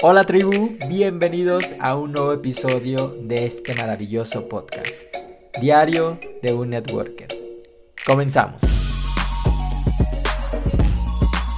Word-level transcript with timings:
Hola 0.00 0.22
tribu, 0.22 0.78
bienvenidos 0.88 1.74
a 1.80 1.96
un 1.96 2.12
nuevo 2.12 2.32
episodio 2.32 3.16
de 3.20 3.46
este 3.46 3.74
maravilloso 3.74 4.48
podcast, 4.48 4.92
Diario 5.60 6.20
de 6.40 6.52
un 6.52 6.70
Networker. 6.70 7.26
Comenzamos. 8.06 8.62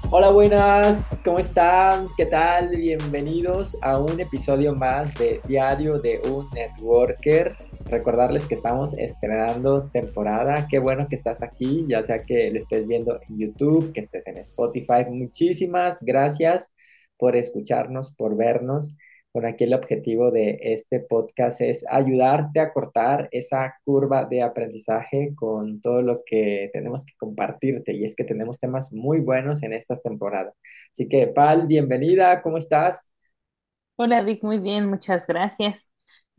Hola 0.09 0.31
buenas, 0.31 1.21
¿cómo 1.23 1.39
están? 1.39 2.07
¿Qué 2.17 2.25
tal? 2.25 2.75
Bienvenidos 2.75 3.77
a 3.83 3.99
un 3.99 4.19
episodio 4.19 4.75
más 4.75 5.15
de 5.17 5.43
Diario 5.47 5.99
de 5.99 6.23
un 6.27 6.49
Networker. 6.55 7.55
Recordarles 7.91 8.47
que 8.47 8.55
estamos 8.55 8.95
estrenando 8.95 9.91
temporada. 9.93 10.67
Qué 10.67 10.79
bueno 10.79 11.09
que 11.11 11.15
estás 11.15 11.43
aquí, 11.43 11.85
ya 11.87 12.03
sea 12.03 12.23
que 12.23 12.51
lo 12.51 12.59
estés 12.59 12.87
viendo 12.87 13.21
en 13.29 13.39
YouTube, 13.39 13.93
que 13.93 14.01
estés 14.01 14.27
en 14.29 14.39
Spotify. 14.39 15.05
Muchísimas 15.11 16.01
gracias 16.01 16.73
por 17.21 17.37
escucharnos, 17.37 18.13
por 18.15 18.37
vernos. 18.37 18.97
Bueno, 19.35 19.49
aquí 19.51 19.65
el 19.65 19.75
objetivo 19.75 20.33
de 20.33 20.59
este 20.63 21.01
podcast 21.01 21.61
es 21.63 21.87
ayudarte 21.91 22.61
a 22.61 22.73
cortar 22.73 23.29
esa 23.33 23.75
curva 23.85 24.25
de 24.27 24.43
aprendizaje 24.43 25.33
con 25.37 25.81
todo 25.83 26.03
lo 26.03 26.23
que 26.27 26.71
tenemos 26.73 27.05
que 27.05 27.13
compartirte. 27.19 27.95
Y 27.95 28.05
es 28.05 28.17
que 28.17 28.25
tenemos 28.25 28.59
temas 28.59 28.93
muy 28.93 29.21
buenos 29.21 29.63
en 29.63 29.73
estas 29.75 30.03
temporadas. 30.03 30.55
Así 30.93 31.09
que, 31.09 31.29
Pal, 31.29 31.67
bienvenida, 31.69 32.43
¿cómo 32.43 32.59
estás? 32.59 33.13
Hola 33.97 34.23
Vic, 34.23 34.43
muy 34.43 34.59
bien, 34.59 34.87
muchas 34.89 35.27
gracias. 35.27 35.89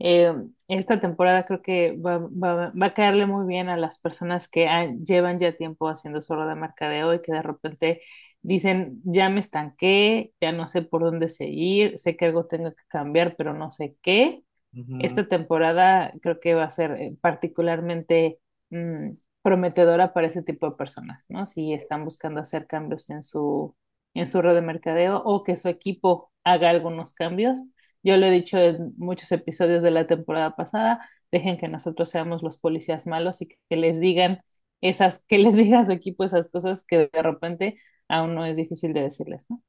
Eh, 0.00 0.32
esta 0.68 1.00
temporada 1.00 1.44
creo 1.44 1.62
que 1.62 1.92
va, 1.96 2.18
va- 2.18 2.72
va 2.72 2.86
a 2.86 2.94
caerle 2.94 3.26
muy 3.26 3.46
bien 3.46 3.68
a 3.68 3.76
las 3.76 3.98
personas 3.98 4.48
que 4.48 4.66
llevan 5.04 5.38
ya 5.38 5.56
tiempo 5.56 5.88
haciendo 5.88 6.20
solo 6.20 6.46
de 6.48 6.56
mercadeo 6.56 7.14
y 7.14 7.22
que 7.22 7.32
de 7.32 7.42
repente 7.42 8.02
dicen, 8.42 9.00
ya 9.04 9.28
me 9.28 9.40
estanqué, 9.40 10.32
ya 10.40 10.52
no 10.52 10.68
sé 10.68 10.82
por 10.82 11.02
dónde 11.02 11.28
seguir, 11.28 11.98
sé 11.98 12.16
que 12.16 12.26
algo 12.26 12.46
tengo 12.46 12.72
que 12.72 12.82
cambiar, 12.88 13.36
pero 13.36 13.54
no 13.54 13.70
sé 13.70 13.96
qué. 14.02 14.42
Ujú. 14.74 14.98
Esta 15.00 15.28
temporada 15.28 16.12
creo 16.22 16.40
que 16.40 16.54
va 16.54 16.64
a 16.64 16.70
ser 16.70 16.92
eh, 16.92 17.16
particularmente 17.20 18.38
mm, 18.70 19.12
prometedora 19.42 20.12
para 20.12 20.26
ese 20.28 20.42
tipo 20.42 20.68
de 20.70 20.76
personas, 20.76 21.24
¿no? 21.28 21.46
Si 21.46 21.72
están 21.72 22.04
buscando 22.04 22.40
hacer 22.40 22.66
cambios 22.66 23.10
en 23.10 23.22
su, 23.22 23.76
en 24.14 24.26
su 24.26 24.42
red 24.42 24.54
de 24.54 24.62
mercadeo 24.62 25.22
o 25.24 25.42
que 25.44 25.56
su 25.56 25.68
equipo 25.68 26.32
haga 26.44 26.70
algunos 26.70 27.14
cambios. 27.14 27.62
Yo 28.02 28.16
lo 28.16 28.26
he 28.26 28.30
dicho 28.30 28.58
en 28.58 28.92
muchos 28.96 29.30
episodios 29.32 29.82
de 29.82 29.92
la 29.92 30.06
temporada 30.06 30.56
pasada, 30.56 31.00
dejen 31.30 31.56
que 31.58 31.68
nosotros 31.68 32.08
seamos 32.10 32.42
los 32.42 32.58
policías 32.58 33.06
malos 33.06 33.40
y 33.42 33.48
que, 33.48 33.56
que 33.68 33.76
les 33.76 34.00
digan 34.00 34.40
esas, 34.80 35.24
que 35.26 35.38
les 35.38 35.54
diga 35.54 35.80
a 35.80 35.84
su 35.84 35.92
equipo 35.92 36.24
esas 36.24 36.50
cosas 36.50 36.84
que 36.84 37.08
de 37.12 37.22
repente 37.22 37.78
aún 38.12 38.34
no 38.36 38.44
es 38.46 38.56
difícil 38.56 38.92
de 38.94 39.02
decirles, 39.02 39.46
¿no? 39.50 39.62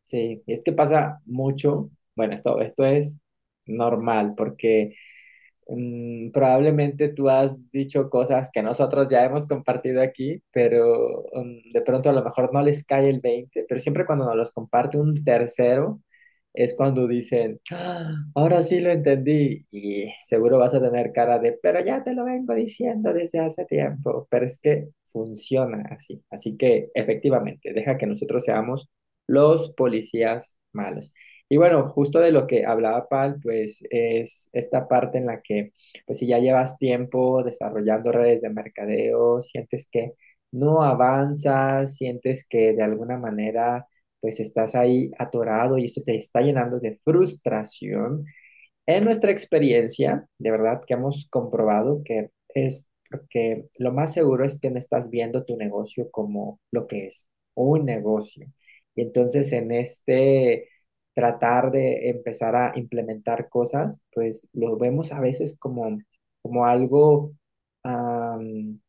Sí, 0.00 0.42
es 0.46 0.62
que 0.62 0.72
pasa 0.72 1.20
mucho. 1.26 1.90
Bueno, 2.14 2.34
esto, 2.34 2.60
esto 2.60 2.84
es 2.86 3.22
normal 3.66 4.34
porque 4.36 4.94
mm, 5.68 6.30
probablemente 6.32 7.08
tú 7.10 7.28
has 7.30 7.70
dicho 7.72 8.10
cosas 8.10 8.50
que 8.52 8.62
nosotros 8.62 9.10
ya 9.10 9.24
hemos 9.24 9.48
compartido 9.48 10.02
aquí, 10.02 10.42
pero 10.52 11.24
mm, 11.34 11.72
de 11.72 11.82
pronto 11.82 12.10
a 12.10 12.12
lo 12.12 12.24
mejor 12.24 12.52
no 12.54 12.62
les 12.62 12.84
cae 12.84 13.10
el 13.10 13.20
20, 13.20 13.66
pero 13.68 13.80
siempre 13.80 14.06
cuando 14.06 14.26
nos 14.26 14.36
los 14.36 14.52
comparte 14.52 14.98
un 14.98 15.24
tercero 15.24 16.00
es 16.56 16.74
cuando 16.74 17.06
dicen, 17.06 17.60
"Ah, 17.70 18.14
ahora 18.34 18.62
sí 18.62 18.80
lo 18.80 18.90
entendí 18.90 19.66
y 19.70 20.06
seguro 20.20 20.58
vas 20.58 20.74
a 20.74 20.80
tener 20.80 21.12
cara 21.12 21.38
de, 21.38 21.58
pero 21.62 21.84
ya 21.84 22.02
te 22.04 22.14
lo 22.14 22.24
vengo 22.24 22.54
diciendo 22.54 23.12
desde 23.12 23.40
hace 23.40 23.64
tiempo, 23.66 24.26
pero 24.30 24.46
es 24.46 24.58
que 24.60 24.88
funciona 25.12 25.84
así. 25.90 26.22
Así 26.30 26.56
que 26.56 26.90
efectivamente, 26.94 27.72
deja 27.72 27.96
que 27.98 28.06
nosotros 28.06 28.44
seamos 28.44 28.88
los 29.26 29.72
policías 29.74 30.56
malos. 30.72 31.12
Y 31.48 31.56
bueno, 31.58 31.88
justo 31.90 32.18
de 32.20 32.32
lo 32.32 32.46
que 32.46 32.64
hablaba 32.66 33.08
Pal, 33.08 33.38
pues 33.42 33.80
es 33.90 34.48
esta 34.52 34.88
parte 34.88 35.18
en 35.18 35.26
la 35.26 35.40
que, 35.42 35.72
pues 36.06 36.18
si 36.18 36.26
ya 36.26 36.38
llevas 36.38 36.76
tiempo 36.78 37.42
desarrollando 37.44 38.10
redes 38.12 38.42
de 38.42 38.50
mercadeo, 38.50 39.40
sientes 39.40 39.88
que 39.90 40.10
no 40.52 40.82
avanzas, 40.82 41.96
sientes 41.96 42.46
que 42.48 42.72
de 42.74 42.82
alguna 42.82 43.18
manera, 43.18 43.86
pues 44.26 44.40
estás 44.40 44.74
ahí 44.74 45.12
atorado 45.20 45.78
y 45.78 45.84
esto 45.84 46.02
te 46.02 46.16
está 46.16 46.40
llenando 46.40 46.80
de 46.80 46.98
frustración. 47.04 48.26
En 48.84 49.04
nuestra 49.04 49.30
experiencia, 49.30 50.28
de 50.38 50.50
verdad 50.50 50.82
que 50.84 50.94
hemos 50.94 51.28
comprobado 51.30 52.02
que 52.04 52.30
es 52.48 52.88
porque 53.08 53.68
lo 53.78 53.92
más 53.92 54.12
seguro 54.14 54.44
es 54.44 54.60
que 54.60 54.68
no 54.70 54.80
estás 54.80 55.10
viendo 55.10 55.44
tu 55.44 55.56
negocio 55.56 56.10
como 56.10 56.58
lo 56.72 56.88
que 56.88 57.06
es, 57.06 57.28
un 57.54 57.84
negocio. 57.84 58.48
Y 58.96 59.02
entonces 59.02 59.52
en 59.52 59.70
este 59.70 60.70
tratar 61.14 61.70
de 61.70 62.10
empezar 62.10 62.56
a 62.56 62.72
implementar 62.76 63.48
cosas, 63.48 64.02
pues 64.12 64.48
lo 64.52 64.76
vemos 64.76 65.12
a 65.12 65.20
veces 65.20 65.56
como, 65.56 65.98
como 66.42 66.66
algo, 66.66 67.32
am, 67.84 68.80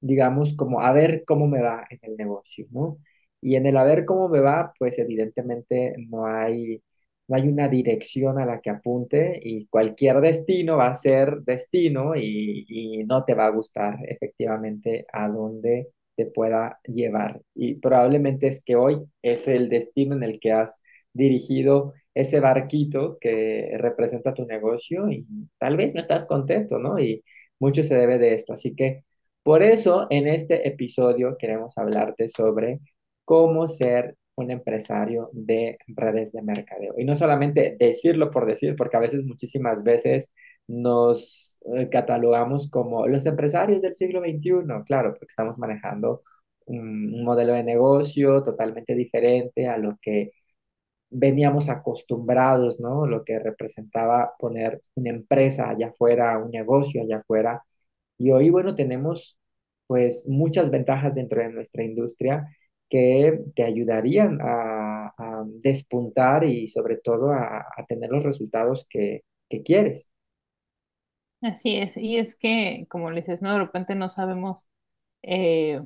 digamos, 0.00 0.54
como 0.56 0.80
a 0.80 0.92
ver 0.92 1.24
cómo 1.26 1.46
me 1.46 1.62
va 1.62 1.86
en 1.90 2.00
el 2.02 2.16
negocio, 2.16 2.66
¿no? 2.72 2.98
Y 3.44 3.56
en 3.56 3.66
el 3.66 3.76
a 3.76 3.84
ver 3.84 4.04
cómo 4.04 4.28
me 4.28 4.40
va, 4.40 4.72
pues 4.78 4.98
evidentemente 4.98 5.94
no 6.08 6.26
hay, 6.26 6.82
no 7.28 7.36
hay 7.36 7.48
una 7.48 7.68
dirección 7.68 8.38
a 8.38 8.46
la 8.46 8.60
que 8.60 8.70
apunte 8.70 9.38
y 9.42 9.66
cualquier 9.66 10.20
destino 10.20 10.78
va 10.78 10.88
a 10.88 10.94
ser 10.94 11.40
destino 11.42 12.16
y, 12.16 12.64
y 12.68 13.04
no 13.04 13.24
te 13.24 13.34
va 13.34 13.46
a 13.46 13.50
gustar 13.50 13.98
efectivamente 14.08 15.06
a 15.12 15.28
dónde 15.28 15.88
te 16.16 16.26
pueda 16.26 16.80
llevar. 16.84 17.40
Y 17.54 17.74
probablemente 17.76 18.46
es 18.48 18.62
que 18.64 18.76
hoy 18.76 19.02
es 19.22 19.48
el 19.48 19.68
destino 19.68 20.16
en 20.16 20.22
el 20.22 20.40
que 20.40 20.52
has 20.52 20.82
dirigido 21.12 21.94
ese 22.14 22.40
barquito 22.40 23.18
que 23.20 23.76
representa 23.78 24.34
tu 24.34 24.46
negocio 24.46 25.10
y 25.10 25.26
tal 25.58 25.76
vez 25.76 25.94
no 25.94 26.00
estás 26.00 26.26
contento, 26.26 26.78
¿no? 26.78 26.98
Y 26.98 27.24
mucho 27.58 27.82
se 27.82 27.96
debe 27.96 28.18
de 28.18 28.34
esto. 28.34 28.52
Así 28.52 28.74
que 28.74 29.04
por 29.42 29.62
eso, 29.62 30.06
en 30.10 30.26
este 30.28 30.66
episodio 30.68 31.36
queremos 31.38 31.76
hablarte 31.78 32.28
sobre 32.28 32.80
cómo 33.24 33.66
ser 33.66 34.16
un 34.36 34.50
empresario 34.50 35.30
de 35.32 35.78
redes 35.88 36.32
de 36.32 36.42
mercadeo. 36.42 36.94
Y 36.98 37.04
no 37.04 37.14
solamente 37.16 37.76
decirlo 37.78 38.30
por 38.30 38.46
decir, 38.46 38.74
porque 38.76 38.96
a 38.96 39.00
veces, 39.00 39.24
muchísimas 39.24 39.84
veces, 39.84 40.32
nos 40.66 41.58
eh, 41.76 41.88
catalogamos 41.90 42.70
como 42.70 43.06
los 43.06 43.26
empresarios 43.26 43.82
del 43.82 43.94
siglo 43.94 44.20
XXI, 44.20 44.82
claro, 44.86 45.10
porque 45.12 45.26
estamos 45.28 45.58
manejando 45.58 46.22
un, 46.66 47.24
modelo 47.24 47.52
de 47.54 47.64
negocio 47.64 48.42
totalmente 48.42 48.94
diferente 48.94 49.68
a 49.68 49.78
lo 49.78 49.98
que 50.02 50.32
veníamos 51.10 51.68
acostumbrados, 51.70 52.80
¿no? 52.80 53.06
Lo 53.06 53.24
que 53.24 53.38
representaba 53.38 54.32
poner 54.38 54.80
una 54.94 55.10
empresa 55.10 55.70
allá 55.70 55.88
afuera, 55.88 56.38
un 56.38 56.50
negocio 56.50 57.02
allá 57.02 57.18
afuera 57.18 57.62
y 58.18 58.30
hoy, 58.30 58.50
bueno, 58.50 58.74
tenemos 58.74 59.38
pues 59.86 60.24
muchas 60.26 60.70
ventajas 60.70 61.14
dentro 61.14 61.40
de 61.42 61.50
nuestra 61.50 61.84
industria 61.84 62.46
que 62.94 63.40
te 63.56 63.64
ayudarían 63.64 64.38
a, 64.40 65.12
despuntar 65.62 66.44
y 66.44 66.68
sobre 66.68 66.96
todo 66.96 67.32
a, 67.32 67.66
tener 67.88 68.08
los 68.08 68.22
resultados 68.22 68.86
que, 68.88 69.24
que 69.48 69.62
quieres. 69.64 70.12
Así 71.42 71.76
es, 71.76 71.96
y 71.96 72.18
es 72.18 72.36
que, 72.38 72.86
como 72.88 73.10
le 73.10 73.20
dices, 73.22 73.42
¿no? 73.42 73.52
De 73.52 73.58
repente 73.58 73.96
no 73.96 74.08
sabemos 74.10 74.68
eh, 75.22 75.82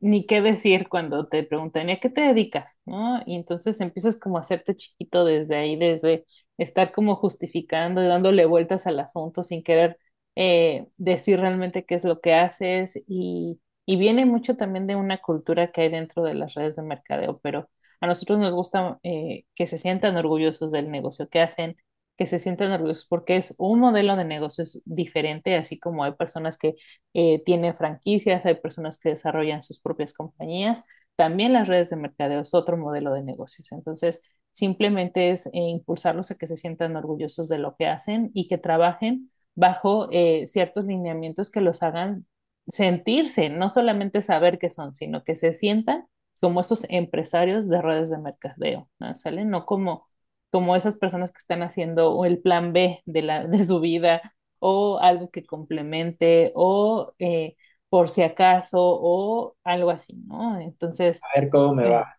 ni 0.00 0.26
qué 0.26 0.40
decir 0.40 0.88
cuando 0.88 1.28
te 1.28 1.42
preguntan, 1.44 1.90
¿y 1.90 1.92
a 1.92 2.00
qué 2.00 2.08
te 2.08 2.22
dedicas? 2.22 2.78
¿No? 2.86 3.20
Y 3.26 3.36
entonces 3.36 3.80
empiezas 3.82 4.18
como 4.18 4.38
a 4.38 4.40
hacerte 4.40 4.74
chiquito 4.74 5.24
desde 5.26 5.56
ahí, 5.56 5.76
desde 5.76 6.24
estar 6.56 6.92
como 6.92 7.14
justificando 7.16 8.02
y 8.02 8.06
dándole 8.06 8.46
vueltas 8.46 8.86
al 8.86 9.00
asunto 9.00 9.44
sin 9.44 9.62
querer 9.62 9.98
eh, 10.36 10.86
decir 10.96 11.40
realmente 11.40 11.84
qué 11.84 11.96
es 11.96 12.04
lo 12.04 12.20
que 12.20 12.34
haces 12.34 13.02
y, 13.06 13.60
y 13.86 13.96
viene 13.96 14.26
mucho 14.26 14.56
también 14.56 14.86
de 14.86 14.96
una 14.96 15.18
cultura 15.18 15.72
que 15.72 15.82
hay 15.82 15.88
dentro 15.90 16.22
de 16.22 16.34
las 16.34 16.54
redes 16.54 16.76
de 16.76 16.82
mercadeo, 16.82 17.38
pero 17.42 17.68
a 18.00 18.06
nosotros 18.06 18.38
nos 18.38 18.54
gusta 18.54 18.98
eh, 19.02 19.44
que 19.54 19.66
se 19.66 19.78
sientan 19.78 20.16
orgullosos 20.16 20.70
del 20.72 20.90
negocio 20.90 21.28
que 21.28 21.40
hacen, 21.40 21.76
que 22.16 22.26
se 22.26 22.38
sientan 22.38 22.72
orgullosos 22.72 23.06
porque 23.08 23.36
es 23.36 23.54
un 23.58 23.80
modelo 23.80 24.16
de 24.16 24.24
negocios 24.24 24.82
diferente, 24.84 25.56
así 25.56 25.78
como 25.78 26.04
hay 26.04 26.12
personas 26.12 26.58
que 26.58 26.74
eh, 27.14 27.42
tiene 27.44 27.74
franquicias, 27.74 28.44
hay 28.46 28.56
personas 28.56 28.98
que 28.98 29.10
desarrollan 29.10 29.62
sus 29.62 29.80
propias 29.80 30.12
compañías. 30.14 30.84
También 31.16 31.52
las 31.52 31.68
redes 31.68 31.90
de 31.90 31.96
mercadeo 31.96 32.40
es 32.40 32.54
otro 32.54 32.76
modelo 32.76 33.12
de 33.12 33.22
negocios. 33.22 33.70
Entonces, 33.72 34.22
simplemente 34.52 35.30
es 35.30 35.46
eh, 35.46 35.50
impulsarlos 35.54 36.30
a 36.30 36.36
que 36.38 36.46
se 36.46 36.56
sientan 36.56 36.96
orgullosos 36.96 37.48
de 37.48 37.58
lo 37.58 37.76
que 37.76 37.86
hacen 37.86 38.30
y 38.34 38.48
que 38.48 38.58
trabajen 38.58 39.30
bajo 39.54 40.08
ciertos 40.46 40.86
lineamientos 40.86 41.50
que 41.50 41.60
los 41.60 41.82
hagan 41.82 42.26
sentirse, 42.68 43.48
no 43.50 43.68
solamente 43.70 44.22
saber 44.22 44.58
qué 44.58 44.70
son, 44.70 44.94
sino 44.94 45.24
que 45.24 45.36
se 45.36 45.54
sientan 45.54 46.06
como 46.40 46.60
esos 46.60 46.86
empresarios 46.90 47.68
de 47.68 47.82
redes 47.82 48.10
de 48.10 48.18
mercadeo, 48.18 48.88
¿no? 48.98 49.14
¿Sale? 49.14 49.44
No 49.44 49.66
como, 49.66 50.08
como 50.50 50.76
esas 50.76 50.96
personas 50.96 51.30
que 51.32 51.38
están 51.38 51.62
haciendo 51.62 52.24
el 52.24 52.40
plan 52.40 52.72
B 52.72 53.02
de, 53.06 53.22
la, 53.22 53.46
de 53.46 53.64
su 53.64 53.80
vida 53.80 54.34
o 54.58 54.98
algo 55.00 55.30
que 55.30 55.44
complemente 55.46 56.52
o 56.54 57.14
eh, 57.18 57.56
por 57.88 58.10
si 58.10 58.22
acaso 58.22 58.78
o 58.80 59.56
algo 59.64 59.90
así, 59.90 60.14
¿no? 60.26 60.60
Entonces, 60.60 61.26
A 61.34 61.40
ver 61.40 61.50
cómo 61.50 61.74
me 61.74 61.84
eh, 61.84 61.88
va. 61.88 62.16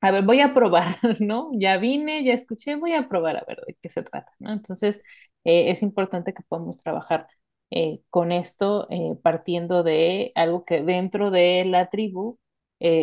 a 0.00 0.10
ver, 0.12 0.24
voy 0.24 0.40
a 0.40 0.54
probar, 0.54 0.98
¿no? 1.20 1.50
Ya 1.54 1.76
vine, 1.78 2.24
ya 2.24 2.32
escuché, 2.34 2.76
voy 2.76 2.94
a 2.94 3.08
probar 3.08 3.36
a 3.36 3.44
ver 3.46 3.60
de 3.66 3.74
qué 3.80 3.88
se 3.90 4.02
trata, 4.02 4.32
¿no? 4.38 4.52
Entonces, 4.52 5.02
eh, 5.44 5.70
es 5.70 5.82
importante 5.82 6.32
que 6.34 6.42
podamos 6.42 6.78
trabajar 6.78 7.28
eh, 7.70 8.00
con 8.10 8.32
esto, 8.32 8.86
eh, 8.90 9.16
partiendo 9.22 9.82
de 9.82 10.32
algo 10.34 10.64
que 10.64 10.82
dentro 10.82 11.30
de 11.30 11.64
la 11.64 11.90
tribu 11.90 12.38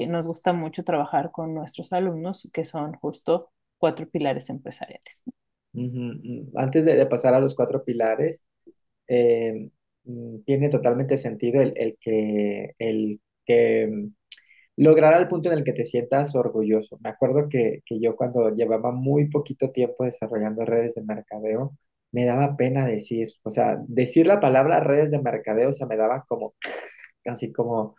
nos 0.08 0.28
gusta 0.28 0.54
mucho 0.54 0.84
trabajar 0.84 1.31
con 1.31 1.54
nuestros 1.54 1.94
alumnos, 1.94 2.50
que 2.52 2.66
son 2.66 2.94
justo 2.96 3.52
cuatro 3.78 4.10
pilares 4.10 4.50
empresariales. 4.50 5.24
Ujú, 5.74 6.52
Antes 6.56 6.86
de, 6.86 7.06
pasar 7.06 7.34
a 7.36 7.40
los 7.40 7.56
cuatro 7.56 7.84
pilares, 7.84 8.44
eh, 9.08 9.72
mm, 10.06 10.40
tiene 10.46 10.70
totalmente 10.70 11.18
sentido 11.18 11.62
el, 11.62 11.74
el 11.78 11.98
que, 12.02 12.75
el 12.80 13.22
que 13.46 13.88
mm, 13.88 14.13
lograr 14.78 15.13
al 15.16 15.30
punto 15.30 15.52
en 15.52 15.60
el 15.60 15.66
que 15.66 15.74
te 15.74 15.86
sientas 15.86 16.36
orgulloso. 16.36 17.00
Me 17.04 17.10
acuerdo 17.10 17.50
que, 17.50 17.81
que 17.86 18.00
yo 18.02 18.16
cuando 18.16 18.50
llevaba 18.56 18.92
muy 18.92 19.30
poquito 19.30 19.72
tiempo 19.72 20.06
desarrollando 20.06 20.66
redes 20.66 20.96
de 20.96 21.04
mercadeo, 21.04 21.78
me 22.12 22.25
daba 22.25 22.56
pena 22.57 22.86
decir, 22.88 23.30
o 23.44 23.51
sea, 23.51 23.77
decir 23.88 24.27
la 24.27 24.39
palabra 24.39 24.80
redes 24.81 25.12
de 25.12 25.21
mercadeo, 25.21 25.69
o 25.69 25.71
sea, 25.71 25.88
me 25.88 25.98
daba 25.98 26.24
como, 26.27 26.56
así 27.25 27.51
como, 27.54 27.95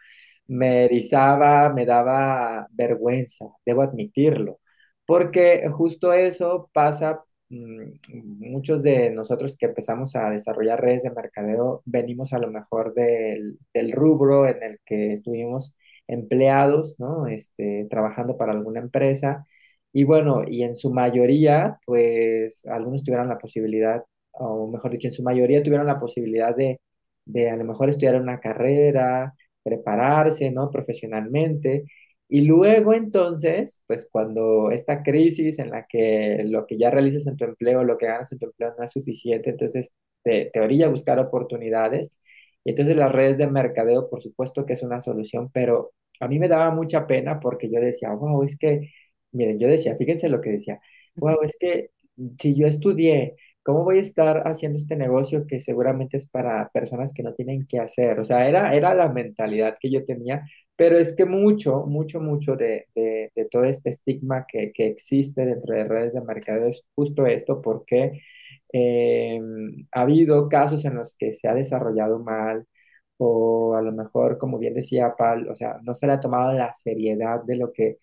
me 0.46 0.84
erizaba, 0.86 1.72
me 1.72 1.86
daba 1.86 2.66
vergüenza, 2.72 3.46
debo 3.66 3.82
admitirlo, 3.82 4.60
porque 5.06 5.68
justo 5.70 6.12
eso 6.12 6.70
pasa 6.72 7.22
mm, 7.50 7.92
muchos 8.40 8.82
de 8.82 9.10
nosotros 9.10 9.56
que 9.56 9.66
empezamos 9.66 10.16
a 10.16 10.30
desarrollar 10.30 10.80
redes 10.80 11.02
de 11.04 11.10
mercadeo 11.10 11.82
venimos 11.84 12.32
a 12.32 12.38
lo 12.38 12.50
mejor 12.50 12.94
del, 12.94 13.58
del 13.74 13.92
rubro 13.92 14.46
en 14.48 14.62
el 14.62 14.78
que 14.84 15.12
estuvimos 15.12 15.74
empleados, 16.06 16.96
¿no? 16.98 17.26
Este, 17.26 17.86
trabajando 17.90 18.36
para 18.36 18.52
alguna 18.52 18.80
empresa. 18.80 19.46
Y 19.92 20.04
bueno, 20.04 20.42
y 20.46 20.62
en 20.62 20.74
su 20.76 20.92
mayoría, 20.92 21.78
pues 21.86 22.64
algunos 22.66 23.02
tuvieron 23.04 23.28
la 23.28 23.38
posibilidad, 23.38 24.04
o 24.32 24.68
mejor 24.70 24.90
dicho, 24.92 25.08
en 25.08 25.14
su 25.14 25.22
mayoría 25.22 25.62
tuvieron 25.62 25.86
la 25.86 25.98
posibilidad 26.00 26.54
de, 26.54 26.80
de 27.24 27.50
a 27.50 27.56
lo 27.56 27.64
mejor 27.64 27.88
estudiar 27.90 28.16
una 28.20 28.38
carrera, 28.40 29.34
prepararse, 29.62 30.50
¿no? 30.50 30.70
Profesionalmente. 30.70 31.84
Y 32.28 32.42
luego 32.42 32.92
entonces, 32.94 33.82
pues 33.86 34.06
cuando 34.10 34.70
esta 34.70 35.02
crisis 35.02 35.58
en 35.58 35.70
la 35.70 35.86
que 35.88 36.42
lo 36.44 36.66
que 36.66 36.76
ya 36.78 36.90
realizas 36.90 37.26
en 37.26 37.36
tu 37.36 37.44
empleo, 37.44 37.82
lo 37.84 37.96
que 37.98 38.06
ganas 38.06 38.30
en 38.32 38.38
tu 38.38 38.46
empleo 38.46 38.74
no 38.78 38.84
es 38.84 38.92
suficiente, 38.92 39.50
entonces 39.50 39.94
te, 40.22 40.46
te 40.52 40.60
orilla 40.60 40.88
buscar 40.88 41.18
oportunidades. 41.18 42.16
Y 42.64 42.70
entonces 42.70 42.96
las 42.96 43.12
redes 43.12 43.38
de 43.38 43.46
mercadeo, 43.46 44.10
por 44.10 44.20
supuesto 44.22 44.66
que 44.66 44.74
es 44.74 44.82
una 44.82 45.00
solución, 45.00 45.50
pero 45.52 45.92
a 46.20 46.28
mí 46.28 46.38
me 46.38 46.48
daba 46.48 46.70
mucha 46.70 47.06
pena 47.06 47.40
porque 47.40 47.70
yo 47.70 47.80
decía, 47.80 48.10
wow, 48.12 48.42
es 48.42 48.58
que, 48.58 48.90
miren, 49.32 49.58
yo 49.58 49.68
decía, 49.68 49.96
fíjense 49.96 50.28
lo 50.28 50.40
que 50.40 50.50
decía, 50.50 50.80
wow, 51.16 51.38
es 51.42 51.56
que 51.58 51.90
si 52.38 52.54
yo 52.54 52.66
estudié, 52.66 53.36
¿cómo 53.62 53.84
voy 53.84 53.98
a 53.98 54.00
estar 54.00 54.46
haciendo 54.48 54.76
este 54.76 54.96
negocio 54.96 55.46
que 55.46 55.60
seguramente 55.60 56.16
es 56.16 56.26
para 56.28 56.68
personas 56.70 57.12
que 57.12 57.22
no 57.22 57.34
tienen 57.34 57.66
qué 57.66 57.78
hacer? 57.80 58.18
O 58.20 58.24
sea, 58.24 58.48
era, 58.48 58.74
era 58.74 58.94
la 58.94 59.08
mentalidad 59.10 59.76
que 59.80 59.90
yo 59.90 60.04
tenía, 60.04 60.44
pero 60.76 60.98
es 60.98 61.14
que 61.14 61.24
mucho, 61.24 61.84
mucho, 61.86 62.20
mucho 62.20 62.56
de, 62.56 62.86
de, 62.94 63.30
de 63.34 63.44
todo 63.46 63.64
este 63.64 63.90
estigma 63.90 64.46
que, 64.46 64.72
que 64.72 64.86
existe 64.86 65.44
dentro 65.44 65.74
de 65.74 65.84
redes 65.84 66.14
de 66.14 66.20
mercadeo 66.22 66.68
es 66.68 66.84
justo 66.94 67.26
esto, 67.26 67.60
porque 67.62 68.22
eh, 68.72 69.40
ha 69.92 70.00
habido 70.02 70.48
casos 70.48 70.84
en 70.84 70.94
los 70.96 71.16
que 71.16 71.32
se 71.32 71.48
ha 71.48 71.54
desarrollado 71.54 72.18
mal 72.18 72.66
o 73.18 73.74
a 73.74 73.82
lo 73.82 73.92
mejor, 73.92 74.38
como 74.38 74.58
bien 74.58 74.74
decía 74.74 75.14
Pal, 75.16 75.48
o 75.50 75.54
sea, 75.56 75.78
no 75.82 75.94
se 75.94 76.06
le 76.06 76.12
ha 76.14 76.20
tomado 76.20 76.52
la 76.52 76.72
seriedad 76.72 77.42
de 77.44 77.56
lo 77.56 77.72
que 77.72 77.98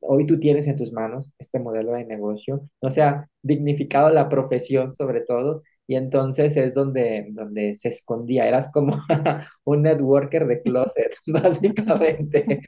hoy 0.00 0.26
tú 0.26 0.38
tienes 0.38 0.66
en 0.68 0.76
tus 0.76 0.92
manos, 0.92 1.34
este 1.38 1.58
modelo 1.58 1.92
de 1.92 2.04
negocio, 2.04 2.62
no 2.82 2.90
se 2.90 3.02
ha 3.02 3.28
dignificado 3.42 4.10
la 4.10 4.28
profesión 4.28 4.90
sobre 4.90 5.20
todo, 5.22 5.62
y 5.86 5.96
entonces 5.96 6.56
es 6.56 6.74
donde, 6.74 7.28
donde 7.30 7.74
se 7.74 7.88
escondía, 7.88 8.44
eras 8.44 8.70
como 8.72 8.98
un 9.64 9.82
networker 9.82 10.46
de 10.46 10.62
closet, 10.62 11.16
básicamente. 11.26 12.62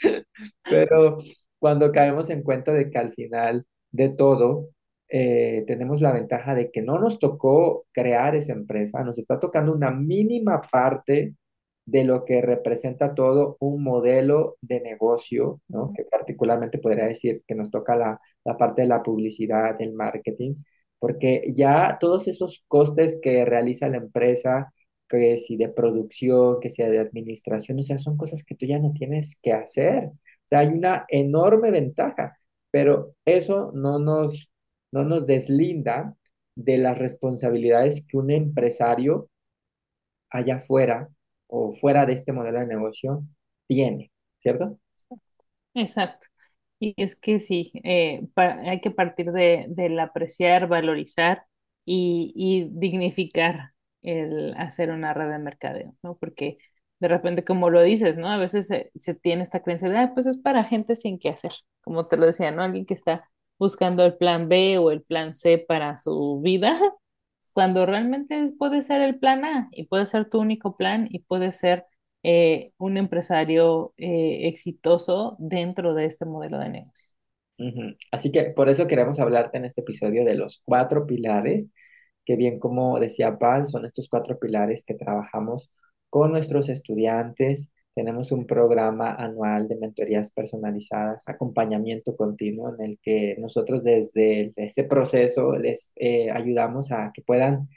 Pero 0.64 1.18
cuando 1.58 1.90
caemos 1.92 2.30
en 2.30 2.42
cuenta 2.42 2.72
de 2.72 2.90
que 2.90 2.98
al 2.98 3.12
final 3.12 3.66
de 3.90 4.10
todo, 4.10 4.70
eh, 5.08 5.64
tenemos 5.66 6.00
la 6.00 6.12
ventaja 6.12 6.54
de 6.54 6.70
que 6.70 6.82
no 6.82 6.98
nos 6.98 7.18
tocó 7.18 7.86
crear 7.92 8.36
esa 8.36 8.52
empresa, 8.52 9.02
nos 9.04 9.18
está 9.18 9.38
tocando 9.40 9.72
una 9.72 9.90
mínima 9.90 10.60
parte 10.70 11.34
de 11.88 12.04
lo 12.04 12.24
que 12.26 12.42
representa 12.42 13.14
todo 13.14 13.56
un 13.60 13.82
modelo 13.82 14.58
de 14.60 14.80
negocio, 14.80 15.60
¿no? 15.68 15.92
Que 15.94 16.04
particularmente 16.04 16.78
podría 16.78 17.06
decir 17.06 17.42
que 17.46 17.54
nos 17.54 17.70
toca 17.70 17.96
la, 17.96 18.18
la 18.44 18.56
parte 18.58 18.82
de 18.82 18.88
la 18.88 19.02
publicidad, 19.02 19.80
el 19.80 19.94
marketing, 19.94 20.56
porque 20.98 21.50
ya 21.56 21.96
todos 21.98 22.28
esos 22.28 22.62
costes 22.68 23.18
que 23.22 23.44
realiza 23.46 23.88
la 23.88 23.96
empresa, 23.98 24.72
que 25.08 25.38
si 25.38 25.56
de 25.56 25.68
producción, 25.70 26.60
que 26.60 26.68
sea 26.70 26.90
de 26.90 26.98
administración, 26.98 27.78
o 27.78 27.82
sea, 27.82 27.96
son 27.98 28.16
cosas 28.18 28.44
que 28.44 28.54
tú 28.54 28.66
ya 28.66 28.78
no 28.78 28.92
tienes 28.92 29.38
que 29.42 29.52
hacer. 29.54 30.04
O 30.06 30.12
sea, 30.44 30.58
hay 30.60 30.68
una 30.68 31.06
enorme 31.08 31.70
ventaja, 31.70 32.38
pero 32.70 33.14
eso 33.24 33.72
no 33.74 33.98
nos, 33.98 34.50
no 34.92 35.04
nos 35.04 35.26
deslinda 35.26 36.14
de 36.54 36.76
las 36.78 36.98
responsabilidades 36.98 38.06
que 38.06 38.18
un 38.18 38.30
empresario 38.30 39.30
allá 40.30 40.56
afuera 40.56 41.08
o 41.48 41.72
fuera 41.72 42.06
de 42.06 42.14
este 42.14 42.32
modelo 42.32 42.60
de 42.60 42.66
negocio 42.68 43.24
tiene, 43.68 44.12
¿cierto? 44.38 44.78
Exacto. 45.74 46.26
Y 46.80 46.94
es 46.96 47.16
que 47.16 47.40
sí, 47.40 47.72
eh, 47.84 48.28
hay 48.36 48.80
que 48.80 48.90
partir 48.90 49.32
de, 49.32 49.66
del 49.68 49.98
apreciar, 49.98 50.68
valorizar 50.68 51.44
y, 51.84 52.32
y 52.36 52.68
dignificar 52.72 53.72
el 54.02 54.54
hacer 54.56 54.90
una 54.90 55.12
red 55.14 55.30
de 55.30 55.38
mercadeo, 55.38 55.94
¿no? 56.02 56.16
Porque 56.18 56.58
de 57.00 57.08
repente, 57.08 57.44
como 57.44 57.70
lo 57.70 57.82
dices, 57.82 58.16
¿no? 58.16 58.28
A 58.28 58.38
veces 58.38 58.66
se, 58.68 58.90
se 58.98 59.14
tiene 59.14 59.42
esta 59.42 59.62
creencia 59.62 59.88
de, 59.88 59.98
"Ah, 59.98 60.12
pues 60.14 60.26
es 60.26 60.38
para 60.38 60.64
gente 60.64 60.96
sin 60.96 61.18
qué 61.18 61.30
hacer, 61.30 61.52
como 61.82 62.04
te 62.06 62.16
lo 62.16 62.26
decía, 62.26 62.50
¿no? 62.52 62.62
Alguien 62.62 62.86
que 62.86 62.94
está 62.94 63.28
buscando 63.58 64.04
el 64.04 64.16
plan 64.16 64.48
B 64.48 64.78
o 64.78 64.90
el 64.92 65.02
plan 65.02 65.34
C 65.36 65.58
para 65.58 65.98
su 65.98 66.40
vida, 66.42 66.78
cuando 67.58 67.86
realmente 67.86 68.52
puede 68.56 68.84
ser 68.84 69.02
el 69.02 69.18
plan 69.18 69.44
A 69.44 69.68
y 69.72 69.88
puede 69.88 70.06
ser 70.06 70.30
tu 70.30 70.38
único 70.40 70.76
plan 70.76 71.08
y 71.10 71.24
puede 71.24 71.52
ser 71.52 71.86
eh, 72.22 72.72
un 72.78 72.96
empresario 72.96 73.94
eh, 73.96 74.46
exitoso 74.46 75.34
dentro 75.40 75.92
de 75.94 76.04
este 76.04 76.24
modelo 76.24 76.60
de 76.60 76.68
negocio. 76.68 77.08
Así 78.12 78.30
que 78.30 78.44
por 78.50 78.68
eso 78.68 78.86
queremos 78.86 79.18
hablarte 79.18 79.58
en 79.58 79.64
este 79.64 79.80
episodio 79.80 80.24
de 80.24 80.36
los 80.36 80.62
cuatro 80.64 81.04
pilares, 81.04 81.72
que 82.24 82.36
bien 82.36 82.60
como 82.60 83.00
decía 83.00 83.38
Pal, 83.38 83.66
son 83.66 83.84
estos 83.84 84.08
cuatro 84.08 84.38
pilares 84.38 84.84
que 84.84 84.94
trabajamos 84.94 85.72
con 86.10 86.30
nuestros 86.30 86.68
estudiantes. 86.68 87.72
Tenemos 87.98 88.30
un 88.30 88.46
programa 88.46 89.16
anual 89.16 89.66
de 89.66 89.74
mentorías 89.74 90.30
personalizadas, 90.30 91.28
acompañamiento 91.28 92.16
continuo 92.16 92.72
en 92.72 92.92
el 92.92 92.98
que 93.02 93.34
nosotros 93.40 93.82
desde 93.82 94.52
ese 94.54 94.84
proceso 94.84 95.54
les 95.54 95.94
eh, 95.96 96.30
ayudamos 96.30 96.92
a 96.92 97.10
que 97.12 97.22
puedan 97.22 97.68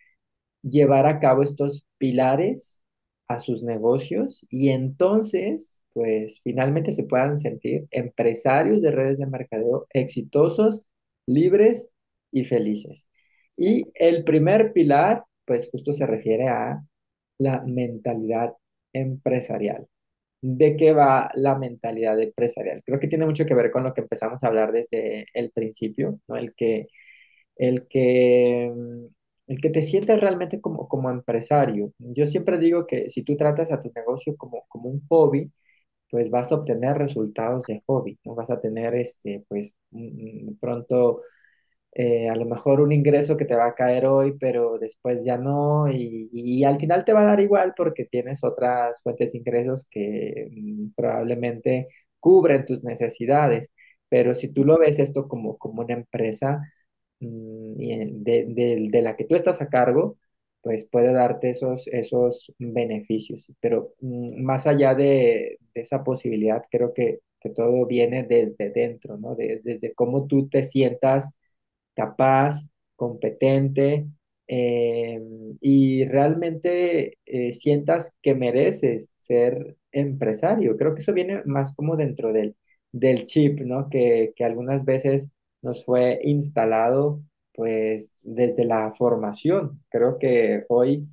llevar 0.61 1.07
a 1.07 1.19
cabo 1.19 1.41
estos 1.41 1.87
pilares 1.97 2.83
a 3.27 3.39
sus 3.39 3.63
negocios 3.63 4.45
y 4.51 4.69
entonces, 4.69 5.81
pues 5.91 6.39
finalmente 6.43 6.91
se 6.91 7.05
puedan 7.05 7.39
sentir 7.39 7.87
empresarios 7.89 8.83
de 8.83 8.91
redes 8.91 9.17
de 9.17 9.25
mercadeo 9.25 9.87
exitosos, 9.91 10.85
libres 11.25 11.89
y 12.31 12.43
felices. 12.43 13.09
Y 13.57 13.85
el 13.95 14.23
primer 14.23 14.71
pilar, 14.71 15.25
pues 15.45 15.67
justo 15.71 15.91
se 15.93 16.05
refiere 16.05 16.47
a 16.47 16.83
la 17.39 17.63
mentalidad 17.65 18.53
empresarial. 18.93 19.87
¿De 20.43 20.75
qué 20.75 20.91
va 20.93 21.29
la 21.35 21.55
mentalidad 21.57 22.19
empresarial? 22.19 22.81
Creo 22.85 22.99
que 22.99 23.07
tiene 23.07 23.25
mucho 23.27 23.45
que 23.45 23.53
ver 23.53 23.71
con 23.71 23.83
lo 23.83 23.93
que 23.93 24.01
empezamos 24.01 24.43
a 24.43 24.47
hablar 24.47 24.71
desde 24.71 25.25
el 25.33 25.51
principio, 25.51 26.19
¿no? 26.27 26.35
El 26.37 26.53
que 26.55 26.87
el 27.57 27.87
que, 27.87 28.65
el 29.47 29.61
que 29.61 29.69
te 29.69 29.81
sientes 29.83 30.19
realmente 30.21 30.61
como, 30.61 30.87
como 30.87 31.09
empresario. 31.11 31.93
Yo 31.99 32.25
siempre 32.27 32.57
digo 32.57 32.87
que 32.87 33.09
si 33.09 33.23
tú 33.23 33.37
tratas 33.37 33.71
a 33.71 33.79
tu 33.79 33.91
negocio 33.95 34.35
como, 34.37 34.65
como 34.69 34.89
un 34.89 35.01
hobby, 35.09 35.51
pues 36.11 36.29
vas 36.31 36.51
a 36.51 36.55
obtener 36.55 36.97
resultados 36.97 37.65
de 37.65 37.83
hobby, 37.87 38.19
¿no? 38.25 38.35
Vas 38.35 38.49
a 38.51 38.61
tener, 38.61 38.95
este, 38.95 39.45
pues, 39.49 39.75
pronto 40.59 41.21
eh, 41.93 42.29
a 42.29 42.35
lo 42.35 42.45
mejor 42.45 42.81
un 42.81 42.91
ingreso 42.91 43.37
que 43.37 43.45
te 43.45 43.55
va 43.55 43.67
a 43.67 43.75
caer 43.75 44.05
hoy, 44.05 44.33
pero 44.39 44.77
después 44.79 45.25
ya 45.25 45.37
no, 45.37 45.87
y, 45.91 46.63
al 46.63 46.79
final 46.79 47.03
te 47.05 47.13
va 47.13 47.21
a 47.21 47.25
dar 47.25 47.39
igual 47.41 47.73
porque 47.75 48.05
tienes 48.05 48.43
otras 48.43 49.01
fuentes 49.03 49.31
de 49.33 49.39
ingresos 49.39 49.87
que 49.89 50.47
mm, 50.51 50.91
probablemente 50.95 51.87
cubren 52.19 52.65
tus 52.65 52.83
necesidades. 52.83 53.73
Pero 54.09 54.33
si 54.35 54.49
tú 54.53 54.63
lo 54.65 54.77
ves 54.79 54.99
esto 54.99 55.27
como, 55.27 55.57
como 55.57 55.81
una 55.81 55.93
empresa 55.95 56.61
mm, 57.19 58.23
de- 58.23 58.87
de 58.91 59.01
la 59.01 59.15
que 59.15 59.25
tú 59.25 59.35
estás 59.35 59.61
a 59.61 59.69
cargo, 59.69 60.17
pues 60.61 60.85
puede 60.85 61.11
darte 61.13 61.49
esos, 61.51 61.87
esos 61.87 62.53
beneficios. 62.59 63.51
Pero 63.59 63.93
mm, 64.01 64.41
más 64.43 64.67
allá 64.67 64.93
de, 64.95 65.57
de 65.73 65.81
esa 65.81 66.03
posibilidad, 66.03 66.63
creo 66.71 66.93
que 66.93 67.19
que 67.43 67.49
todo 67.49 67.87
viene 67.87 68.21
desde 68.23 68.69
dentro, 68.69 69.17
¿no? 69.17 69.33
desde 69.35 69.95
cómo 69.95 70.27
tú 70.27 70.47
te 70.47 70.61
sientas 70.63 71.35
capaz, 71.95 72.65
competente 72.95 74.07
eh, 74.47 75.19
y 75.61 76.05
realmente 76.05 77.17
eh, 77.25 77.53
sientas 77.53 78.15
que 78.21 78.35
mereces 78.35 79.15
ser 79.17 79.77
empresario. 79.91 80.77
Creo 80.77 80.93
que 80.95 81.01
eso 81.01 81.13
viene 81.13 81.41
más 81.45 81.75
como 81.75 81.95
dentro 81.97 82.33
del, 82.33 82.55
del 82.91 83.25
chip, 83.25 83.61
¿no? 83.61 83.89
Que, 83.89 84.33
que 84.35 84.43
algunas 84.45 84.85
veces 84.85 85.31
nos 85.61 85.85
fue 85.85 86.19
instalado 86.23 87.21
pues 87.53 88.13
desde 88.21 88.65
la 88.65 88.93
formación. 88.93 89.83
Creo 89.89 90.17
que 90.19 90.65
hoy, 90.69 91.07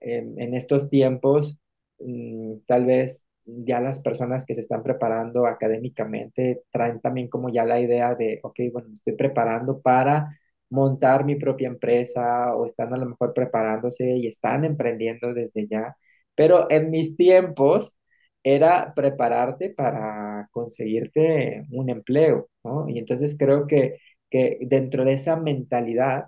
en 0.00 0.54
estos 0.54 0.88
tiempos, 0.90 1.58
mm, 1.98 2.58
tal 2.66 2.86
vez 2.86 3.26
ya 3.64 3.80
las 3.80 4.00
personas 4.00 4.44
que 4.46 4.54
se 4.54 4.60
están 4.62 4.82
preparando 4.82 5.46
académicamente 5.46 6.62
traen 6.72 7.00
también 7.00 7.28
como 7.28 7.48
ya 7.50 7.64
la 7.64 7.80
idea 7.80 8.14
de, 8.14 8.40
ok, 8.42 8.60
bueno, 8.72 8.90
estoy 8.92 9.14
preparando 9.16 9.80
para 9.80 10.38
montar 10.70 11.24
mi 11.24 11.36
propia 11.36 11.68
empresa 11.68 12.54
o 12.54 12.66
están 12.66 12.92
a 12.94 12.98
lo 12.98 13.06
mejor 13.06 13.32
preparándose 13.34 14.16
y 14.16 14.26
están 14.26 14.64
emprendiendo 14.64 15.32
desde 15.34 15.66
ya. 15.68 15.96
Pero 16.34 16.70
en 16.70 16.90
mis 16.90 17.16
tiempos 17.16 17.98
era 18.42 18.92
prepararte 18.94 19.70
para 19.70 20.48
conseguirte 20.52 21.66
un 21.72 21.90
empleo, 21.90 22.48
¿no? 22.64 22.88
Y 22.88 22.98
entonces 22.98 23.36
creo 23.38 23.66
que, 23.66 23.98
que 24.30 24.58
dentro 24.62 25.04
de 25.04 25.14
esa 25.14 25.36
mentalidad, 25.36 26.26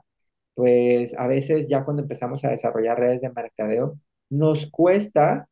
pues 0.55 1.19
a 1.19 1.27
veces 1.27 1.69
ya 1.69 1.85
cuando 1.85 2.03
empezamos 2.03 2.45
a 2.45 2.50
desarrollar 2.50 2.99
redes 3.00 3.23
de 3.23 3.31
mercadeo, 3.31 3.99
nos 4.31 4.71
cuesta 4.71 5.49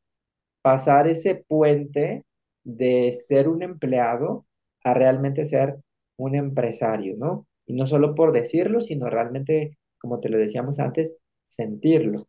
pasar 0.69 1.09
ese 1.09 1.37
puente 1.37 2.25
de 2.65 3.13
ser 3.13 3.49
un 3.49 3.63
empleado 3.63 4.47
a 4.85 4.95
realmente 4.95 5.45
ser 5.47 5.79
un 6.19 6.37
empresario, 6.37 7.17
¿no? 7.19 7.47
Y 7.67 7.75
no 7.75 7.87
solo 7.87 8.15
por 8.15 8.33
decirlo, 8.33 8.81
sino 8.83 9.11
realmente, 9.11 9.79
como 9.99 10.21
te 10.21 10.29
lo 10.31 10.39
decíamos 10.39 10.81
antes, 10.81 11.19
sentirlo. 11.45 12.29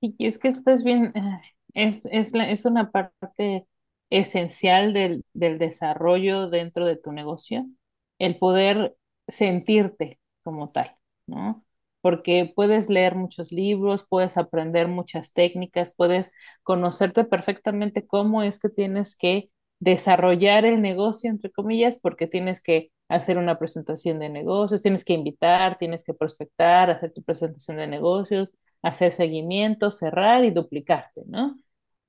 Y 0.00 0.26
es 0.26 0.38
que 0.38 0.48
esto 0.48 0.70
es 0.70 0.82
bien, 0.84 1.12
es, 1.74 2.06
es, 2.06 2.32
es 2.34 2.64
una 2.66 2.90
parte 2.90 3.66
esencial 4.10 4.92
del, 4.92 5.24
del 5.32 5.58
desarrollo 5.58 6.48
dentro 6.48 6.86
de 6.86 6.96
tu 6.96 7.12
negocio, 7.12 7.66
el 8.18 8.38
poder 8.38 8.96
sentirte 9.28 10.20
como 10.42 10.70
tal, 10.72 10.96
¿no? 11.26 11.64
Porque 12.02 12.52
puedes 12.54 12.90
leer 12.90 13.16
muchos 13.16 13.52
libros, 13.52 14.06
puedes 14.08 14.36
aprender 14.36 14.88
muchas 14.88 15.32
técnicas, 15.32 15.94
puedes 15.96 16.32
conocerte 16.64 17.24
perfectamente 17.24 18.06
cómo 18.06 18.42
es 18.42 18.60
que 18.60 18.68
tienes 18.70 19.16
que 19.16 19.50
desarrollar 19.80 20.64
el 20.66 20.82
negocio, 20.82 21.30
entre 21.30 21.50
comillas, 21.50 21.98
porque 22.00 22.26
tienes 22.28 22.62
que 22.62 22.92
hacer 23.08 23.38
una 23.38 23.58
presentación 23.58 24.18
de 24.20 24.28
negocios, 24.28 24.82
tienes 24.82 25.04
que 25.04 25.14
invitar, 25.14 25.78
tienes 25.78 26.04
que 26.04 26.14
prospectar, 26.14 26.90
hacer 26.90 27.12
tu 27.12 27.22
presentación 27.22 27.78
de 27.78 27.86
negocios, 27.88 28.52
hacer 28.82 29.12
seguimiento, 29.12 29.90
cerrar 29.90 30.44
y 30.44 30.50
duplicarte, 30.50 31.22
¿no? 31.26 31.58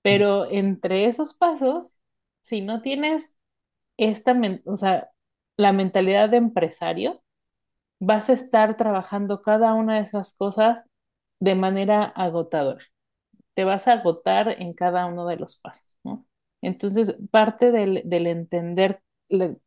Pero 0.01 0.45
entre 0.51 1.05
esos 1.05 1.33
pasos, 1.33 1.99
si 2.41 2.61
no 2.61 2.81
tienes 2.81 3.37
esta, 3.97 4.35
o 4.65 4.77
sea, 4.77 5.09
la 5.57 5.73
mentalidad 5.73 6.29
de 6.29 6.37
empresario, 6.37 7.22
vas 8.05 8.29
a 8.29 8.33
estar 8.33 8.77
trabajando 8.77 9.41
cada 9.41 9.73
una 9.73 9.95
de 9.97 10.01
esas 10.03 10.35
cosas 10.37 10.83
de 11.39 11.55
manera 11.55 12.05
agotadora. 12.05 12.83
Te 13.55 13.63
vas 13.65 13.87
a 13.87 13.93
agotar 13.93 14.49
en 14.61 14.73
cada 14.73 15.05
uno 15.07 15.27
de 15.27 15.37
los 15.37 15.57
pasos. 15.57 15.99
Entonces, 16.61 17.17
parte 17.31 17.71
del, 17.71 18.03
del 18.05 18.27
entender 18.27 19.01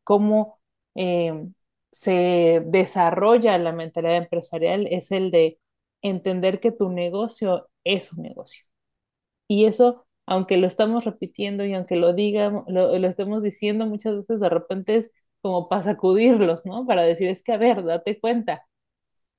cómo 0.04 0.60
eh, 0.94 1.48
se 1.92 2.62
desarrolla 2.66 3.58
la 3.58 3.72
mentalidad 3.72 4.16
empresarial 4.16 4.86
es 4.90 5.10
el 5.12 5.30
de 5.30 5.58
entender 6.02 6.60
que 6.60 6.72
tu 6.72 6.90
negocio 6.90 7.68
es 7.84 8.12
un 8.12 8.22
negocio. 8.22 8.64
Y 9.48 9.66
eso, 9.66 10.06
aunque 10.26 10.56
lo 10.56 10.66
estamos 10.66 11.04
repitiendo 11.04 11.64
y 11.64 11.74
aunque 11.74 11.96
lo 11.96 12.12
digamos, 12.14 12.64
lo, 12.68 12.98
lo 12.98 13.08
estemos 13.08 13.42
diciendo 13.42 13.86
muchas 13.86 14.16
veces, 14.16 14.40
de 14.40 14.48
repente 14.48 14.96
es 14.96 15.12
como 15.46 15.68
para 15.68 15.82
sacudirlos, 15.84 16.66
¿no? 16.66 16.86
Para 16.86 17.02
decir, 17.02 17.28
es 17.28 17.42
que, 17.42 17.52
a 17.52 17.56
ver, 17.58 17.84
date 17.84 18.20
cuenta, 18.20 18.66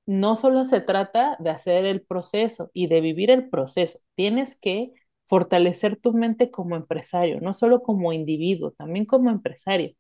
no 0.06 0.36
solo 0.36 0.66
se 0.66 0.82
trata 0.82 1.36
de 1.40 1.50
hacer 1.50 1.86
el 1.86 2.02
proceso 2.02 2.72
y 2.74 2.88
de 2.88 3.02
vivir 3.02 3.32
el 3.32 3.50
proceso, 3.50 4.00
tienes 4.16 4.60
que 4.60 4.94
fortalecer 5.28 5.98
tu 5.98 6.14
mente 6.14 6.52
como 6.52 6.76
empresario, 6.76 7.42
no 7.42 7.54
solo 7.54 7.84
como 7.84 8.14
individuo, 8.14 8.72
también 8.72 9.06
como 9.06 9.30
empresario. 9.30 9.94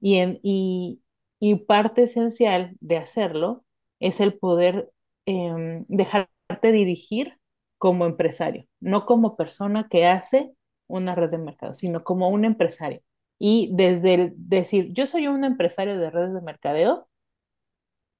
Y, 0.00 0.16
en, 0.16 0.40
y, 0.42 1.02
y 1.40 1.54
parte 1.56 2.02
esencial 2.04 2.76
de 2.80 2.96
hacerlo 2.98 3.64
es 4.00 4.20
el 4.20 4.34
poder 4.38 4.90
eh, 5.26 5.84
dejarte 5.88 6.72
dirigir 6.72 7.38
como 7.78 8.06
empresario, 8.06 8.66
no 8.80 9.06
como 9.06 9.36
persona 9.36 9.88
que 9.88 10.06
hace 10.06 10.54
una 10.88 11.14
red 11.14 11.30
de 11.30 11.38
mercado, 11.38 11.74
sino 11.74 12.04
como 12.04 12.28
un 12.28 12.44
empresario. 12.44 13.00
Y 13.44 13.70
desde 13.72 14.14
el 14.14 14.34
decir, 14.36 14.92
yo 14.92 15.04
soy 15.04 15.26
un 15.26 15.42
empresario 15.42 15.98
de 15.98 16.10
redes 16.10 16.32
de 16.32 16.40
mercadeo, 16.42 17.08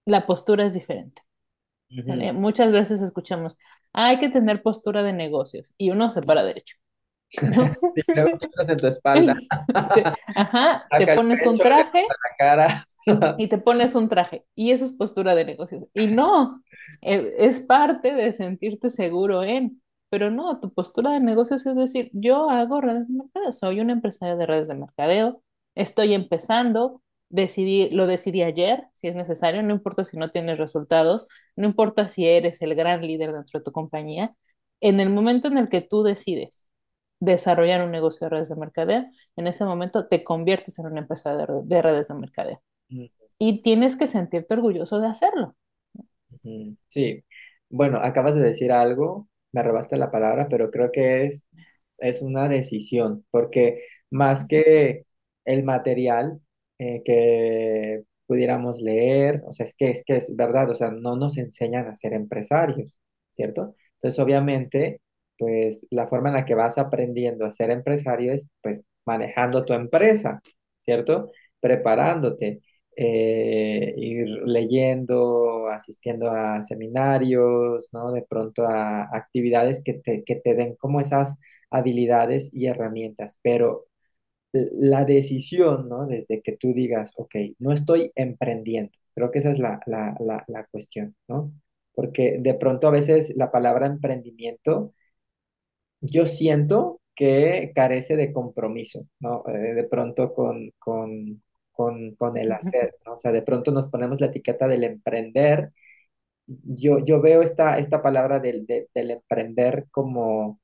la 0.04 0.26
postura 0.26 0.64
es 0.64 0.74
diferente. 0.74 1.22
Muchas 2.34 2.72
veces 2.72 3.00
escuchamos, 3.00 3.56
hay 3.92 4.18
que 4.18 4.30
tener 4.30 4.62
postura 4.62 5.04
de 5.04 5.12
negocios 5.12 5.74
y 5.78 5.90
uno 5.90 6.10
se 6.10 6.22
para 6.22 6.42
derecho. 6.42 6.76
¿no? 7.40 7.72
en 8.68 8.76
tu 8.78 8.86
espalda. 8.88 9.36
Ajá, 10.34 10.86
te 10.98 11.14
pones 11.14 11.46
un 11.46 11.56
traje. 11.56 12.04
y 13.38 13.48
te 13.48 13.58
pones 13.58 13.94
un 13.94 14.08
traje. 14.08 14.44
Y 14.56 14.72
eso 14.72 14.84
es 14.84 14.92
postura 14.92 15.36
de 15.36 15.44
negocios. 15.44 15.84
Y 15.94 16.08
no, 16.08 16.64
eh, 17.00 17.32
es 17.38 17.60
parte 17.60 18.12
de 18.12 18.32
sentirte 18.32 18.90
seguro 18.90 19.44
en. 19.44 19.81
Pero 20.12 20.30
no, 20.30 20.60
tu 20.60 20.70
postura 20.74 21.12
de 21.12 21.20
negocios 21.20 21.64
es 21.64 21.74
decir, 21.74 22.10
yo 22.12 22.50
hago 22.50 22.82
redes 22.82 23.08
de 23.08 23.14
mercadeo, 23.14 23.50
soy 23.50 23.80
un 23.80 23.88
empresario 23.88 24.36
de 24.36 24.44
redes 24.44 24.68
de 24.68 24.74
mercadeo, 24.74 25.42
estoy 25.74 26.12
empezando, 26.12 27.02
decidí, 27.30 27.88
lo 27.88 28.06
decidí 28.06 28.42
ayer, 28.42 28.84
si 28.92 29.08
es 29.08 29.16
necesario, 29.16 29.62
no 29.62 29.72
importa 29.72 30.04
si 30.04 30.18
no 30.18 30.30
tienes 30.30 30.58
resultados, 30.58 31.28
no 31.56 31.66
importa 31.66 32.08
si 32.08 32.26
eres 32.26 32.60
el 32.60 32.74
gran 32.74 33.00
líder 33.00 33.32
dentro 33.32 33.60
de 33.60 33.64
tu 33.64 33.72
compañía, 33.72 34.36
en 34.82 35.00
el 35.00 35.08
momento 35.08 35.48
en 35.48 35.56
el 35.56 35.70
que 35.70 35.80
tú 35.80 36.02
decides 36.02 36.68
desarrollar 37.18 37.82
un 37.82 37.90
negocio 37.90 38.26
de 38.26 38.32
redes 38.32 38.50
de 38.50 38.56
mercadeo, 38.56 39.06
en 39.36 39.46
ese 39.46 39.64
momento 39.64 40.08
te 40.08 40.24
conviertes 40.24 40.78
en 40.78 40.88
una 40.88 41.00
empresa 41.00 41.34
de, 41.34 41.80
redes 41.80 42.08
de 42.08 42.14
mercadeo. 42.14 42.62
Y 43.38 43.62
tienes 43.62 43.96
que 43.96 44.06
sentirte 44.06 44.52
orgulloso 44.52 45.00
de 45.00 45.06
hacerlo. 45.06 45.56
Sí, 46.88 47.24
bueno, 47.70 47.96
acabas 47.96 48.34
de 48.34 48.42
decir 48.42 48.72
algo 48.72 49.26
me 49.52 49.62
robaste 49.62 49.96
la 49.96 50.10
palabra, 50.10 50.48
pero 50.48 50.70
creo 50.70 50.90
que 50.92 51.24
es, 51.26 51.48
es 51.98 52.22
una 52.22 52.48
decisión, 52.48 53.24
porque 53.30 53.84
más 54.10 54.46
que 54.46 55.06
el 55.44 55.64
material 55.64 56.40
eh, 56.78 57.02
que 57.04 58.02
pudiéramos 58.26 58.80
leer, 58.80 59.42
o 59.46 59.52
sea, 59.52 59.64
es 59.64 59.74
que, 59.76 59.90
es 59.90 60.04
que 60.04 60.16
es 60.16 60.34
verdad, 60.36 60.70
o 60.70 60.74
sea, 60.74 60.90
no 60.90 61.16
nos 61.16 61.36
enseñan 61.38 61.86
a 61.88 61.96
ser 61.96 62.12
empresarios, 62.14 62.94
¿cierto? 63.32 63.74
Entonces, 63.94 64.18
obviamente, 64.20 65.00
pues 65.38 65.86
la 65.90 66.06
forma 66.08 66.28
en 66.30 66.36
la 66.36 66.44
que 66.44 66.54
vas 66.54 66.78
aprendiendo 66.78 67.44
a 67.44 67.50
ser 67.50 67.70
empresario 67.70 68.32
es, 68.32 68.50
pues, 68.62 68.84
manejando 69.04 69.64
tu 69.64 69.72
empresa, 69.74 70.40
¿cierto? 70.78 71.30
Preparándote 71.60 72.60
eh, 72.96 73.94
ir 73.96 74.28
leyendo, 74.46 75.68
asistiendo 75.68 76.30
a 76.30 76.62
seminarios, 76.62 77.88
¿no? 77.92 78.12
De 78.12 78.22
pronto 78.22 78.66
a 78.66 79.04
actividades 79.16 79.82
que 79.84 79.94
te, 79.94 80.24
que 80.24 80.36
te 80.36 80.54
den 80.54 80.76
como 80.76 81.00
esas 81.00 81.38
habilidades 81.70 82.52
y 82.54 82.66
herramientas, 82.66 83.38
pero 83.42 83.86
la 84.52 85.04
decisión, 85.04 85.88
¿no? 85.88 86.06
Desde 86.06 86.42
que 86.42 86.52
tú 86.56 86.72
digas, 86.74 87.12
ok, 87.16 87.34
no 87.58 87.72
estoy 87.72 88.12
emprendiendo, 88.14 88.92
creo 89.14 89.30
que 89.30 89.38
esa 89.40 89.50
es 89.52 89.58
la, 89.58 89.80
la, 89.86 90.16
la, 90.20 90.44
la 90.48 90.66
cuestión, 90.66 91.16
¿no? 91.28 91.52
Porque 91.94 92.38
de 92.40 92.54
pronto 92.54 92.88
a 92.88 92.90
veces 92.90 93.34
la 93.36 93.50
palabra 93.50 93.86
emprendimiento, 93.86 94.94
yo 96.00 96.26
siento 96.26 97.00
que 97.14 97.72
carece 97.74 98.16
de 98.16 98.32
compromiso, 98.32 99.06
¿no? 99.20 99.44
Eh, 99.48 99.74
de 99.74 99.84
pronto 99.84 100.32
con, 100.34 100.72
con, 100.78 101.42
con, 101.82 102.14
con 102.16 102.36
el 102.38 102.52
hacer, 102.52 102.94
¿no? 103.06 103.14
O 103.14 103.16
sea, 103.16 103.32
de 103.32 103.42
pronto 103.42 103.72
nos 103.72 103.88
ponemos 103.88 104.20
la 104.20 104.28
etiqueta 104.28 104.68
del 104.68 104.84
emprender. 104.84 105.72
Yo, 106.46 106.98
yo 107.04 107.20
veo 107.22 107.42
esta, 107.42 107.78
esta 107.78 108.02
palabra 108.02 108.40
del, 108.40 108.66
del 108.66 109.10
emprender 109.12 109.86
como, 109.90 110.60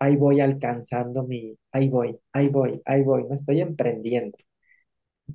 ahí 0.00 0.16
voy 0.16 0.40
alcanzando 0.40 1.24
mi, 1.24 1.58
ahí 1.72 1.88
voy, 1.90 2.18
ahí 2.32 2.48
voy, 2.48 2.82
ahí 2.86 3.02
voy, 3.04 3.24
no 3.28 3.34
estoy 3.36 3.60
emprendiendo. 3.62 4.38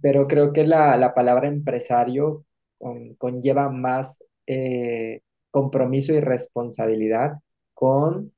Pero 0.01 0.27
creo 0.27 0.53
que 0.53 0.65
la, 0.65 0.97
la 0.97 1.13
palabra 1.13 1.47
empresario 1.47 2.45
conlleva 3.17 3.69
más 3.69 4.23
eh, 4.47 5.21
compromiso 5.51 6.13
y 6.13 6.19
responsabilidad 6.21 7.39
con 7.73 8.33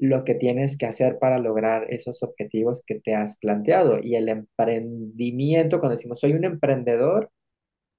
lo 0.00 0.24
que 0.24 0.34
tienes 0.34 0.78
que 0.78 0.86
hacer 0.86 1.18
para 1.18 1.38
lograr 1.38 1.86
esos 1.90 2.22
objetivos 2.22 2.82
que 2.86 3.00
te 3.00 3.14
has 3.14 3.36
planteado. 3.36 4.00
Y 4.02 4.16
el 4.16 4.28
emprendimiento, 4.28 5.78
cuando 5.80 5.96
decimos 5.96 6.20
soy 6.20 6.32
un 6.32 6.44
emprendedor, 6.44 7.30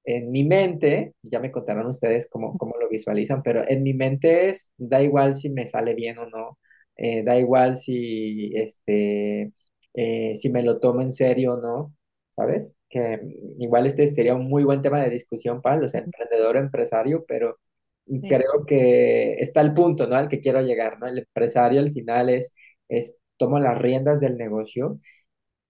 en 0.05 0.31
mi 0.31 0.43
mente, 0.45 1.13
ya 1.21 1.39
me 1.39 1.51
contarán 1.51 1.85
ustedes 1.87 2.27
cómo, 2.29 2.57
cómo 2.57 2.75
lo 2.79 2.89
visualizan, 2.89 3.43
pero 3.43 3.67
en 3.67 3.83
mi 3.83 3.93
mente 3.93 4.49
es, 4.49 4.73
da 4.77 5.01
igual 5.03 5.35
si 5.35 5.49
me 5.49 5.67
sale 5.67 5.93
bien 5.95 6.17
o 6.17 6.27
no, 6.27 6.57
eh, 6.97 7.23
da 7.23 7.37
igual 7.39 7.75
si, 7.77 8.51
este, 8.55 9.51
eh, 9.93 10.35
si 10.35 10.49
me 10.49 10.63
lo 10.63 10.79
tomo 10.79 11.01
en 11.01 11.11
serio 11.13 11.53
o 11.55 11.61
no, 11.61 11.93
¿sabes? 12.35 12.73
Que 12.89 13.17
mm, 13.17 13.61
igual 13.61 13.85
este 13.87 14.07
sería 14.07 14.35
un 14.35 14.47
muy 14.49 14.63
buen 14.63 14.81
tema 14.81 15.01
de 15.03 15.09
discusión 15.11 15.61
para 15.61 15.77
los 15.77 15.93
emprendedores, 15.95 16.63
empresarios, 16.63 17.23
pero 17.27 17.57
Sí. 18.05 18.21
creo 18.27 18.65
que 18.67 19.33
está 19.39 19.61
el 19.61 19.73
punto, 19.73 20.07
¿no? 20.07 20.15
Al 20.15 20.27
que 20.29 20.41
quiero 20.41 20.61
llegar, 20.61 20.99
¿no? 20.99 21.07
El 21.07 21.19
empresario 21.19 21.79
al 21.79 21.93
final 21.93 22.29
es, 22.29 22.53
es, 22.89 23.17
tomo 23.37 23.59
las 23.59 23.77
riendas 23.81 24.19
del 24.19 24.37
negocio 24.37 24.99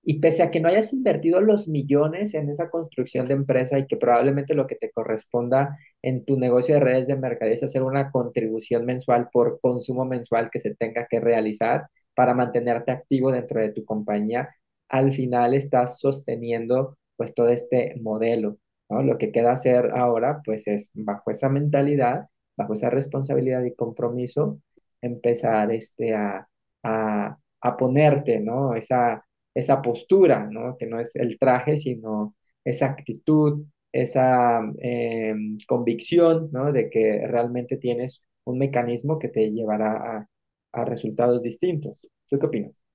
y 0.03 0.19
pese 0.19 0.43
a 0.43 0.51
que 0.51 0.59
no 0.59 0.67
hayas 0.69 0.93
invertido 0.93 1.41
los 1.41 1.67
millones 1.67 2.33
en 2.33 2.49
esa 2.49 2.69
construcción 2.69 3.25
de 3.27 3.33
empresa 3.33 3.77
y 3.79 3.87
que 3.87 3.97
probablemente 3.97 4.55
lo 4.55 4.67
que 4.67 4.75
te 4.75 4.91
corresponda 4.91 5.77
en 6.01 6.25
tu 6.25 6.39
negocio 6.39 6.75
de 6.75 6.81
redes 6.81 7.07
de 7.07 7.15
mercadeo 7.17 7.53
es 7.53 7.63
hacer 7.63 7.83
una 7.83 8.11
contribución 8.11 8.85
mensual 8.85 9.29
por 9.31 9.59
consumo 9.61 10.05
mensual 10.05 10.49
que 10.51 10.59
se 10.59 10.75
tenga 10.75 11.07
que 11.09 11.19
realizar 11.19 11.87
para 12.15 12.33
mantenerte 12.33 12.91
activo 12.91 13.31
dentro 13.31 13.61
de 13.61 13.71
tu 13.71 13.85
compañía, 13.85 14.49
al 14.89 15.13
final 15.13 15.53
estás 15.53 15.99
sosteniendo 15.99 16.97
pues 17.15 17.33
todo 17.33 17.49
este 17.49 17.95
modelo, 18.01 18.57
Lo 19.03 19.17
que 19.17 19.31
queda 19.31 19.53
hacer 19.53 19.91
ahora 19.95 20.41
pues 20.43 20.67
es 20.67 20.91
bajo 20.93 21.31
esa 21.31 21.49
mentalidad, 21.49 22.27
bajo 22.57 22.73
esa 22.73 22.89
responsabilidad 22.89 23.63
y 23.63 23.75
compromiso, 23.75 24.59
empezar 25.01 25.71
este 25.71 26.13
a, 26.15 26.47
a, 26.83 27.37
a 27.61 27.77
ponerte, 27.77 28.39
¿no? 28.39 28.75
Esa 28.75 29.23
esa 29.53 29.81
postura, 29.81 30.47
¿no? 30.49 30.77
Que 30.77 30.85
no 30.85 30.99
es 30.99 31.15
el 31.15 31.37
traje, 31.37 31.77
sino 31.77 32.35
esa 32.63 32.87
actitud, 32.87 33.65
esa 33.91 34.61
eh, 34.81 35.35
convicción, 35.67 36.49
¿no? 36.51 36.71
De 36.71 36.89
que 36.89 37.25
realmente 37.27 37.77
tienes 37.77 38.23
un 38.45 38.57
mecanismo 38.57 39.19
que 39.19 39.29
te 39.29 39.51
llevará 39.51 40.27
a, 40.73 40.85
resultados 40.85 41.43
distintos. 41.43 42.07
¿Tú 42.29 42.39
qué 42.39 42.45
opinas? 42.45 42.85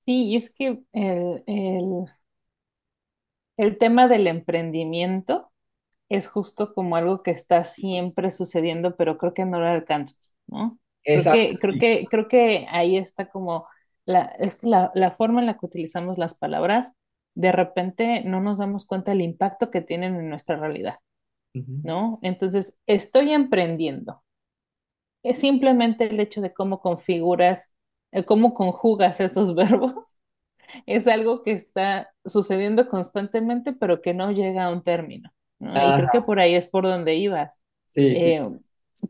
Sí, 0.00 0.34
es 0.34 0.52
que 0.52 0.80
el, 0.92 2.04
el 3.62 3.78
tema 3.78 4.08
del 4.08 4.26
emprendimiento 4.26 5.50
es 6.08 6.28
justo 6.28 6.74
como 6.74 6.96
algo 6.96 7.22
que 7.22 7.30
está 7.30 7.64
siempre 7.64 8.30
sucediendo, 8.30 8.96
pero 8.96 9.18
creo 9.18 9.34
que 9.34 9.46
no 9.46 9.60
lo 9.60 9.66
alcanzas, 9.66 10.34
¿no? 10.46 10.78
Creo 11.04 11.32
que, 11.32 11.58
creo 11.58 11.74
que, 11.78 12.06
creo 12.10 12.28
que 12.28 12.66
ahí 12.70 12.96
está 12.96 13.28
como 13.28 13.66
la, 14.04 14.22
es 14.38 14.62
la, 14.62 14.90
la 14.94 15.10
forma 15.10 15.40
en 15.40 15.46
la 15.46 15.58
que 15.58 15.66
utilizamos 15.66 16.18
las 16.18 16.36
palabras, 16.36 16.92
de 17.34 17.52
repente 17.52 18.22
no 18.24 18.40
nos 18.40 18.58
damos 18.58 18.84
cuenta 18.84 19.12
del 19.12 19.22
impacto 19.22 19.70
que 19.70 19.80
tienen 19.80 20.16
en 20.16 20.28
nuestra 20.28 20.56
realidad. 20.56 20.96
¿no? 21.82 22.18
Entonces, 22.22 22.76
estoy 22.86 23.32
emprendiendo. 23.32 24.22
Es 25.22 25.40
simplemente 25.40 26.06
el 26.06 26.20
hecho 26.20 26.40
de 26.40 26.52
cómo 26.52 26.80
configuras, 26.80 27.74
eh, 28.12 28.24
cómo 28.24 28.54
conjugas 28.54 29.20
esos 29.20 29.54
verbos 29.56 30.16
es 30.86 31.06
algo 31.06 31.42
que 31.42 31.52
está 31.52 32.10
sucediendo 32.24 32.88
constantemente, 32.88 33.72
pero 33.72 34.00
que 34.02 34.14
no 34.14 34.30
llega 34.32 34.64
a 34.66 34.72
un 34.72 34.82
término, 34.82 35.30
¿no? 35.58 35.82
Y 35.82 35.94
creo 35.94 36.08
que 36.10 36.22
por 36.22 36.40
ahí 36.40 36.54
es 36.54 36.68
por 36.68 36.84
donde 36.84 37.14
ibas. 37.16 37.60
sí, 37.84 38.16
sí. 38.16 38.32
Eh, 38.32 38.48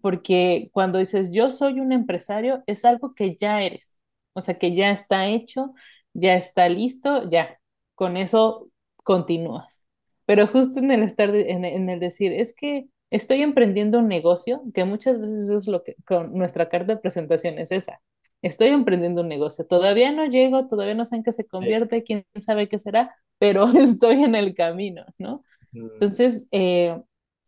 porque 0.00 0.71
cuando 0.73 0.99
dices 0.99 1.31
yo 1.33 1.50
soy 1.50 1.81
un 1.81 1.92
empresario, 1.92 2.62
es 2.66 2.85
algo 2.85 3.14
que 3.14 3.37
ya 3.37 3.62
eres, 3.62 3.99
o 4.35 4.40
sea, 4.40 4.59
que 4.59 4.75
ya 4.75 4.90
está 4.90 5.26
hecho, 5.28 5.75
ya 6.14 6.35
está 6.37 6.69
listo, 6.69 7.28
ya, 7.28 7.59
con 7.95 8.16
eso 8.16 8.69
continúas. 9.04 9.85
Pero 10.25 10.47
justo 10.47 10.78
en 10.81 10.90
el 10.90 11.02
estar, 11.02 11.31
de- 11.33 11.50
en, 11.50 11.64
en 11.64 11.90
el 11.90 12.00
decir, 12.00 12.33
es 12.33 12.54
que 12.54 12.87
estoy 13.11 13.42
emprendiendo 13.42 13.98
un 13.98 14.09
negocio, 14.09 14.62
que 14.75 14.85
muchas 14.85 15.20
veces 15.20 15.51
es 15.51 15.66
lo 15.66 15.83
que 15.85 15.96
con 16.07 16.33
nuestra 16.35 16.68
carta 16.68 16.94
de 16.94 17.01
presentación 17.01 17.59
es 17.59 17.72
esa. 17.72 18.01
Estoy 18.42 18.68
emprendiendo 18.68 19.22
un 19.22 19.28
negocio. 19.28 19.66
Todavía 19.66 20.12
no 20.12 20.26
llego, 20.26 20.66
todavía 20.66 20.94
no 20.94 21.07
sé 21.07 21.16
en 21.16 21.22
qué 21.24 21.33
se 21.33 21.46
convierte, 21.46 22.02
quién 22.05 22.26
sabe 22.40 22.68
qué 22.68 22.78
será, 22.78 23.14
pero 23.38 23.66
estoy 23.78 24.24
en 24.24 24.35
el 24.35 24.55
camino, 24.55 25.05
¿no? 25.18 25.44
Entonces, 25.72 26.48
eh, 26.52 27.00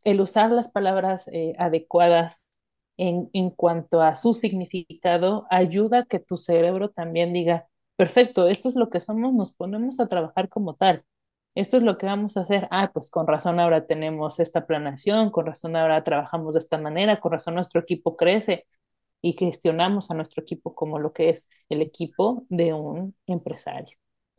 el 0.04 0.20
usar 0.20 0.50
las 0.52 0.70
palabras 0.70 1.28
eh, 1.32 1.54
adecuadas 1.58 2.46
en, 2.96 3.28
en 3.32 3.50
cuanto 3.50 4.00
a 4.02 4.14
su 4.16 4.34
significado 4.34 5.46
ayuda 5.50 6.00
a 6.00 6.04
que 6.06 6.20
tu 6.20 6.36
cerebro 6.36 6.90
también 6.90 7.32
diga, 7.32 7.66
perfecto, 7.96 8.48
esto 8.48 8.68
es 8.68 8.76
lo 8.76 8.90
que 8.90 9.00
somos, 9.00 9.34
nos 9.34 9.52
ponemos 9.54 10.00
a 10.00 10.08
trabajar 10.08 10.48
como 10.48 10.74
tal. 10.74 11.04
Esto 11.54 11.76
es 11.76 11.82
lo 11.84 11.98
que 11.98 12.06
vamos 12.06 12.36
a 12.36 12.40
hacer. 12.40 12.66
Ah, 12.70 12.90
pues 12.92 13.10
con 13.10 13.26
razón 13.26 13.60
ahora 13.60 13.86
tenemos 13.86 14.40
esta 14.40 14.66
planeación, 14.66 15.30
con 15.30 15.46
razón 15.46 15.76
ahora 15.76 16.02
trabajamos 16.04 16.54
de 16.54 16.60
esta 16.60 16.78
manera, 16.78 17.20
con 17.20 17.32
razón 17.32 17.54
nuestro 17.54 17.80
equipo 17.80 18.16
crece 18.16 18.66
y 19.24 19.34
gestionamos 19.38 20.10
a 20.10 20.14
nuestro 20.14 20.42
equipo 20.42 20.74
como 20.74 20.98
lo 20.98 21.12
que 21.12 21.30
es 21.30 21.48
el 21.70 21.82
equipo 21.82 22.46
de 22.50 22.74
un 22.74 23.16
empresario, 23.26 23.96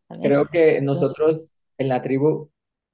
¿vale? 0.09 0.27
Creo 0.27 0.47
que 0.49 0.81
Entonces, 0.81 0.81
nosotros 0.81 1.51
en 1.77 1.89
la 1.89 2.01
tribu, 2.01 2.49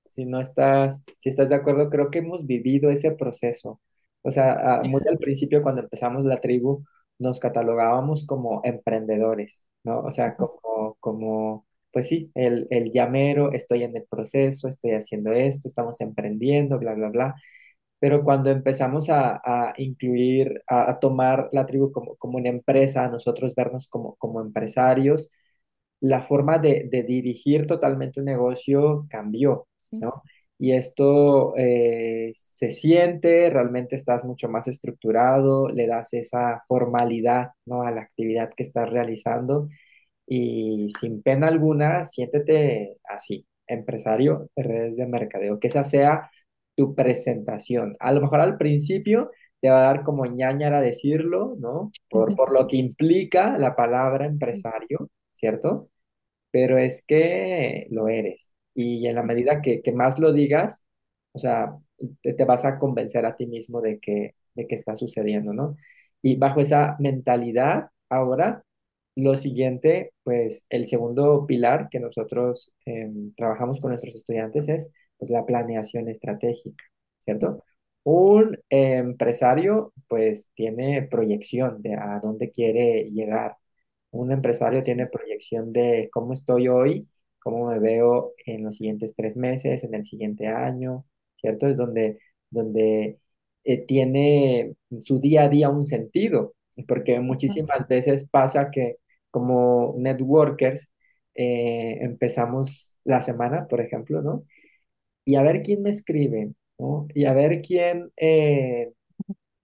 si 0.06 0.26
no 0.26 0.42
estás, 0.42 1.04
si 1.18 1.30
estás 1.30 1.50
de 1.50 1.56
acuerdo, 1.56 1.90
creo 1.90 2.10
que 2.12 2.20
hemos 2.20 2.46
vivido 2.46 2.90
ese 2.92 3.12
proceso. 3.12 3.82
O 4.22 4.32
sea, 4.32 4.82
muy 4.84 5.02
al 5.10 5.18
principio 5.20 5.62
cuando 5.64 5.82
empezamos 5.82 6.26
la 6.26 6.38
tribu, 6.38 6.84
nos 7.20 7.40
catalogábamos 7.40 8.26
como 8.26 8.62
emprendedores, 8.64 9.68
¿no? 9.84 10.02
O 10.02 10.12
sea, 10.12 10.36
como, 10.36 10.98
como, 11.00 11.66
pues 11.92 12.08
sí, 12.10 12.32
el, 12.36 12.68
el 12.70 12.92
llamero, 12.92 13.52
estoy 13.54 13.84
en 13.84 13.96
el 13.96 14.04
proceso, 14.10 14.68
estoy 14.68 14.92
haciendo 14.92 15.32
esto, 15.32 15.68
estamos 15.68 16.02
emprendiendo, 16.02 16.78
bla, 16.80 16.94
bla, 16.96 17.10
bla. 17.10 17.36
Pero 18.02 18.26
cuando 18.26 18.52
empezamos 18.52 19.10
a, 19.12 19.42
a 19.46 19.76
incluir, 19.78 20.64
a, 20.68 20.92
a 20.92 21.00
tomar 21.00 21.50
la 21.54 21.68
tribu 21.68 21.94
como, 21.94 22.18
como 22.18 22.40
una 22.40 22.50
empresa, 22.50 23.06
a 23.06 23.10
nosotros 23.10 23.56
vernos 23.56 23.88
como, 23.90 24.18
como 24.18 24.42
empresarios, 24.42 25.30
la 26.00 26.22
forma 26.22 26.58
de, 26.60 26.88
de 26.92 27.04
dirigir 27.04 27.68
totalmente 27.68 28.20
un 28.20 28.26
negocio 28.28 29.06
cambió. 29.10 29.68
¿no? 30.00 30.24
Y 30.60 30.74
esto 30.74 31.56
eh, 31.58 32.32
se 32.36 32.72
siente, 32.72 33.50
realmente 33.50 33.96
estás 33.96 34.26
mucho 34.26 34.50
más 34.50 34.68
estructurado, 34.68 35.70
le 35.70 35.88
das 35.88 36.14
esa 36.14 36.64
formalidad, 36.68 37.52
¿no? 37.66 37.84
a 37.84 37.92
la 37.92 38.02
actividad 38.02 38.52
que 38.56 38.64
estás 38.64 38.90
realizando 38.92 39.70
y 40.28 40.90
sin 41.00 41.22
pena 41.24 41.48
alguna, 41.48 42.06
siéntete 42.06 42.98
así, 43.06 43.46
empresario 43.68 44.50
de 44.56 44.64
redes 44.64 44.98
de 44.98 45.08
mercadeo, 45.08 45.60
que 45.60 45.68
esa 45.68 45.84
sea 45.84 46.32
tu 46.76 46.96
presentación. 46.96 47.96
A 48.00 48.12
lo 48.14 48.22
mejor 48.22 48.42
al 48.42 48.58
principio 48.58 49.32
te 49.62 49.70
va 49.70 49.80
a 49.80 49.84
dar 49.94 50.04
como 50.04 50.26
ñáñara 50.26 50.82
decirlo, 50.82 51.56
¿no? 51.60 51.92
Por, 52.10 52.36
por 52.36 52.52
lo 52.54 52.68
que 52.68 52.78
implica 52.78 53.58
la 53.58 53.76
palabra 53.76 54.26
empresario, 54.26 55.10
¿cierto? 55.34 55.90
pero 56.52 56.78
es 56.78 57.04
que 57.06 57.88
lo 57.92 58.08
eres. 58.08 58.56
Y 58.74 59.08
en 59.08 59.16
la 59.16 59.24
medida 59.24 59.62
que, 59.62 59.82
que 59.82 59.92
más 59.92 60.20
lo 60.20 60.34
digas, 60.34 60.84
o 61.34 61.40
sea, 61.40 61.78
te, 62.22 62.34
te 62.34 62.46
vas 62.46 62.66
a 62.66 62.78
convencer 62.80 63.26
a 63.26 63.36
ti 63.36 63.46
mismo 63.48 63.82
de 63.82 64.00
que, 64.00 64.36
de 64.56 64.68
que 64.68 64.76
está 64.76 64.96
sucediendo, 64.96 65.54
¿no? 65.54 65.78
Y 66.22 66.36
bajo 66.38 66.60
esa 66.62 66.96
mentalidad, 67.00 67.90
ahora, 68.10 68.64
lo 69.16 69.36
siguiente, 69.36 70.14
pues 70.24 70.66
el 70.70 70.86
segundo 70.86 71.46
pilar 71.46 71.90
que 71.90 72.00
nosotros 72.00 72.72
em, 72.86 73.34
trabajamos 73.36 73.82
con 73.82 73.92
nuestros 73.92 74.16
estudiantes 74.16 74.70
es 74.70 74.90
pues, 75.22 75.32
la 75.32 75.46
planeación 75.48 76.10
estratégica, 76.10 76.86
¿cierto? 77.20 77.64
Un 78.04 78.60
empresario, 78.70 79.94
pues, 80.10 80.50
tiene 80.56 81.04
proyección 81.04 81.82
de 81.84 81.96
a 81.96 82.20
dónde 82.22 82.52
quiere 82.52 83.06
llegar 83.12 83.58
un 84.12 84.32
empresario 84.32 84.84
tiene 84.84 85.08
proyección 85.08 85.74
de 85.74 86.10
cómo 86.14 86.34
estoy 86.34 86.68
hoy, 86.68 87.10
cómo 87.40 87.68
me 87.70 87.80
veo 87.80 88.34
en 88.46 88.64
los 88.64 88.78
siguientes 88.78 89.16
tres 89.16 89.38
meses, 89.38 89.84
en 89.84 89.96
el 89.96 90.06
siguiente 90.06 90.48
año, 90.48 91.06
¿cierto? 91.36 91.68
Es 91.68 91.78
donde, 91.78 92.20
donde 92.50 93.20
eh, 93.64 93.86
tiene 93.86 94.76
su 95.00 95.20
día 95.20 95.44
a 95.44 95.50
día 95.50 95.70
un 95.70 95.84
sentido, 95.86 96.54
porque 96.88 97.20
muchísimas 97.20 97.88
veces 97.88 98.28
pasa 98.30 98.70
que 98.72 98.98
como 99.32 99.96
networkers 99.98 100.92
eh, 101.36 101.98
empezamos 102.02 102.98
la 103.06 103.22
semana, 103.22 103.68
por 103.68 103.82
ejemplo, 103.82 104.22
¿no? 104.22 104.44
Y 105.26 105.36
a 105.36 105.44
ver 105.44 105.62
quién 105.64 105.82
me 105.84 105.90
escribe, 105.92 106.54
¿no? 106.80 107.08
Y 107.14 107.26
a 107.26 107.34
ver 107.34 107.62
quién... 107.62 108.12
eh, 108.18 108.92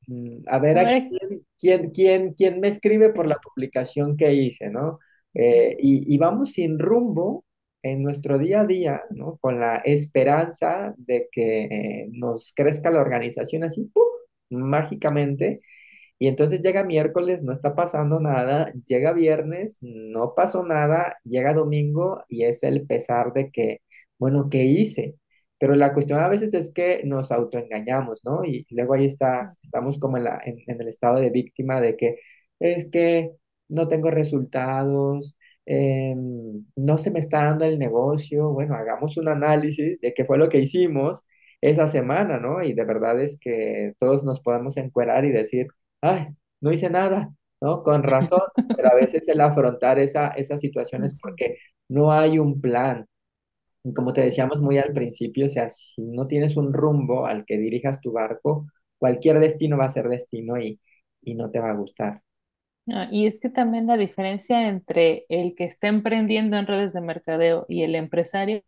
Mm, 0.07 0.43
A 0.47 0.59
ver 0.59 0.77
A 0.79 0.85
quién, 1.09 1.41
quién, 1.59 1.91
quién, 1.91 2.33
quién 2.33 2.59
me 2.61 2.69
escribe 2.69 3.11
por 3.11 3.27
la 3.27 3.37
publicación 3.39 4.17
que 4.17 4.33
hice, 4.33 4.69
¿no? 4.69 4.99
Eh, 5.33 5.75
y, 5.79 6.13
y 6.13 6.17
vamos 6.17 6.53
sin 6.53 6.79
rumbo 6.79 7.45
en 7.83 8.03
nuestro 8.03 8.37
día 8.37 8.61
a 8.61 8.65
día, 8.65 9.01
¿no? 9.11 9.37
Con 9.39 9.59
la 9.59 9.77
esperanza 9.85 10.93
de 10.97 11.27
que 11.31 11.65
eh, 11.65 12.09
nos 12.11 12.53
crezca 12.55 12.91
la 12.91 13.01
organización 13.01 13.63
así, 13.63 13.85
¡puf! 13.93 14.05
mágicamente, 14.49 15.61
Y 16.19 16.27
entonces 16.27 16.61
llega 16.61 16.83
miércoles, 16.83 17.43
no 17.43 17.53
está 17.53 17.75
pasando 17.75 18.19
nada, 18.19 18.73
llega 18.87 19.13
viernes, 19.13 19.79
no 19.81 20.33
pasó 20.35 20.65
nada, 20.65 21.17
llega 21.23 21.53
domingo 21.53 22.23
y 22.27 22.43
es 22.45 22.63
el 22.63 22.85
pesar 22.87 23.33
de 23.33 23.51
que, 23.51 23.81
bueno, 24.17 24.49
¿qué 24.49 24.65
hice? 24.65 25.15
Pero 25.59 25.75
la 25.75 25.93
cuestión 25.93 26.19
a 26.19 26.27
veces 26.27 26.53
es 26.53 26.71
que 26.73 27.01
nos 27.05 27.31
autoengañamos, 27.31 28.21
¿no? 28.25 28.43
Y 28.45 28.65
luego 28.71 28.93
ahí 28.93 29.05
está, 29.05 29.55
estamos 29.63 29.99
como 29.99 30.17
en, 30.17 30.25
la, 30.25 30.41
en, 30.45 30.57
en 30.67 30.81
el 30.81 30.87
estado 30.89 31.19
de 31.19 31.29
víctima 31.31 31.81
de 31.81 31.95
que 31.97 32.17
es 32.59 32.89
que 32.89 33.31
no 33.69 33.87
tengo 33.87 34.11
resultados, 34.11 35.37
em, 35.65 36.65
no 36.75 36.97
se 36.97 37.11
me 37.11 37.19
está 37.19 37.43
dando 37.45 37.65
el 37.65 37.79
negocio. 37.79 38.49
Bueno, 38.51 38.75
hagamos 38.75 39.17
un 39.17 39.27
análisis 39.29 39.99
de 40.01 40.13
qué 40.13 40.25
fue 40.25 40.37
lo 40.37 40.49
que 40.49 40.59
hicimos 40.59 41.25
esa 41.61 41.87
semana, 41.87 42.39
¿no? 42.39 42.63
Y 42.63 42.73
de 42.73 42.85
verdad 42.85 43.19
es 43.21 43.39
que 43.39 43.93
todos 43.99 44.23
nos 44.23 44.39
podemos 44.41 44.77
encuerar 44.77 45.25
y 45.25 45.31
decir, 45.31 45.67
ay, 46.01 46.27
no 46.61 46.71
hice 46.71 46.89
nada, 46.89 47.31
¿no? 47.61 47.83
Con 47.83 48.03
razón, 48.03 48.41
pero 48.75 48.89
a 48.91 48.95
veces 48.95 49.27
el 49.27 49.41
afrontar 49.41 49.99
esa, 49.99 50.29
esas 50.29 50.61
situaciones 50.61 51.19
porque 51.21 51.53
no 51.89 52.11
hay 52.11 52.39
un 52.39 52.61
plan. 52.61 53.07
Como 53.95 54.13
te 54.13 54.21
decíamos 54.21 54.61
muy 54.61 54.77
al 54.77 54.93
principio, 54.93 55.45
o 55.45 55.49
sea, 55.49 55.69
si 55.69 56.01
no 56.03 56.27
tienes 56.27 56.57
un 56.57 56.73
rumbo 56.73 57.25
al 57.25 57.45
que 57.45 57.57
dirijas 57.57 58.01
tu 58.01 58.11
barco, 58.11 58.67
cualquier 58.97 59.39
destino 59.39 59.77
va 59.77 59.85
a 59.85 59.89
ser 59.89 60.09
destino 60.09 60.59
y, 60.59 60.79
y 61.21 61.35
no 61.35 61.49
te 61.51 61.59
va 61.59 61.71
a 61.71 61.75
gustar. 61.75 62.21
Y 63.11 63.25
es 63.27 63.39
que 63.39 63.49
también 63.49 63.85
la 63.87 63.97
diferencia 63.97 64.67
entre 64.69 65.25
el 65.29 65.55
que 65.55 65.65
está 65.65 65.87
emprendiendo 65.89 66.55
en 66.57 66.67
redes 66.67 66.93
de 66.93 67.01
mercadeo 67.01 67.65
y 67.67 67.83
el 67.83 67.95
empresario 67.95 68.63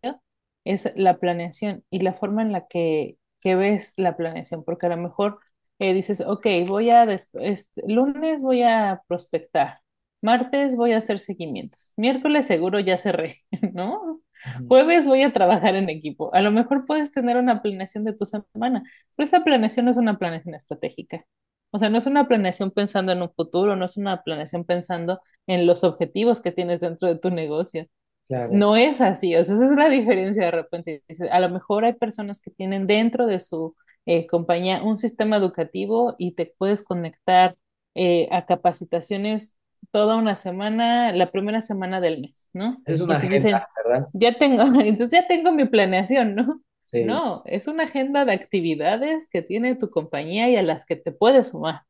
es 0.65 0.91
la 0.97 1.19
planeación 1.19 1.85
y 1.89 1.99
la 2.01 2.13
forma 2.13 2.41
en 2.41 2.51
la 2.51 2.67
que, 2.67 3.17
que 3.39 3.55
ves 3.55 3.93
la 3.97 4.17
planeación, 4.17 4.63
porque 4.65 4.87
a 4.87 4.89
lo 4.89 4.97
mejor 4.97 5.39
eh, 5.79 5.93
dices, 5.93 6.19
ok, 6.21 6.47
voy 6.67 6.89
a, 6.89 7.03
este, 7.05 7.81
lunes 7.87 8.41
voy 8.41 8.63
a 8.63 9.01
prospectar, 9.07 9.79
martes 10.21 10.75
voy 10.75 10.93
a 10.93 10.97
hacer 10.97 11.19
seguimientos, 11.19 11.93
miércoles 11.97 12.47
seguro 12.47 12.79
ya 12.79 12.97
cerré, 12.97 13.37
¿no? 13.73 14.21
Jueves 14.67 15.05
voy 15.07 15.21
a 15.23 15.33
trabajar 15.33 15.75
en 15.75 15.89
equipo. 15.89 16.33
A 16.33 16.41
lo 16.41 16.51
mejor 16.51 16.85
puedes 16.85 17.11
tener 17.11 17.37
una 17.37 17.61
planeación 17.61 18.05
de 18.05 18.13
tu 18.13 18.25
semana, 18.25 18.83
pero 19.15 19.25
esa 19.25 19.43
planeación 19.43 19.85
no 19.85 19.91
es 19.91 19.97
una 19.97 20.17
planeación 20.17 20.55
estratégica. 20.55 21.25
O 21.71 21.79
sea, 21.79 21.89
no 21.89 21.97
es 21.97 22.05
una 22.07 22.27
planeación 22.27 22.71
pensando 22.71 23.11
en 23.11 23.21
un 23.21 23.31
futuro, 23.31 23.75
no 23.75 23.85
es 23.85 23.97
una 23.97 24.23
planeación 24.23 24.63
pensando 24.65 25.21
en 25.47 25.67
los 25.67 25.83
objetivos 25.83 26.41
que 26.41 26.51
tienes 26.51 26.79
dentro 26.79 27.07
de 27.07 27.17
tu 27.19 27.29
negocio. 27.31 27.87
Claro, 28.27 28.53
No 28.53 28.75
es 28.75 29.01
así, 29.01 29.35
o 29.35 29.43
sea, 29.43 29.55
esa 29.55 29.65
es 29.71 29.77
la 29.77 29.89
diferencia 29.89 30.45
de 30.45 30.51
repente. 30.51 31.03
A 31.31 31.39
lo 31.39 31.49
mejor 31.49 31.85
hay 31.85 31.93
personas 31.93 32.41
que 32.41 32.51
tienen 32.51 32.87
dentro 32.87 33.27
de 33.27 33.39
su 33.39 33.75
eh, 34.05 34.27
compañía 34.27 34.83
un 34.83 34.97
sistema 34.97 35.37
educativo 35.37 36.15
y 36.17 36.33
te 36.35 36.53
puedes 36.57 36.83
conectar 36.83 37.57
eh, 37.95 38.27
a 38.31 38.45
capacitaciones 38.47 39.57
toda 39.91 40.17
una 40.17 40.35
semana, 40.35 41.11
la 41.11 41.31
primera 41.31 41.61
semana 41.61 42.01
del 42.01 42.21
mes, 42.21 42.49
¿no? 42.53 42.81
es 42.85 42.99
una 43.01 43.17
agenda, 43.17 43.35
dicen, 43.35 43.57
¿verdad? 43.83 44.07
ya 44.13 44.37
tengo, 44.37 44.63
entonces 44.81 45.21
ya 45.21 45.27
tengo 45.27 45.51
mi 45.51 45.65
planeación, 45.65 46.35
¿no? 46.35 46.61
Sí. 46.83 47.03
No, 47.03 47.43
es 47.45 47.67
una 47.67 47.83
agenda 47.83 48.25
de 48.25 48.33
actividades 48.33 49.29
que 49.29 49.41
tiene 49.43 49.75
tu 49.75 49.91
compañía 49.91 50.49
y 50.49 50.55
a 50.55 50.63
las 50.63 50.85
que 50.85 50.95
te 50.95 51.11
puedes 51.11 51.49
sumar. 51.49 51.81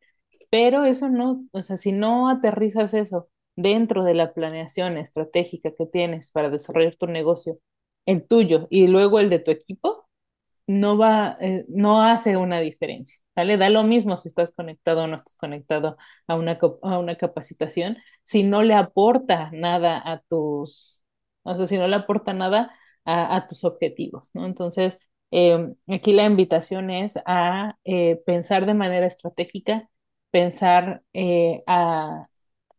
Pero 0.50 0.84
eso 0.86 1.10
no, 1.10 1.46
o 1.52 1.62
sea, 1.62 1.78
si 1.78 1.92
no 1.92 2.30
aterrizas 2.30 2.94
eso 2.94 3.30
dentro 3.56 4.04
de 4.04 4.14
la 4.14 4.34
planeación 4.34 4.98
estratégica 4.98 5.72
que 5.78 5.86
tienes 5.86 6.32
para 6.32 6.50
desarrollar 6.50 6.96
tu 6.96 7.08
negocio, 7.08 7.60
el 8.06 8.28
tuyo 8.28 8.68
y 8.70 8.88
luego 8.88 9.20
el 9.20 9.30
de 9.30 9.40
tu 9.40 9.52
equipo, 9.52 9.99
no 10.70 10.98
va, 10.98 11.38
eh, 11.42 11.66
no 11.70 12.04
hace 12.04 12.38
una 12.38 12.60
diferencia, 12.62 13.18
¿vale? 13.36 13.58
Da 13.58 13.70
lo 13.70 13.84
mismo 13.84 14.18
si 14.18 14.28
estás 14.30 14.52
conectado 14.54 15.04
o 15.04 15.08
no 15.08 15.16
estás 15.16 15.36
conectado 15.36 15.98
a 16.28 16.36
una, 16.36 16.60
a 16.84 17.00
una 17.00 17.16
capacitación, 17.18 17.98
si 18.24 18.44
no 18.44 18.62
le 18.64 18.76
aporta 18.76 19.50
nada 19.54 20.02
a 20.04 20.22
tus, 20.30 21.04
o 21.44 21.56
sea, 21.56 21.66
si 21.66 21.78
no 21.78 21.88
le 21.88 21.96
aporta 21.96 22.34
nada 22.34 22.72
a, 23.06 23.36
a 23.36 23.48
tus 23.48 23.64
objetivos, 23.64 24.30
¿no? 24.34 24.46
Entonces, 24.46 25.00
eh, 25.32 25.74
aquí 25.88 26.14
la 26.14 26.26
invitación 26.26 26.90
es 26.92 27.20
a 27.26 27.78
eh, 27.84 28.22
pensar 28.26 28.66
de 28.66 28.74
manera 28.76 29.06
estratégica, 29.08 29.90
pensar 30.32 31.04
eh, 31.14 31.64
a, 31.68 32.28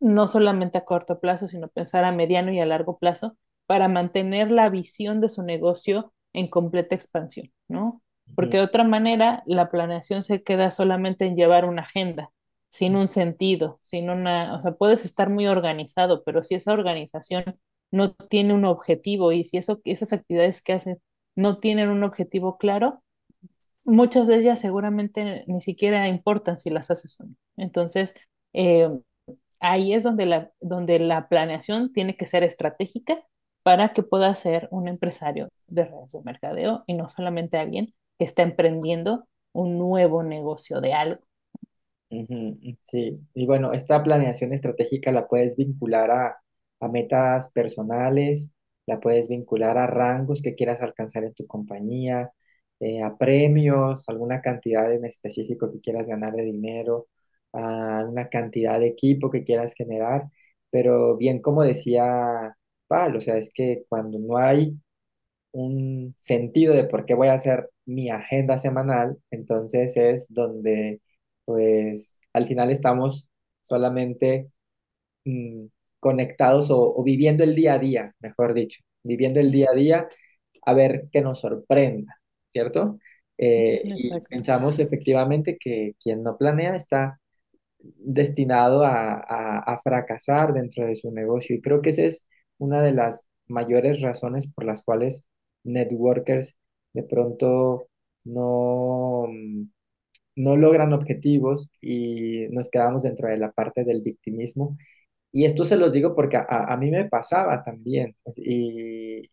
no 0.00 0.28
solamente 0.28 0.78
a 0.78 0.84
corto 0.84 1.20
plazo, 1.20 1.48
sino 1.48 1.68
pensar 1.68 2.04
a 2.04 2.12
mediano 2.12 2.52
y 2.52 2.60
a 2.60 2.66
largo 2.66 2.98
plazo 2.98 3.36
para 3.66 3.88
mantener 3.88 4.50
la 4.50 4.68
visión 4.70 5.20
de 5.20 5.28
su 5.28 5.42
negocio 5.42 6.12
en 6.32 6.48
completa 6.48 6.94
expansión, 6.94 7.50
¿no? 7.68 8.02
Porque 8.34 8.58
de 8.58 8.62
otra 8.62 8.84
manera, 8.84 9.42
la 9.46 9.70
planeación 9.70 10.22
se 10.22 10.42
queda 10.42 10.70
solamente 10.70 11.26
en 11.26 11.36
llevar 11.36 11.64
una 11.64 11.82
agenda, 11.82 12.30
sin 12.68 12.96
un 12.96 13.08
sentido, 13.08 13.80
sin 13.82 14.08
una, 14.10 14.54
o 14.56 14.60
sea, 14.60 14.72
puedes 14.72 15.04
estar 15.04 15.30
muy 15.30 15.46
organizado, 15.46 16.22
pero 16.24 16.44
si 16.44 16.54
esa 16.54 16.72
organización 16.72 17.58
no 17.90 18.14
tiene 18.14 18.54
un 18.54 18.64
objetivo 18.64 19.32
y 19.32 19.44
si 19.44 19.56
eso, 19.56 19.80
esas 19.84 20.12
actividades 20.12 20.62
que 20.62 20.74
haces 20.74 20.98
no 21.34 21.56
tienen 21.56 21.88
un 21.88 22.04
objetivo 22.04 22.56
claro, 22.58 23.02
muchas 23.84 24.26
de 24.26 24.36
ellas 24.36 24.60
seguramente 24.60 25.44
ni 25.46 25.60
siquiera 25.60 26.08
importan 26.08 26.58
si 26.58 26.70
las 26.70 26.90
haces 26.90 27.18
o 27.20 27.24
no. 27.24 27.34
Entonces, 27.56 28.14
eh, 28.52 28.88
ahí 29.60 29.94
es 29.94 30.04
donde 30.04 30.26
la, 30.26 30.52
donde 30.60 30.98
la 30.98 31.28
planeación 31.28 31.92
tiene 31.92 32.16
que 32.16 32.26
ser 32.26 32.44
estratégica 32.44 33.22
para 33.62 33.92
que 33.92 34.02
pueda 34.02 34.34
ser 34.34 34.68
un 34.70 34.88
empresario 34.88 35.48
de 35.68 35.84
redes 35.84 36.12
de 36.12 36.22
mercadeo 36.22 36.84
y 36.86 36.94
no 36.94 37.08
solamente 37.10 37.58
alguien 37.58 37.94
que 38.18 38.24
está 38.24 38.42
emprendiendo 38.42 39.26
un 39.52 39.78
nuevo 39.78 40.22
negocio 40.22 40.80
de 40.80 40.92
algo. 40.94 41.22
ujú, 42.10 42.58
Sí, 42.86 43.20
y 43.34 43.46
bueno, 43.46 43.72
esta 43.72 44.02
planeación 44.02 44.52
estratégica 44.52 45.12
la 45.12 45.26
puedes 45.28 45.56
vincular 45.56 46.10
a, 46.10 46.36
a 46.80 46.88
metas 46.88 47.50
personales, 47.52 48.54
la 48.86 49.00
puedes 49.00 49.28
vincular 49.28 49.78
a 49.78 49.86
rangos 49.86 50.42
que 50.42 50.54
quieras 50.54 50.80
alcanzar 50.82 51.24
en 51.24 51.34
tu 51.34 51.46
compañía, 51.46 52.32
eh, 52.80 53.02
a 53.02 53.16
premios, 53.16 54.04
alguna 54.08 54.40
cantidad 54.40 54.92
en 54.92 55.04
específico 55.04 55.70
que 55.72 55.80
quieras 55.80 56.06
ganar 56.08 56.32
de 56.34 56.44
dinero, 56.44 57.08
a 57.52 58.04
una 58.08 58.28
cantidad 58.28 58.78
de 58.80 58.88
equipo 58.88 59.30
que 59.30 59.44
quieras 59.44 59.74
generar, 59.74 60.24
pero 60.70 61.16
bien 61.16 61.40
como 61.42 61.62
decía 61.62 62.56
Pablo, 62.90 63.18
o 63.20 63.22
sea, 63.22 63.38
es 63.38 63.52
que 63.54 63.84
cuando 63.90 64.18
no 64.20 64.38
hay 64.38 64.74
un 65.52 66.14
sentido 66.16 66.74
de 66.74 66.84
por 66.84 67.06
qué 67.06 67.14
voy 67.14 67.28
a 67.28 67.34
hacer 67.34 67.70
mi 67.86 68.10
agenda 68.10 68.58
semanal, 68.58 69.18
entonces 69.30 69.96
es 69.96 70.26
donde 70.32 71.00
pues 71.44 72.20
al 72.32 72.46
final 72.46 72.70
estamos 72.70 73.28
solamente 73.62 74.50
mm, 75.24 75.66
conectados 76.00 76.70
o, 76.70 76.80
o 76.96 77.02
viviendo 77.04 77.44
el 77.44 77.54
día 77.54 77.74
a 77.74 77.78
día, 77.78 78.14
mejor 78.20 78.54
dicho, 78.54 78.80
viviendo 79.02 79.40
el 79.40 79.50
día 79.52 79.68
a 79.72 79.74
día 79.76 80.08
a 80.66 80.74
ver 80.74 81.08
qué 81.12 81.20
nos 81.22 81.40
sorprenda, 81.40 82.16
¿cierto? 82.48 82.98
Eh, 83.38 83.90
y 83.94 84.20
pensamos 84.28 84.78
efectivamente 84.78 85.58
que 85.58 85.94
quien 86.02 86.22
no 86.22 86.36
planea 86.38 86.76
está 86.76 87.20
destinado 87.80 88.84
a, 88.84 89.14
a, 89.14 89.58
a 89.60 89.80
fracasar 89.82 90.52
dentro 90.54 90.86
de 90.86 90.94
su 90.94 91.10
negocio. 91.12 91.56
Y 91.56 91.60
creo 91.62 91.82
que 91.82 91.90
esa 91.90 92.02
es 92.04 92.26
una 92.60 92.82
de 92.82 92.92
las 92.92 93.28
mayores 93.48 94.00
razones 94.02 94.46
por 94.48 94.64
las 94.64 94.82
cuales 94.82 95.28
networkers 95.64 96.56
de 96.94 97.02
pronto 97.04 97.88
no, 98.24 99.26
mm, 99.28 99.64
no 100.36 100.56
logran 100.56 100.92
objetivos 100.92 101.70
y 101.80 102.48
nos 102.50 102.70
quedamos 102.70 103.02
dentro 103.02 103.28
de 103.28 103.38
la 103.38 103.52
parte 103.52 103.84
del 103.84 104.02
victimismo. 104.02 104.76
Y 105.32 105.44
esto 105.46 105.64
se 105.64 105.76
los 105.76 105.92
digo 105.92 106.14
porque 106.16 106.38
a, 106.38 106.76
mí 106.78 106.90
me 106.90 107.08
pasaba 107.08 107.62
también 107.64 108.16
pues, 108.24 108.38
y, 108.38 109.30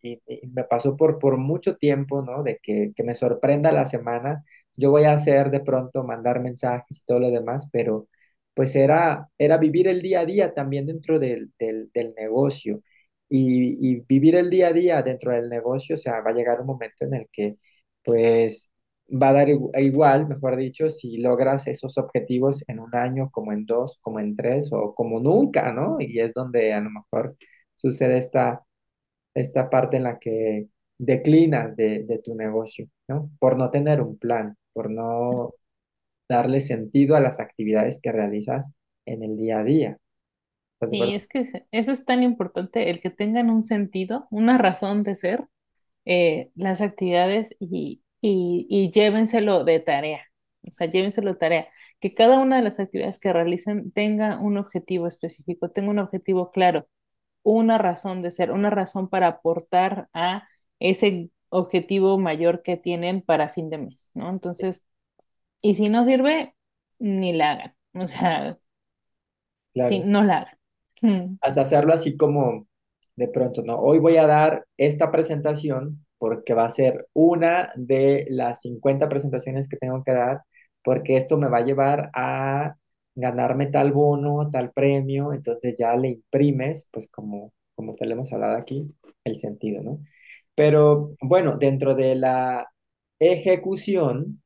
me 0.52 0.64
pasó 0.64 0.96
por, 0.96 1.18
por 1.18 1.38
mucho 1.38 1.76
tiempo, 1.76 2.22
¿no? 2.22 2.42
De 2.42 2.58
que, 2.62 2.92
que 2.96 3.02
me 3.04 3.14
sorprenda 3.14 3.72
la 3.72 3.84
semana. 3.84 4.44
Yo 4.76 4.90
voy 4.90 5.04
a 5.04 5.12
hacer 5.12 5.50
de 5.50 5.60
pronto, 5.60 6.04
mandar 6.04 6.40
mensajes 6.40 7.00
y 7.00 7.04
todo 7.04 7.20
lo 7.20 7.30
demás, 7.30 7.68
pero 7.72 8.08
pues 8.54 8.76
era, 8.76 9.28
era 9.38 9.56
vivir 9.58 9.88
el 9.88 10.02
día 10.02 10.20
a 10.20 10.26
día 10.26 10.54
también 10.54 10.86
dentro 10.86 11.18
del, 11.18 11.52
del 11.58 12.14
negocio. 12.16 12.82
Y, 13.30 14.00
vivir 14.08 14.36
el 14.36 14.50
día 14.50 14.68
a 14.68 14.72
día 14.72 15.02
dentro 15.02 15.32
del 15.32 15.48
negocio, 15.50 15.94
o 15.94 15.98
sea, 15.98 16.20
va 16.22 16.30
a 16.30 16.34
llegar 16.34 16.60
un 16.60 16.66
momento 16.66 17.04
en 17.04 17.14
el 17.14 17.28
que 17.32 17.56
pues 18.04 18.70
va 19.10 19.30
a 19.30 19.32
dar 19.34 19.48
igu- 19.48 19.70
igual, 19.78 20.26
mejor 20.28 20.56
dicho, 20.56 20.88
si 20.90 21.18
logras 21.18 21.66
esos 21.68 21.98
objetivos 21.98 22.64
en 22.68 22.80
un 22.80 22.94
año, 22.94 23.30
como 23.30 23.52
en 23.52 23.66
dos, 23.66 23.98
como 24.02 24.20
en 24.20 24.36
tres 24.36 24.70
o 24.72 24.94
como 24.94 25.20
nunca, 25.20 25.72
¿no? 25.72 25.96
Y 26.00 26.20
es 26.20 26.32
donde 26.34 26.72
a 26.74 26.80
lo 26.80 26.90
mejor 26.90 27.36
sucede 27.74 28.18
esta, 28.18 28.62
esta 29.34 29.70
parte 29.70 29.96
en 29.98 30.04
la 30.04 30.18
que 30.18 30.68
declinas 30.98 31.76
de, 31.76 32.04
de 32.04 32.18
tu 32.18 32.34
negocio, 32.34 32.88
¿no? 33.08 33.30
Por 33.38 33.56
no 33.58 33.70
tener 33.70 34.00
un 34.02 34.18
plan, 34.18 34.56
por 34.72 34.90
no 34.90 35.54
darle 36.28 36.60
sentido 36.62 37.16
a 37.16 37.20
las 37.20 37.40
actividades 37.40 38.00
que 38.02 38.12
realizas 38.12 38.72
en 39.06 39.22
el 39.24 39.36
día 39.36 39.60
a 39.60 39.64
día. 39.64 39.98
¿Estás 40.80 40.98
de 40.98 40.98
Sí, 41.00 41.14
es 41.14 41.28
que 41.28 41.66
eso 41.72 41.92
es 41.92 42.04
tan 42.06 42.22
importante, 42.22 42.88
el 42.90 43.00
que 43.00 43.10
tengan 43.10 43.50
un 43.50 43.62
sentido, 43.62 44.26
una 44.30 44.56
razón 44.58 45.02
de 45.02 45.16
ser 45.16 45.46
eh, 46.06 46.50
las 46.56 46.80
actividades 46.82 47.56
y, 47.60 48.02
y, 48.22 48.66
y 48.70 48.90
llévenselo 48.92 49.64
de 49.64 49.80
tarea. 49.80 50.22
O 50.68 50.72
sea, 50.72 50.88
llévenselo 50.88 51.36
tarea. 51.38 51.68
Que 52.00 52.14
cada 52.14 52.38
una 52.40 52.56
de 52.56 52.62
las 52.62 52.80
actividades 52.80 53.20
que 53.20 53.32
realicen 53.32 53.92
tenga 53.92 54.40
un 54.40 54.58
objetivo 54.58 55.06
específico, 55.08 55.70
tenga 55.70 55.90
un 55.90 55.98
objetivo 56.00 56.52
claro, 56.52 56.88
una 57.44 57.78
razón 57.78 58.22
de 58.22 58.30
ser, 58.32 58.52
una 58.52 58.70
razón 58.70 59.08
para 59.10 59.28
aportar 59.28 60.08
a 60.14 60.48
ese 60.80 61.30
objetivo 61.50 62.18
mayor 62.18 62.62
que 62.62 62.76
tienen 62.78 63.22
para 63.22 63.48
fin 63.50 63.70
de 63.70 63.78
mes, 63.78 64.10
¿no? 64.14 64.30
Entonces, 64.30 64.82
y 65.62 65.74
si 65.76 65.88
no 65.90 66.04
sirve, 66.06 66.54
ni 66.98 67.32
la 67.34 67.52
hagan. 67.52 67.76
O 67.94 68.08
sea, 68.08 68.58
Claro. 69.72 70.06
no 70.06 70.22
la 70.24 70.38
hagan. 70.38 70.57
Mm. 71.02 71.38
hasta 71.40 71.62
hacerlo 71.62 71.92
así 71.92 72.16
como 72.16 72.66
de 73.16 73.28
pronto, 73.28 73.62
¿no? 73.62 73.76
Hoy 73.76 73.98
voy 73.98 74.16
a 74.16 74.26
dar 74.26 74.66
esta 74.76 75.10
presentación 75.10 76.06
porque 76.18 76.54
va 76.54 76.64
a 76.64 76.68
ser 76.70 77.08
una 77.14 77.72
de 77.76 78.26
las 78.30 78.62
50 78.62 79.08
presentaciones 79.08 79.68
que 79.68 79.76
tengo 79.76 80.02
que 80.04 80.12
dar, 80.12 80.42
porque 80.82 81.16
esto 81.16 81.36
me 81.38 81.48
va 81.48 81.58
a 81.58 81.64
llevar 81.64 82.10
a 82.14 82.74
ganarme 83.14 83.66
tal 83.66 83.92
bono, 83.92 84.50
tal 84.50 84.72
premio, 84.72 85.32
entonces 85.32 85.74
ya 85.78 85.94
le 85.96 86.08
imprimes, 86.10 86.88
pues 86.92 87.08
como, 87.10 87.52
como 87.74 87.94
te 87.94 88.06
lo 88.06 88.12
hemos 88.14 88.32
hablado 88.32 88.56
aquí, 88.56 88.92
el 89.24 89.36
sentido, 89.36 89.82
¿no? 89.82 90.00
Pero 90.54 91.14
bueno, 91.20 91.56
dentro 91.58 91.94
de 91.94 92.14
la 92.16 92.68
ejecución, 93.18 94.42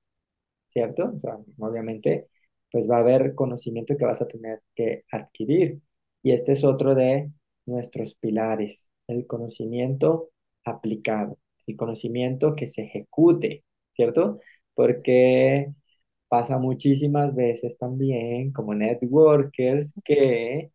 ¿cierto? 0.66 1.10
O 1.14 1.16
sea, 1.16 1.36
obviamente, 1.58 2.28
pues 2.70 2.90
va 2.90 2.96
a 2.98 3.00
haber 3.00 3.34
conocimiento 3.34 3.96
que 3.96 4.04
vas 4.06 4.22
a 4.22 4.28
tener 4.28 4.62
que 4.74 5.04
adquirir. 5.12 5.80
Y 6.22 6.32
este 6.32 6.52
es 6.52 6.64
otro 6.64 6.94
de 6.94 7.30
nuestros 7.66 8.14
pilares, 8.14 8.90
el 9.08 9.26
conocimiento 9.26 10.30
aplicado, 10.64 11.38
el 11.66 11.76
conocimiento 11.76 12.54
que 12.56 12.66
se 12.66 12.82
ejecute, 12.84 13.64
¿cierto? 13.94 14.40
Porque 14.74 15.72
pasa 16.28 16.58
muchísimas 16.58 17.34
veces 17.34 17.78
también 17.78 18.52
como 18.52 18.74
networkers 18.74 19.94
que 20.04 20.70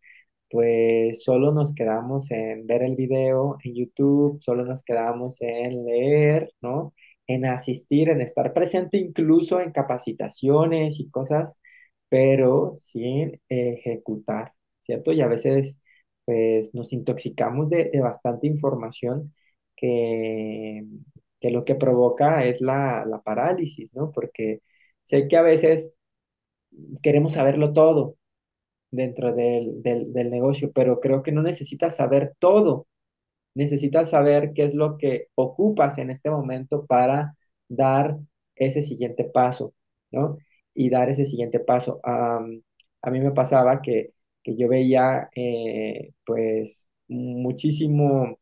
pues 0.49 1.23
solo 1.23 1.51
nos 1.53 1.73
quedamos 1.75 2.31
en 2.31 2.67
ver 2.67 2.83
el 2.83 2.95
video 2.95 3.57
en 3.63 3.75
YouTube, 3.75 4.39
solo 4.41 4.65
nos 4.65 4.83
quedamos 4.83 5.41
en 5.41 5.85
leer, 5.85 6.53
¿no? 6.61 6.93
En 7.27 7.45
asistir, 7.45 8.09
en 8.09 8.21
estar 8.21 8.53
presente 8.53 8.97
incluso 8.97 9.59
en 9.61 9.71
capacitaciones 9.71 10.99
y 10.99 11.09
cosas, 11.09 11.59
pero 12.09 12.75
sin 12.77 13.41
ejecutar, 13.49 14.53
¿cierto? 14.87 15.13
Y 15.13 15.21
a 15.21 15.27
veces, 15.27 15.79
pues, 16.25 16.73
nos 16.75 16.93
intoxicamos 16.93 17.69
de, 17.69 17.91
de 17.91 18.01
bastante 18.01 18.47
información 18.47 19.33
que, 19.75 20.85
que 21.39 21.51
lo 21.51 21.65
que 21.65 21.75
provoca 21.75 22.45
es 22.45 22.61
la, 22.61 23.05
la 23.05 23.21
parálisis, 23.21 23.93
¿no? 23.95 24.11
Porque 24.11 24.61
sé 25.03 25.27
que 25.27 25.37
a 25.37 25.41
veces 25.43 25.93
queremos 27.01 27.33
saberlo 27.33 27.73
todo 27.73 28.15
dentro 28.91 29.33
del, 29.35 29.81
del, 29.83 30.31
negocio, 30.31 30.71
pero 30.73 30.99
creo 31.01 31.23
que 31.23 31.31
no 31.31 31.43
necesitas 31.43 31.95
saber 31.97 32.35
todo, 32.39 32.87
necesitas 33.55 34.11
saber 34.11 34.53
qué 34.53 34.63
es 34.65 34.75
lo 34.75 34.97
que 34.97 35.27
ocupas 35.35 35.97
en 35.99 36.11
este 36.11 36.29
momento 36.31 36.85
para 36.85 37.35
dar 37.69 38.17
ese 38.55 38.81
siguiente 38.81 39.25
paso, 39.25 39.73
¿no? 40.11 40.37
Y 40.73 40.89
dar 40.89 41.09
ese 41.09 41.25
siguiente 41.25 41.59
paso. 41.59 41.99
Am, 42.03 42.61
a 43.01 43.11
mí 43.11 43.19
me 43.19 43.31
pasaba 43.31 43.81
que, 43.81 44.13
que 44.47 44.57
yo 44.57 44.69
veía, 44.69 45.29
eh, 45.35 46.13
pues, 46.25 46.89
muchísimo, 47.09 48.39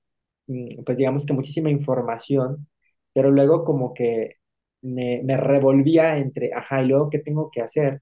mm, 0.48 0.84
pues 0.86 0.98
digamos 1.00 1.26
que 1.28 1.34
muchísima 1.34 1.72
información, 1.72 2.68
pero 3.14 3.32
luego 3.32 3.64
como 3.66 3.94
que 3.96 4.36
me, 4.84 5.22
me 5.24 5.38
revolvía 5.38 6.18
entre, 6.20 6.54
ajá, 6.54 6.84
y 6.84 6.88
luego, 6.90 7.10
¿qué 7.12 7.20
tengo 7.20 7.52
que 7.52 7.62
hacer? 7.64 8.02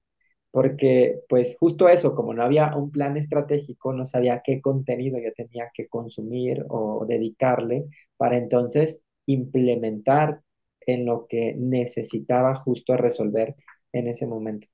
porque 0.52 1.22
pues 1.30 1.58
justo 1.60 1.90
eso, 1.90 2.16
como 2.16 2.34
no 2.34 2.44
había 2.44 2.76
un 2.78 2.92
plan 2.92 3.18
estratégico, 3.18 3.94
no 3.94 4.08
sabía 4.08 4.42
qué 4.46 4.62
contenido 4.62 5.20
yo 5.20 5.34
tenía 5.36 5.70
que 5.76 5.90
consumir 5.90 6.66
o 6.70 7.06
dedicarle 7.08 7.86
para 8.18 8.38
entonces 8.40 9.04
implementar 9.28 10.42
en 10.82 11.06
lo 11.08 11.28
que 11.28 11.56
necesitaba 11.58 12.56
justo 12.56 12.98
resolver 12.98 13.56
en 13.94 14.08
ese 14.10 14.28
momento. 14.28 14.68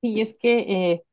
Y 0.00 0.20
es 0.20 0.34
que 0.38 0.58
eh, 0.92 1.04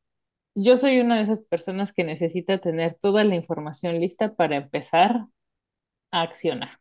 yo 0.56 0.78
soy 0.78 1.00
una 1.00 1.18
de 1.18 1.24
esas 1.24 1.42
personas 1.44 1.94
que 1.94 2.04
necesita 2.04 2.60
tener 2.60 2.96
toda 2.96 3.24
la 3.24 3.36
información 3.36 4.00
lista 4.00 4.36
para 4.36 4.58
empezar 4.58 5.26
a 6.12 6.22
accionar. 6.22 6.80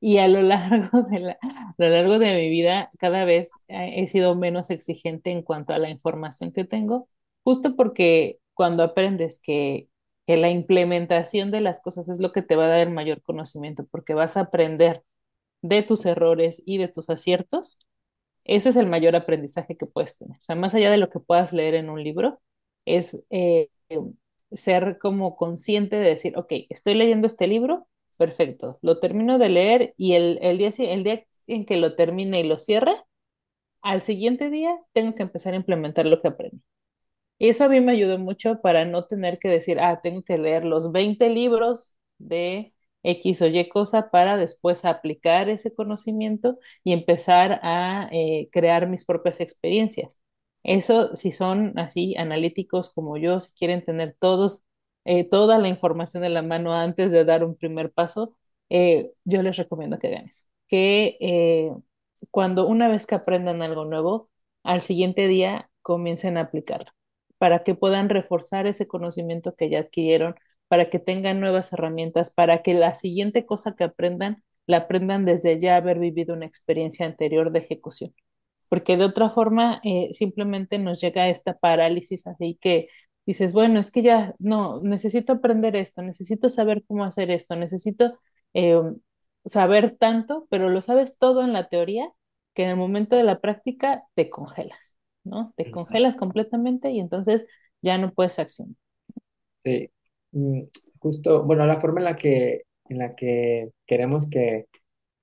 Y 0.00 0.18
a 0.18 0.28
lo 0.28 0.42
largo 0.42 1.02
de 1.02 1.20
la, 1.20 1.32
a 1.42 1.74
lo 1.78 1.88
largo 1.88 2.18
de 2.18 2.34
mi 2.34 2.48
vida, 2.50 2.90
cada 2.98 3.24
vez 3.24 3.50
he 3.68 4.06
sido 4.08 4.34
menos 4.36 4.70
exigente 4.70 5.30
en 5.30 5.42
cuanto 5.42 5.72
a 5.72 5.78
la 5.78 5.90
información 5.90 6.52
que 6.52 6.64
tengo, 6.64 7.06
justo 7.44 7.76
porque 7.76 8.38
cuando 8.54 8.82
aprendes 8.82 9.40
que, 9.40 9.88
que 10.26 10.36
la 10.36 10.50
implementación 10.50 11.50
de 11.50 11.60
las 11.60 11.80
cosas 11.80 12.08
es 12.08 12.20
lo 12.20 12.32
que 12.32 12.42
te 12.42 12.56
va 12.56 12.64
a 12.66 12.68
dar 12.68 12.80
el 12.80 12.90
mayor 12.90 13.22
conocimiento, 13.22 13.86
porque 13.90 14.14
vas 14.14 14.36
a 14.36 14.40
aprender 14.42 15.02
de 15.62 15.82
tus 15.82 16.06
errores 16.06 16.62
y 16.66 16.78
de 16.78 16.88
tus 16.88 17.10
aciertos, 17.10 17.78
ese 18.44 18.70
es 18.70 18.76
el 18.76 18.86
mayor 18.86 19.16
aprendizaje 19.16 19.76
que 19.76 19.86
puedes 19.86 20.18
tener. 20.18 20.38
O 20.38 20.42
sea, 20.42 20.56
más 20.56 20.74
allá 20.74 20.90
de 20.90 20.98
lo 20.98 21.10
que 21.10 21.20
puedas 21.20 21.52
leer 21.52 21.74
en 21.74 21.90
un 21.90 22.02
libro, 22.02 22.40
es 22.86 23.24
eh, 23.30 23.70
ser 24.52 24.98
como 25.00 25.36
consciente 25.36 25.96
de 25.96 26.08
decir, 26.10 26.36
ok, 26.38 26.52
estoy 26.70 26.94
leyendo 26.94 27.26
este 27.26 27.46
libro, 27.46 27.88
perfecto, 28.18 28.78
lo 28.82 29.00
termino 29.00 29.38
de 29.38 29.48
leer 29.48 29.94
y 29.96 30.14
el, 30.14 30.38
el 30.42 30.58
día, 30.58 30.70
el 30.78 31.04
día 31.04 31.24
en 31.46 31.66
que 31.66 31.76
lo 31.76 31.96
termine 31.96 32.40
y 32.40 32.44
lo 32.48 32.58
cierre, 32.58 32.92
al 33.82 34.02
siguiente 34.02 34.50
día 34.50 34.78
tengo 34.92 35.14
que 35.14 35.22
empezar 35.22 35.52
a 35.54 35.56
implementar 35.56 36.06
lo 36.06 36.20
que 36.22 36.28
aprendí. 36.28 36.62
Y 37.38 37.48
eso 37.50 37.64
a 37.64 37.68
mí 37.68 37.80
me 37.80 37.92
ayudó 37.92 38.18
mucho 38.18 38.60
para 38.62 38.84
no 38.84 39.06
tener 39.06 39.38
que 39.38 39.48
decir, 39.48 39.80
ah, 39.80 40.00
tengo 40.02 40.22
que 40.22 40.38
leer 40.38 40.64
los 40.64 40.92
20 40.92 41.30
libros 41.30 41.94
de 42.18 42.74
X 43.02 43.42
o 43.42 43.46
Y 43.48 43.68
cosa 43.68 44.10
para 44.10 44.36
después 44.38 44.84
aplicar 44.84 45.48
ese 45.50 45.74
conocimiento 45.74 46.58
y 46.84 46.92
empezar 46.92 47.60
a 47.62 48.08
eh, 48.12 48.48
crear 48.52 48.88
mis 48.88 49.04
propias 49.04 49.40
experiencias. 49.40 50.20
Eso, 50.64 51.16
si 51.16 51.32
son 51.32 51.78
así 51.78 52.16
analíticos 52.16 52.92
como 52.94 53.18
yo, 53.18 53.40
si 53.40 53.52
quieren 53.54 53.84
tener 53.84 54.16
todos, 54.20 54.64
eh, 55.04 55.24
toda 55.28 55.58
la 55.58 55.68
información 55.68 56.24
en 56.24 56.34
la 56.34 56.42
mano 56.42 56.74
antes 56.74 57.12
de 57.12 57.24
dar 57.26 57.44
un 57.44 57.56
primer 57.56 57.92
paso, 57.92 58.36
eh, 58.70 59.12
yo 59.24 59.42
les 59.42 59.56
recomiendo 59.56 59.98
que 60.00 60.08
hagan 60.08 60.26
eso. 60.28 60.46
Que 60.68 61.18
eh, 61.20 61.70
cuando 62.30 62.66
una 62.66 62.88
vez 62.88 63.06
que 63.06 63.14
aprendan 63.14 63.62
algo 63.62 63.84
nuevo, 63.84 64.30
al 64.62 64.82
siguiente 64.82 65.28
día 65.28 65.70
comiencen 65.82 66.36
a 66.38 66.42
aplicarlo 66.42 66.90
para 67.38 67.62
que 67.64 67.74
puedan 67.74 68.08
reforzar 68.08 68.66
ese 68.66 68.86
conocimiento 68.88 69.54
que 69.56 69.68
ya 69.70 69.80
adquirieron, 69.80 70.34
para 70.68 70.88
que 70.90 70.98
tengan 70.98 71.40
nuevas 71.40 71.72
herramientas, 71.72 72.30
para 72.32 72.62
que 72.62 72.74
la 72.74 72.94
siguiente 72.94 73.44
cosa 73.46 73.74
que 73.76 73.84
aprendan, 73.84 74.42
la 74.66 74.78
aprendan 74.78 75.24
desde 75.26 75.60
ya 75.60 75.76
haber 75.76 75.98
vivido 75.98 76.34
una 76.34 76.46
experiencia 76.46 77.04
anterior 77.06 77.52
de 77.52 77.58
ejecución. 77.60 78.14
Porque 78.68 78.96
de 78.96 79.04
otra 79.04 79.30
forma, 79.30 79.80
eh, 79.84 80.08
simplemente 80.12 80.78
nos 80.78 81.00
llega 81.00 81.28
esta 81.28 81.56
parálisis 81.58 82.26
así 82.26 82.58
que 82.60 82.88
dices, 83.26 83.52
bueno, 83.52 83.80
es 83.80 83.90
que 83.90 84.02
ya 84.02 84.34
no, 84.38 84.80
necesito 84.82 85.34
aprender 85.34 85.76
esto, 85.76 86.02
necesito 86.02 86.48
saber 86.48 86.84
cómo 86.86 87.04
hacer 87.04 87.30
esto, 87.30 87.56
necesito 87.56 88.18
eh, 88.54 88.80
saber 89.44 89.96
tanto, 89.98 90.46
pero 90.50 90.68
lo 90.68 90.82
sabes 90.82 91.18
todo 91.18 91.42
en 91.42 91.52
la 91.52 91.68
teoría, 91.68 92.10
que 92.54 92.64
en 92.64 92.70
el 92.70 92.76
momento 92.76 93.16
de 93.16 93.24
la 93.24 93.40
práctica 93.40 94.04
te 94.14 94.30
congelas. 94.30 94.96
¿no? 95.24 95.54
Te 95.56 95.70
congelas 95.70 96.16
completamente 96.16 96.90
y 96.90 97.00
entonces 97.00 97.46
ya 97.80 97.96
no 97.98 98.12
puedes 98.12 98.38
accionar. 98.38 98.76
Sí, 99.58 99.88
Mm, 100.34 100.62
justo, 100.98 101.44
bueno, 101.44 101.64
la 101.66 101.80
forma 101.80 102.00
en 102.00 102.04
la 102.04 102.16
que, 102.16 102.62
en 102.88 102.98
la 102.98 103.14
que 103.14 103.70
queremos 103.86 104.28
que 104.28 104.66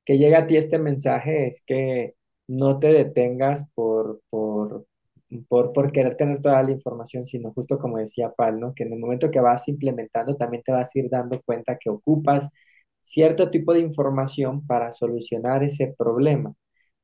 que 0.06 0.18
llegue 0.18 0.36
a 0.36 0.48
ti 0.48 0.58
este 0.58 0.80
mensaje 0.80 1.48
es 1.48 1.64
que 1.66 2.16
no 2.58 2.80
te 2.80 2.88
detengas 2.90 3.70
por, 3.76 4.22
por, 4.30 4.86
por, 5.48 5.74
por 5.74 5.92
querer 5.92 6.18
tener 6.18 6.42
toda 6.42 6.62
la 6.64 6.72
información, 6.72 7.26
sino 7.26 7.54
justo 7.54 7.78
como 7.78 7.98
decía 7.98 8.32
Pal, 8.36 8.60
¿no? 8.60 8.74
Que 8.74 8.84
en 8.84 8.94
el 8.94 9.00
momento 9.00 9.32
que 9.32 9.40
vas 9.40 9.68
implementando 9.68 10.36
también 10.36 10.64
te 10.64 10.72
vas 10.72 10.92
a 10.96 11.00
ir 11.00 11.10
dando 11.10 11.42
cuenta 11.44 11.78
que 11.80 11.90
ocupas 11.90 12.50
cierto 13.00 13.50
tipo 13.50 13.74
de 13.74 13.80
información 13.80 14.66
para 14.68 14.92
solucionar 14.92 15.64
ese 15.64 15.94
problema. 15.98 16.54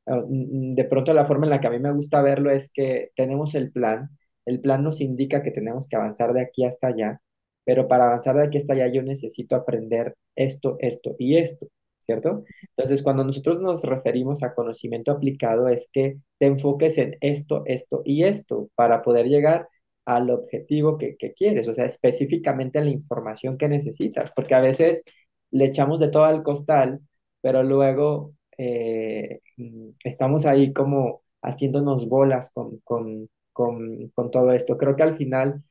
Ah, 0.06 0.18
mm, 0.28 0.76
De 0.76 0.84
pronto 0.86 1.14
la 1.14 1.26
forma 1.26 1.46
en 1.46 1.52
la 1.52 1.60
que 1.62 1.68
a 1.68 1.72
mí 1.72 1.80
me 1.80 1.94
gusta 1.94 2.22
verlo 2.22 2.52
es 2.52 2.72
que 2.72 3.12
tenemos 3.16 3.56
el 3.56 3.72
plan, 3.72 4.10
el 4.46 4.62
plan 4.62 4.84
nos 4.84 5.02
indica 5.02 5.44
que 5.44 5.52
tenemos 5.52 5.88
que 5.88 5.96
avanzar 5.98 6.34
de 6.34 6.42
aquí 6.42 6.66
hasta 6.66 6.88
allá, 6.88 7.22
pero 7.66 7.88
para 7.88 8.06
avanzar 8.06 8.36
de 8.38 8.44
aquí 8.46 8.58
hasta 8.58 8.74
allá 8.74 8.88
yo 8.88 9.04
necesito 9.04 9.56
aprender 9.56 10.16
esto, 10.36 10.78
esto 10.80 11.16
y 11.20 11.38
esto, 11.38 11.68
¿cierto? 12.08 12.46
Entonces, 12.76 13.04
cuando 13.04 13.24
nosotros 13.26 13.62
nos 13.62 13.84
referimos 13.84 14.44
a 14.44 14.56
conocimiento 14.56 15.12
aplicado 15.12 15.70
es 15.70 15.90
que 15.94 16.18
te 16.40 16.48
enfoques 16.48 16.98
en 17.00 17.18
esto, 17.22 17.64
esto 17.68 18.02
y 18.06 18.24
esto 18.24 18.70
para 18.76 19.04
poder 19.04 19.28
llegar 19.28 19.70
al 20.06 20.32
objetivo 20.32 20.98
que, 20.98 21.18
que 21.18 21.34
quieres, 21.34 21.68
o 21.70 21.74
sea, 21.74 21.86
específicamente 21.86 22.82
la 22.82 22.90
información 22.92 23.58
que 23.60 23.70
necesitas, 23.70 24.32
porque 24.36 24.56
a 24.56 24.62
veces 24.62 25.04
le 25.52 25.66
echamos 25.66 26.00
de 26.00 26.10
todo 26.10 26.26
al 26.26 26.44
costal, 26.44 27.02
pero 27.42 27.64
luego 27.64 28.34
eh, 28.58 29.42
estamos 30.04 30.46
ahí 30.46 30.74
como 30.74 31.24
haciéndonos 31.42 32.08
bolas 32.10 32.52
con, 32.52 32.80
con, 32.84 33.30
con, 33.54 34.10
con 34.16 34.32
todo 34.32 34.52
esto. 34.52 34.78
Creo 34.78 34.96
que 34.96 35.04
al 35.04 35.16
final 35.18 35.64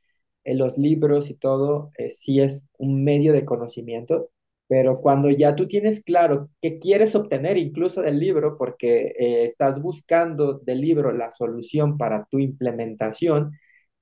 eh, 0.43 0.55
los 0.55 0.77
libros 0.77 1.29
y 1.29 1.35
todo 1.35 1.91
eh, 1.97 2.09
sí 2.09 2.41
es 2.41 2.67
un 2.77 3.03
medio 3.03 3.33
de 3.33 3.45
conocimiento, 3.45 4.29
pero 4.67 4.99
cuando 5.01 5.29
ya 5.29 5.55
tú 5.55 5.67
tienes 5.67 6.03
claro 6.03 6.49
qué 6.61 6.79
quieres 6.79 7.15
obtener 7.15 7.57
incluso 7.57 8.01
del 8.01 8.19
libro, 8.19 8.57
porque 8.57 9.13
eh, 9.17 9.45
estás 9.45 9.81
buscando 9.81 10.59
del 10.59 10.81
libro 10.81 11.11
la 11.13 11.31
solución 11.31 11.97
para 11.97 12.25
tu 12.25 12.39
implementación, 12.39 13.53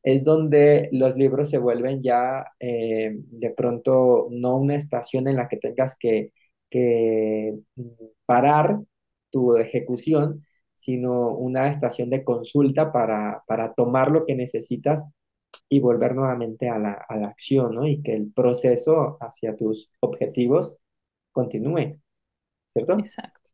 es 0.04 0.24
donde 0.24 0.90
los 0.92 1.16
libros 1.18 1.50
se 1.50 1.58
vuelven 1.58 2.02
ya 2.02 2.46
de 2.60 3.52
pronto 3.56 4.28
no 4.32 4.58
una 4.58 4.76
estación 4.76 5.28
en 5.28 5.36
la 5.38 5.48
que 5.48 5.58
tengas 5.58 5.96
que, 5.98 6.32
que 6.70 7.54
mm, 7.76 7.84
parar 8.26 8.80
tu 9.32 9.56
ejecución, 9.58 10.46
sino 10.76 11.32
una 11.36 11.70
estación 11.70 12.10
de 12.10 12.24
consulta 12.24 12.92
para, 12.92 13.44
para 13.48 13.74
tomar 13.74 14.12
lo 14.12 14.26
que 14.26 14.36
necesitas 14.36 15.06
y 15.70 15.80
volver 15.80 16.16
nuevamente 16.16 16.70
a 16.70 16.80
la, 16.80 16.92
a 17.10 17.18
la 17.18 17.28
acción, 17.30 17.76
¿no? 17.76 17.88
Y 17.88 18.02
que 18.04 18.16
el 18.16 18.32
proceso 18.34 19.18
hacia 19.22 19.56
tus 19.56 19.92
objetivos 20.02 20.78
continúe, 21.34 22.00
¿cierto? 22.68 23.12
Exacto, 23.14 23.52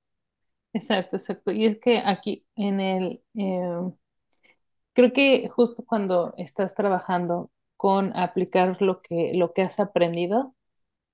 exacto, 0.74 1.17
exacto. 1.17 1.52
Y 1.52 1.65
es 1.67 1.80
que 1.80 2.00
aquí 2.00 2.47
en 2.56 2.80
el, 2.82 3.24
eh, 3.36 3.91
creo 4.93 5.13
que 5.13 5.50
justo 5.50 5.84
cuando 5.86 6.34
estás 6.38 6.76
trabajando 6.76 7.52
con 7.78 8.15
aplicar 8.17 8.82
lo 8.82 9.00
que, 9.00 9.32
lo 9.34 9.54
que 9.54 9.63
has 9.63 9.80
aprendido, 9.80 10.56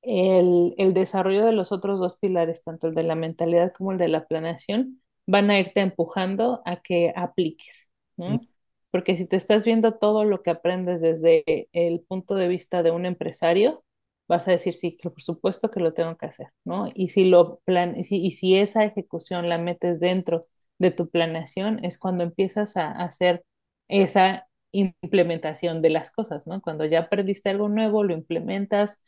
el, 0.04 0.76
el 0.78 0.94
desarrollo 0.96 1.46
de 1.46 1.54
los 1.54 1.72
otros 1.74 2.00
dos 2.00 2.18
pilares, 2.18 2.64
tanto 2.64 2.88
el 2.88 2.96
de 2.96 3.04
la 3.04 3.16
mentalidad 3.16 3.74
como 3.78 3.92
el 3.94 3.98
de 4.00 4.10
la 4.10 4.28
planeación, 4.28 5.02
van 5.28 5.52
a 5.52 5.60
irte 5.60 5.82
empujando 5.82 6.62
a 6.66 6.82
que 6.82 7.14
apliques, 7.16 7.90
¿no? 8.18 8.48
Porque 8.92 9.18
si 9.18 9.26
te 9.28 9.36
estás 9.36 9.66
viendo 9.66 9.96
todo 9.96 10.24
lo 10.26 10.42
que 10.44 10.52
aprendes 10.52 11.02
desde 11.02 11.68
el 11.74 12.02
punto 12.02 12.36
de 12.36 12.48
vista 12.48 12.84
de 12.84 12.92
un 12.92 13.06
empresario, 13.06 13.84
vas 14.28 14.48
a 14.48 14.52
decir, 14.52 14.74
sí, 14.76 14.98
que 14.98 15.10
por 15.10 15.22
supuesto 15.24 15.72
que 15.72 15.80
lo 15.80 15.94
tengo 15.94 16.18
que 16.18 16.26
hacer, 16.26 16.48
¿no? 16.66 16.88
Y 16.96 17.10
si, 17.10 17.26
lo 17.26 17.60
plan 17.66 17.98
y 17.98 18.04
si, 18.06 18.18
y 18.26 18.32
si 18.32 18.58
esa 18.58 18.84
ejecución 18.86 19.50
la 19.50 19.58
metes 19.58 20.00
dentro 20.00 20.46
de 20.80 20.92
tu 20.92 21.10
planeación, 21.10 21.84
es 21.86 21.98
cuando 22.00 22.24
empiezas 22.24 22.78
a 22.78 22.92
hacer 22.92 23.44
esa 23.88 24.48
implementación 24.72 25.82
de 25.82 25.90
las 25.90 26.12
cosas, 26.12 26.46
¿no? 26.48 26.62
Cuando 26.62 26.86
ya 26.86 27.00
aprendiste 27.02 27.50
algo 27.50 27.70
nuevo, 27.70 28.04
lo 28.04 28.14
implementas, 28.14 29.00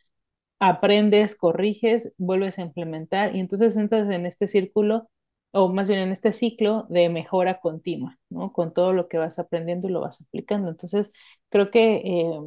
aprendes, 0.60 1.36
corriges, 1.38 2.14
vuelves 2.18 2.60
a 2.60 2.64
implementar 2.64 3.36
y 3.36 3.40
entonces 3.40 3.76
entras 3.78 4.10
en 4.10 4.26
este 4.26 4.48
círculo 4.48 5.10
o 5.52 5.70
más 5.74 5.88
bien 5.90 6.00
en 6.02 6.12
este 6.12 6.34
ciclo 6.34 6.86
de 6.90 7.10
mejora 7.10 7.60
continua, 7.60 8.18
¿no? 8.30 8.54
Con 8.54 8.74
todo 8.74 8.94
lo 8.94 9.08
que 9.08 9.18
vas 9.18 9.40
aprendiendo 9.40 9.88
y 9.88 9.92
lo 9.92 10.02
vas 10.02 10.22
aplicando. 10.22 10.70
Entonces, 10.70 11.12
creo 11.50 11.72
que 11.72 11.96
eh, 11.98 12.40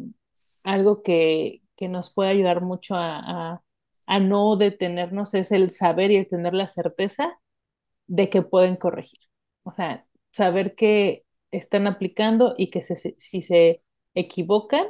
algo 0.65 1.03
que, 1.03 1.63
que, 1.77 1.89
nos 1.89 2.13
puede 2.13 2.31
ayudar 2.31 2.63
mucho 2.63 2.95
a, 2.97 3.63
a, 4.07 4.21
no 4.21 4.57
detenernos 4.57 5.35
es 5.35 5.53
el 5.53 5.71
saber 5.73 6.11
y 6.11 6.17
el 6.17 6.29
tener 6.29 6.55
la 6.55 6.69
certeza 6.69 7.39
de 8.07 8.31
que 8.31 8.43
pueden 8.43 8.77
corregir. 8.77 9.21
O 9.65 9.73
sea, 9.75 10.07
saber 10.33 10.75
que 10.77 11.25
están 11.53 11.87
aplicando 11.87 12.55
y 12.59 12.71
que 12.71 12.83
si 12.83 13.43
se 13.43 13.83
equivocan, 14.15 14.87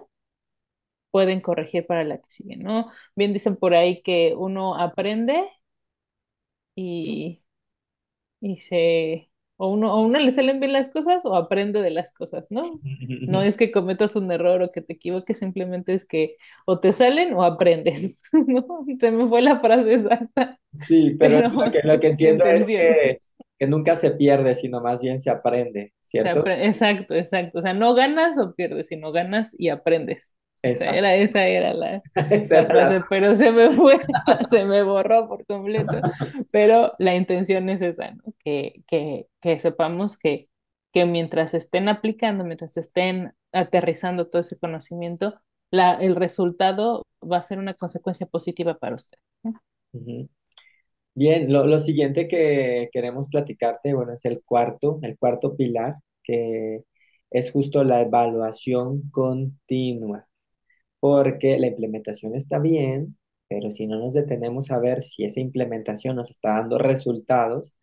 pueden 1.11 1.41
corregir 1.41 1.87
para 1.87 2.05
la 2.05 2.19
que 2.19 2.31
sigue, 2.31 2.57
¿no? 2.57 2.91
Bien 3.15 3.33
dicen 3.33 3.57
por 3.57 3.75
ahí 3.75 4.03
que 4.03 4.35
uno 4.37 4.75
aprende 4.77 5.49
y 6.75 7.42
y 8.43 8.57
se, 8.57 9.31
o 9.57 9.69
uno, 9.69 9.95
o 9.95 10.03
uno 10.03 10.19
le 10.19 10.33
salen 10.33 10.59
bien 10.59 10.73
las 10.73 10.91
cosas 10.91 11.25
o 11.25 11.37
aprende 11.37 11.81
de 11.81 11.91
las 11.91 12.13
cosas, 12.13 12.45
¿no? 12.51 12.81
No 12.83 12.83
es 13.43 13.57
que 13.57 13.71
cometas 13.71 14.17
un 14.17 14.31
error 14.31 14.61
o 14.63 14.73
que 14.73 14.83
te 14.83 14.95
equivoques, 14.95 15.39
simplemente 15.39 15.95
es 15.95 16.05
que 16.05 16.37
o 16.67 16.81
te 16.81 16.93
salen 16.93 17.33
o 17.35 17.45
aprendes, 17.45 18.23
¿no? 18.47 18.85
Se 18.99 19.13
me 19.13 19.29
fue 19.29 19.41
la 19.41 19.61
frase 19.61 19.95
exacta. 19.95 20.59
Sí, 20.75 21.17
pero, 21.19 21.49
lo 21.49 21.71
que, 21.71 21.81
lo 21.85 21.99
que 22.01 22.09
entiendo 22.09 22.45
es 22.45 22.67
que, 22.67 23.21
que, 23.59 23.67
nunca 23.67 23.95
se 23.95 24.11
pierde, 24.11 24.57
sino 24.57 24.81
más 24.81 25.01
bien 25.01 25.21
se 25.21 25.31
aprende, 25.31 25.93
¿cierto? 26.01 26.43
Se 26.45 26.67
exacto, 26.67 27.15
exacto. 27.15 27.61
O 27.61 27.63
sea, 27.63 27.75
no 27.75 27.95
ganas 27.95 28.37
o 28.39 28.55
pierdes, 28.55 28.89
sino 28.89 29.13
ganas 29.13 29.55
y 29.57 29.69
aprendes. 29.69 30.35
Esa 30.63 30.91
era, 30.91 31.15
esa 31.17 31.47
era 31.47 31.75
la, 31.75 32.03
esa 32.31 32.65
frase, 32.67 32.95
la... 33.01 33.07
pero 33.09 33.35
se 33.35 33.51
me 33.51 33.73
fue, 33.73 34.01
se 34.51 34.65
me 34.65 34.83
borró 34.85 35.29
por 35.29 35.45
completo. 35.45 36.01
Pero 36.51 36.95
la 36.99 37.17
intención 37.17 37.69
es 37.69 37.83
esa, 37.83 38.13
¿no? 38.13 38.23
Que, 38.45 38.83
que, 38.87 39.27
que 39.41 39.59
sepamos 39.59 40.17
que, 40.17 40.49
que 40.93 41.05
mientras 41.05 41.55
estén 41.55 41.89
aplicando, 41.89 42.45
mientras 42.45 42.77
estén 42.77 43.33
aterrizando 43.53 44.29
todo 44.29 44.43
ese 44.43 44.59
conocimiento, 44.59 45.35
la, 45.71 45.95
el 45.95 46.15
resultado 46.15 47.07
va 47.21 47.39
a 47.39 47.43
ser 47.43 47.59
una 47.59 47.75
consecuencia 47.75 48.27
positiva 48.27 48.79
para 48.79 48.95
usted. 48.95 49.19
¿no? 49.43 49.61
Uh 49.93 50.01
-huh. 50.01 50.29
Bien, 51.15 51.53
lo, 51.53 51.67
lo, 51.67 51.79
siguiente 51.79 52.27
que 52.27 52.89
queremos 52.93 53.29
platicarte, 53.29 53.93
bueno, 53.95 54.15
es 54.15 54.25
el 54.25 54.43
cuarto, 54.43 54.99
el 55.03 55.19
cuarto 55.19 55.57
pilar, 55.57 55.97
que 56.23 56.85
es 57.31 57.53
justo 57.53 57.85
la 57.85 58.01
evaluación 58.01 59.11
continua 59.11 60.27
porque 61.03 61.59
la 61.59 61.67
implementación 61.67 62.37
está 62.37 62.61
bien, 62.61 63.19
pero 63.49 63.71
si 63.73 63.89
no 63.89 63.99
nos 63.99 64.15
detenemos 64.15 64.71
a 64.71 64.79
ver 64.79 65.03
si 65.03 65.25
esa 65.25 65.41
implementación 65.41 66.15
nos 66.17 66.31
está 66.31 66.51
dando 66.59 66.79
resultados, 66.79 67.75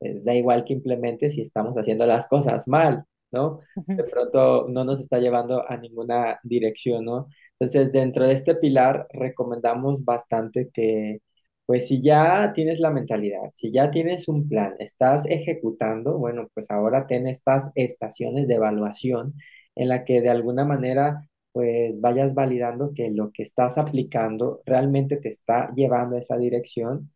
pues 0.00 0.24
da 0.24 0.34
igual 0.34 0.64
que 0.64 0.74
implemente 0.74 1.30
si 1.30 1.42
estamos 1.42 1.76
haciendo 1.76 2.06
las 2.06 2.26
cosas 2.28 2.66
mal, 2.68 3.04
¿no? 3.30 3.60
De 3.86 4.04
pronto 4.04 4.66
no 4.68 4.84
nos 4.84 5.00
está 5.00 5.20
llevando 5.20 5.64
a 5.70 5.76
ninguna 5.76 6.40
dirección, 6.42 7.04
¿no? 7.04 7.28
Entonces, 7.60 7.92
dentro 7.92 8.26
de 8.26 8.34
este 8.34 8.56
pilar 8.56 9.06
recomendamos 9.12 10.04
bastante 10.04 10.68
que, 10.72 11.20
pues 11.66 11.86
si 11.88 12.02
ya 12.02 12.52
tienes 12.52 12.80
la 12.80 12.90
mentalidad, 12.90 13.52
si 13.54 13.70
ya 13.72 13.92
tienes 13.92 14.26
un 14.28 14.48
plan, 14.48 14.74
estás 14.80 15.26
ejecutando, 15.26 16.18
bueno, 16.18 16.48
pues 16.54 16.70
ahora 16.70 17.06
ten 17.06 17.28
estas 17.28 17.70
estaciones 17.76 18.48
de 18.48 18.56
evaluación 18.56 19.34
en 19.76 19.88
la 19.88 20.04
que 20.04 20.20
de 20.20 20.30
alguna 20.30 20.64
manera 20.64 21.28
pues 21.56 22.02
vayas 22.02 22.34
validando 22.34 22.92
que 22.94 23.10
lo 23.10 23.32
que 23.32 23.42
estás 23.42 23.78
aplicando 23.78 24.60
realmente 24.66 25.16
te 25.16 25.30
está 25.30 25.72
llevando 25.74 26.16
a 26.16 26.18
esa 26.18 26.36
dirección 26.36 27.10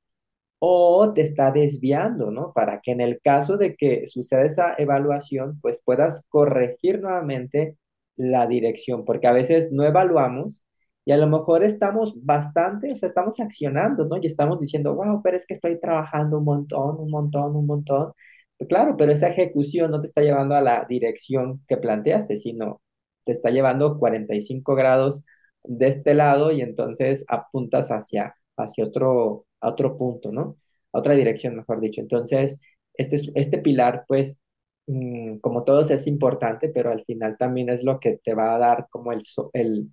o 0.58 1.12
te 1.14 1.22
está 1.22 1.50
desviando, 1.52 2.30
¿no? 2.32 2.54
Para 2.54 2.80
que 2.80 2.92
en 2.92 3.02
el 3.02 3.20
caso 3.20 3.58
de 3.58 3.76
que 3.76 4.06
suceda 4.06 4.44
esa 4.46 4.74
evaluación, 4.78 5.60
pues 5.60 5.82
puedas 5.84 6.24
corregir 6.30 7.02
nuevamente 7.02 7.76
la 8.16 8.46
dirección, 8.46 9.04
porque 9.04 9.26
a 9.26 9.32
veces 9.34 9.72
no 9.72 9.84
evaluamos 9.84 10.64
y 11.04 11.12
a 11.12 11.18
lo 11.18 11.26
mejor 11.28 11.62
estamos 11.64 12.14
bastante, 12.24 12.92
o 12.92 12.96
sea, 12.96 13.08
estamos 13.08 13.40
accionando, 13.40 14.06
¿no? 14.06 14.16
Y 14.22 14.26
estamos 14.26 14.58
diciendo, 14.58 14.94
wow, 14.94 15.20
pero 15.22 15.36
es 15.36 15.46
que 15.46 15.54
estoy 15.54 15.78
trabajando 15.80 16.38
un 16.38 16.44
montón, 16.44 16.98
un 16.98 17.10
montón, 17.10 17.56
un 17.56 17.66
montón. 17.66 18.12
Pues 18.58 18.68
claro, 18.68 18.96
pero 18.96 19.12
esa 19.12 19.28
ejecución 19.28 19.90
no 19.90 20.00
te 20.00 20.06
está 20.06 20.22
llevando 20.22 20.54
a 20.54 20.62
la 20.62 20.86
dirección 20.88 21.62
que 21.68 21.76
planteaste, 21.76 22.36
sino 22.36 22.80
te 23.24 23.32
está 23.32 23.50
llevando 23.50 23.98
45 23.98 24.74
grados 24.74 25.24
de 25.64 25.88
este 25.88 26.14
lado 26.14 26.50
y 26.52 26.60
entonces 26.62 27.24
apuntas 27.28 27.90
hacia, 27.90 28.34
hacia 28.56 28.84
otro, 28.84 29.46
a 29.60 29.68
otro 29.70 29.96
punto, 29.98 30.32
¿no? 30.32 30.56
A 30.92 30.98
otra 30.98 31.14
dirección, 31.14 31.56
mejor 31.56 31.80
dicho. 31.80 32.00
Entonces, 32.00 32.62
este, 32.94 33.18
este 33.34 33.58
pilar, 33.58 34.04
pues, 34.08 34.40
mmm, 34.86 35.38
como 35.38 35.64
todos 35.64 35.90
es 35.90 36.06
importante, 36.06 36.68
pero 36.68 36.90
al 36.90 37.04
final 37.04 37.36
también 37.38 37.68
es 37.70 37.84
lo 37.84 38.00
que 38.00 38.18
te 38.22 38.34
va 38.34 38.54
a 38.54 38.58
dar 38.58 38.88
como 38.90 39.12
el, 39.12 39.20
el, 39.54 39.90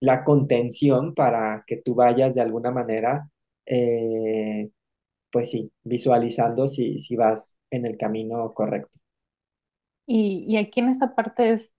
la 0.00 0.24
contención 0.24 1.14
para 1.14 1.64
que 1.66 1.76
tú 1.78 1.94
vayas 1.94 2.34
de 2.34 2.40
alguna 2.42 2.70
manera, 2.70 3.28
eh, 3.66 4.70
pues 5.32 5.50
sí, 5.50 5.72
visualizando 5.84 6.68
si, 6.68 6.98
si 6.98 7.16
vas 7.16 7.56
en 7.70 7.86
el 7.86 7.98
camino 7.98 8.52
correcto. 8.54 8.98
Y, 10.06 10.44
y 10.48 10.56
aquí 10.58 10.80
en 10.80 10.88
esta 10.88 11.14
parte 11.14 11.52
es 11.52 11.72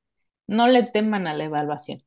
no 0.47 0.67
le 0.67 0.83
teman 0.83 1.27
a 1.27 1.33
la 1.33 1.45
evaluación, 1.45 2.01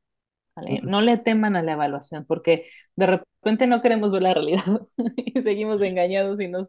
¿vale? 0.57 0.81
No 0.83 1.01
le 1.01 1.19
teman 1.19 1.57
a 1.57 1.63
la 1.63 1.73
evaluación, 1.73 2.25
porque 2.27 2.67
de 2.97 3.07
repente 3.07 3.67
no 3.67 3.83
queremos 3.83 4.13
ver 4.13 4.23
la 4.23 4.35
realidad 4.35 4.65
y 5.17 5.41
seguimos 5.43 5.83
engañados 5.83 6.41
y 6.41 6.49
nos 6.49 6.69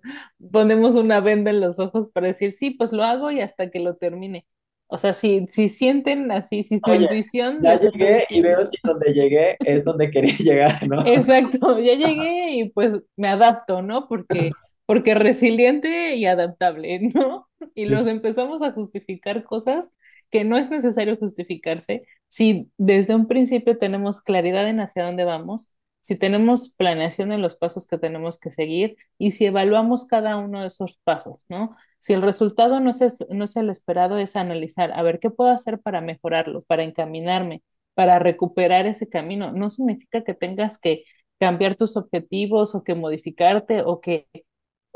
ponemos 0.52 0.96
una 0.96 1.20
venda 1.22 1.52
en 1.52 1.62
los 1.62 1.80
ojos 1.80 2.10
para 2.10 2.28
decir, 2.28 2.52
sí, 2.54 2.72
pues 2.72 2.94
lo 2.94 3.04
hago 3.04 3.32
y 3.32 3.42
hasta 3.42 3.70
que 3.72 3.80
lo 3.80 3.96
termine. 3.96 4.46
O 4.92 4.98
sea, 4.98 5.14
si, 5.14 5.46
si 5.50 5.70
sienten 5.70 6.32
así, 6.32 6.64
si 6.64 6.82
tu 6.82 6.90
Oye, 6.90 7.04
intuición... 7.04 7.60
Ya 7.62 7.78
llegué 7.78 8.24
y 8.28 8.42
veo 8.42 8.66
si 8.66 8.76
donde 8.84 9.14
llegué 9.14 9.56
es 9.60 9.84
donde 9.84 10.10
quería 10.10 10.36
llegar, 10.40 10.88
¿no? 10.88 11.06
Exacto, 11.06 11.80
ya 11.80 11.94
llegué 11.94 12.54
y 12.54 12.70
pues 12.70 13.00
me 13.16 13.28
adapto, 13.28 13.84
¿no? 13.84 14.08
Porque, 14.08 14.50
porque 14.88 15.14
resiliente 15.14 16.16
y 16.16 16.26
adaptable, 16.26 17.00
¿no? 17.14 17.48
Y 17.76 17.86
nos 17.86 18.08
empezamos 18.08 18.64
a 18.64 18.72
justificar 18.72 19.44
cosas 19.44 19.92
que 20.32 20.44
no 20.44 20.58
es 20.58 20.70
necesario 20.70 21.18
justificarse 21.18 22.04
si 22.28 22.72
desde 22.78 23.16
un 23.16 23.28
principio 23.28 23.78
tenemos 23.78 24.22
claridad 24.22 24.68
en 24.70 24.80
hacia 24.80 25.04
dónde 25.06 25.24
vamos, 25.24 25.74
si 26.02 26.16
tenemos 26.16 26.76
planeación 26.76 27.32
en 27.32 27.42
los 27.42 27.56
pasos 27.56 27.86
que 27.88 27.98
tenemos 27.98 28.40
que 28.40 28.52
seguir 28.52 28.98
y 29.18 29.32
si 29.32 29.46
evaluamos 29.46 30.06
cada 30.08 30.38
uno 30.38 30.62
de 30.62 30.68
esos 30.68 31.00
pasos, 31.04 31.46
¿no? 31.50 31.76
Si 31.98 32.14
el 32.14 32.22
resultado 32.22 32.80
no 32.80 32.92
es, 32.92 33.26
no 33.30 33.44
es 33.44 33.56
el 33.58 33.70
esperado, 33.70 34.18
es 34.18 34.36
analizar, 34.36 34.92
a 34.94 35.02
ver, 35.04 35.20
¿qué 35.20 35.30
puedo 35.30 35.52
hacer 35.52 35.80
para 35.80 36.02
mejorarlo, 36.02 36.64
para 36.64 36.84
encaminarme, 36.84 37.64
para 37.94 38.20
recuperar 38.20 38.86
ese 38.88 39.10
camino? 39.10 39.52
No 39.52 39.70
significa 39.70 40.24
que 40.24 40.34
tengas 40.34 40.78
que 40.80 41.04
cambiar 41.40 41.76
tus 41.76 41.98
objetivos 41.98 42.76
o 42.76 42.84
que 42.84 42.96
modificarte 42.96 43.82
o 43.84 44.02
que 44.02 44.28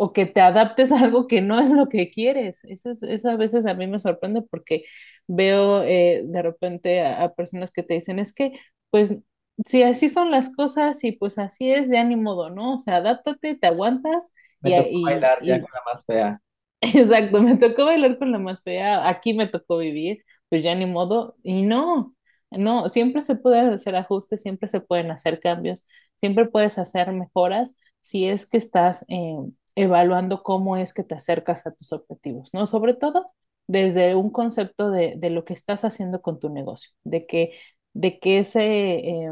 o 0.03 0.13
que 0.13 0.25
te 0.25 0.41
adaptes 0.41 0.91
a 0.91 0.99
algo 0.99 1.27
que 1.27 1.41
no 1.41 1.59
es 1.59 1.71
lo 1.71 1.87
que 1.89 2.09
quieres. 2.09 2.63
Eso, 2.65 2.89
es, 2.91 3.03
eso 3.03 3.29
a 3.29 3.37
veces 3.37 3.65
a 3.65 3.73
mí 3.73 3.87
me 3.87 3.99
sorprende 3.99 4.41
porque 4.41 4.83
veo 5.27 5.83
eh, 5.83 6.23
de 6.25 6.41
repente 6.41 7.01
a, 7.01 7.23
a, 7.23 7.33
personas 7.33 7.71
que 7.71 7.83
te 7.83 7.95
dicen, 7.95 8.19
es 8.19 8.33
que, 8.33 8.59
pues, 8.89 9.17
si 9.65 9.83
así 9.83 10.09
son 10.09 10.31
las 10.31 10.53
cosas 10.55 11.03
y 11.03 11.13
pues 11.13 11.37
así 11.37 11.71
es, 11.71 11.89
ya 11.89 12.03
ni 12.03 12.15
modo, 12.15 12.49
¿no? 12.49 12.75
O 12.75 12.79
sea, 12.79 12.97
adáptate, 12.97 13.55
te 13.55 13.67
aguantas. 13.67 14.29
Me 14.61 14.71
y, 14.71 14.75
tocó 14.75 14.89
y, 14.89 15.03
bailar 15.03 15.43
ya 15.43 15.61
con 15.61 15.69
la 15.73 15.81
más 15.85 16.05
fea. 16.05 16.41
Exacto, 16.81 17.41
me 17.41 17.55
tocó 17.57 17.85
bailar 17.85 18.17
con 18.17 18.31
la 18.31 18.39
más 18.39 18.63
fea, 18.63 19.07
aquí 19.07 19.33
me 19.33 19.47
tocó 19.47 19.77
vivir, 19.77 20.23
pues 20.49 20.63
ya 20.63 20.75
ni 20.75 20.85
modo, 20.85 21.37
y 21.43 21.61
no, 21.61 22.13
no, 22.51 22.89
siempre 22.89 23.21
se 23.21 23.37
pueden 23.37 23.69
hacer 23.69 23.95
ajustes, 23.95 24.41
siempre 24.41 24.67
se 24.67 24.81
pueden 24.81 25.11
hacer 25.11 25.39
cambios, 25.39 25.85
siempre 26.17 26.45
puedes 26.45 26.77
hacer 26.77 27.11
mejoras 27.13 27.77
si 28.01 28.27
es 28.27 28.45
que 28.45 28.57
estás 28.57 29.05
eh, 29.07 29.37
evaluando 29.75 30.43
cómo 30.43 30.77
es 30.77 30.93
que 30.93 31.03
te 31.03 31.15
acercas 31.15 31.65
a 31.67 31.73
tus 31.73 31.93
objetivos, 31.93 32.49
¿no? 32.53 32.65
Sobre 32.67 32.93
todo 32.93 33.31
desde 33.67 34.15
un 34.15 34.29
concepto 34.31 34.91
de, 34.91 35.15
de 35.17 35.29
lo 35.29 35.45
que 35.45 35.53
estás 35.53 35.85
haciendo 35.85 36.21
con 36.21 36.39
tu 36.39 36.49
negocio, 36.49 36.91
de 37.03 37.25
que, 37.27 37.53
de 37.93 38.19
que 38.19 38.39
ese, 38.39 38.61
eh, 38.63 39.29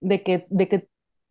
de 0.00 0.22
que, 0.22 0.44
de 0.50 0.68
que 0.68 0.88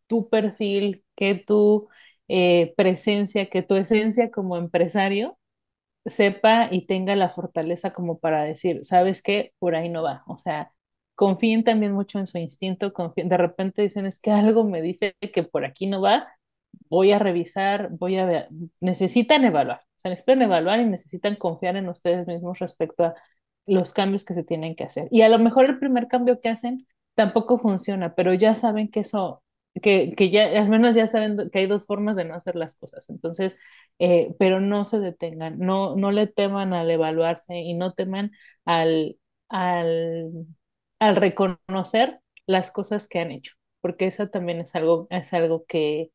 tu 0.07 0.29
perfil, 0.29 1.03
que 1.15 1.35
tu 1.35 1.87
eh, 2.27 2.73
presencia, 2.77 3.49
que 3.49 3.61
tu 3.63 3.75
esencia 3.75 4.31
como 4.31 4.57
empresario 4.57 5.37
sepa 6.05 6.69
y 6.71 6.87
tenga 6.87 7.15
la 7.15 7.29
fortaleza 7.29 7.93
como 7.93 8.19
para 8.19 8.43
decir, 8.43 8.81
¿sabes 8.85 9.21
qué? 9.23 9.53
Por 9.59 9.75
ahí 9.75 9.89
no 9.89 10.03
va. 10.03 10.23
O 10.27 10.37
sea, 10.37 10.71
confíen 11.15 11.63
también 11.63 11.93
mucho 11.93 12.19
en 12.19 12.27
su 12.27 12.37
instinto, 12.39 12.93
confíen, 12.93 13.29
de 13.29 13.37
repente 13.37 13.81
dicen, 13.83 14.05
es 14.05 14.19
que 14.19 14.31
algo 14.31 14.63
me 14.65 14.81
dice 14.81 15.15
que 15.33 15.43
por 15.43 15.65
aquí 15.65 15.87
no 15.87 16.01
va, 16.01 16.27
voy 16.89 17.11
a 17.11 17.19
revisar, 17.19 17.89
voy 17.91 18.17
a 18.17 18.25
ver, 18.25 18.47
necesitan 18.81 19.43
evaluar, 19.45 19.79
o 19.79 19.99
sea, 19.99 20.09
necesitan 20.11 20.41
evaluar 20.41 20.79
y 20.79 20.85
necesitan 20.85 21.35
confiar 21.35 21.75
en 21.77 21.89
ustedes 21.89 22.27
mismos 22.27 22.59
respecto 22.59 23.05
a 23.05 23.15
los 23.65 23.93
cambios 23.93 24.25
que 24.25 24.33
se 24.33 24.43
tienen 24.43 24.75
que 24.75 24.83
hacer. 24.85 25.07
Y 25.11 25.21
a 25.21 25.29
lo 25.29 25.39
mejor 25.39 25.65
el 25.65 25.79
primer 25.79 26.07
cambio 26.07 26.39
que 26.41 26.49
hacen 26.49 26.87
tampoco 27.15 27.57
funciona, 27.59 28.13
pero 28.15 28.33
ya 28.33 28.55
saben 28.55 28.89
que 28.89 29.01
eso 29.01 29.43
que, 29.81 30.13
que, 30.15 30.29
ya, 30.31 30.45
al 30.59 30.69
menos 30.69 30.95
ya 30.95 31.07
saben 31.07 31.49
que 31.51 31.59
hay 31.59 31.67
dos 31.67 31.85
formas 31.85 32.15
de 32.15 32.23
no 32.25 32.33
hacer 32.35 32.55
las 32.55 32.75
cosas. 32.77 33.09
Entonces, 33.09 33.57
eh, 33.99 34.33
pero 34.39 34.61
no 34.61 34.85
se 34.85 34.99
detengan, 34.99 35.59
no, 35.59 35.95
no 35.95 36.11
le 36.11 36.27
teman 36.27 36.73
al 36.73 36.89
evaluarse 36.91 37.57
y 37.59 37.73
no 37.73 37.93
teman 37.93 38.31
al, 38.65 39.17
al, 39.49 40.31
al 40.99 41.15
reconocer 41.15 42.19
las 42.47 42.71
cosas 42.71 43.07
que 43.07 43.19
han 43.19 43.31
hecho, 43.31 43.53
porque 43.81 44.07
eso 44.07 44.29
también 44.29 44.59
es 44.59 44.75
algo, 44.75 45.07
es 45.09 45.33
algo 45.33 45.65
que, 45.67 46.11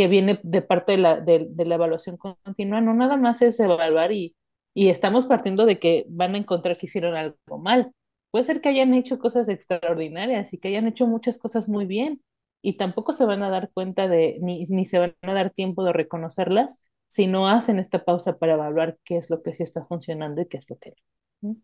que 0.00 0.08
viene 0.08 0.40
de 0.42 0.62
parte 0.62 0.94
de 0.94 0.98
la, 0.98 1.20
de, 1.20 1.48
de 1.50 1.64
la 1.66 1.74
evaluación 1.74 2.16
continua, 2.16 2.80
no 2.80 2.94
nada 2.94 3.18
más 3.18 3.42
es 3.42 3.60
evaluar 3.60 4.12
y, 4.12 4.34
y 4.74 4.88
estamos 4.88 5.26
partiendo 5.26 5.66
de 5.66 5.78
que 5.78 6.06
van 6.08 6.34
a 6.34 6.38
encontrar 6.38 6.78
que 6.78 6.86
hicieron 6.86 7.16
algo 7.16 7.58
mal. 7.58 7.92
Puede 8.30 8.46
ser 8.46 8.62
que 8.62 8.70
hayan 8.70 8.94
hecho 8.94 9.18
cosas 9.18 9.50
extraordinarias 9.50 10.54
y 10.54 10.58
que 10.58 10.68
hayan 10.68 10.88
hecho 10.88 11.06
muchas 11.06 11.38
cosas 11.38 11.68
muy 11.68 11.84
bien, 11.86 12.22
y 12.62 12.78
tampoco 12.78 13.12
se 13.12 13.26
van 13.26 13.42
a 13.42 13.50
dar 13.50 13.70
cuenta 13.74 14.08
de, 14.08 14.38
ni, 14.40 14.64
ni 14.64 14.86
se 14.86 14.98
van 15.00 15.16
a 15.22 15.34
dar 15.34 15.50
tiempo 15.50 15.84
de 15.84 15.92
reconocerlas 15.92 16.82
si 17.08 17.26
no 17.26 17.48
hacen 17.48 17.78
esta 17.78 18.04
pausa 18.06 18.38
para 18.38 18.54
evaluar 18.54 18.98
qué 19.04 19.18
es 19.18 19.30
lo 19.30 19.42
que 19.42 19.54
sí 19.54 19.62
está 19.64 19.84
funcionando 19.86 20.40
y 20.42 20.46
qué 20.48 20.58
es 20.58 20.70
lo 20.70 20.78
que 20.78 20.94
no. 21.42 21.56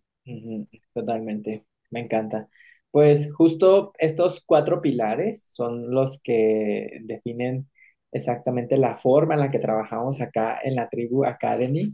Totalmente, 0.94 1.66
me 1.90 2.00
encanta. 2.00 2.48
Pues 2.90 3.32
justo 3.34 3.92
estos 3.98 4.42
cuatro 4.44 4.80
pilares 4.82 5.44
son 5.52 5.90
los 5.90 6.20
que 6.22 7.00
definen 7.04 7.68
exactamente 8.16 8.76
la 8.76 8.96
forma 8.96 9.34
en 9.34 9.40
la 9.40 9.50
que 9.50 9.58
trabajamos 9.60 10.20
acá 10.20 10.58
en 10.62 10.76
la 10.76 10.88
Tribu 10.88 11.24
Academy. 11.24 11.92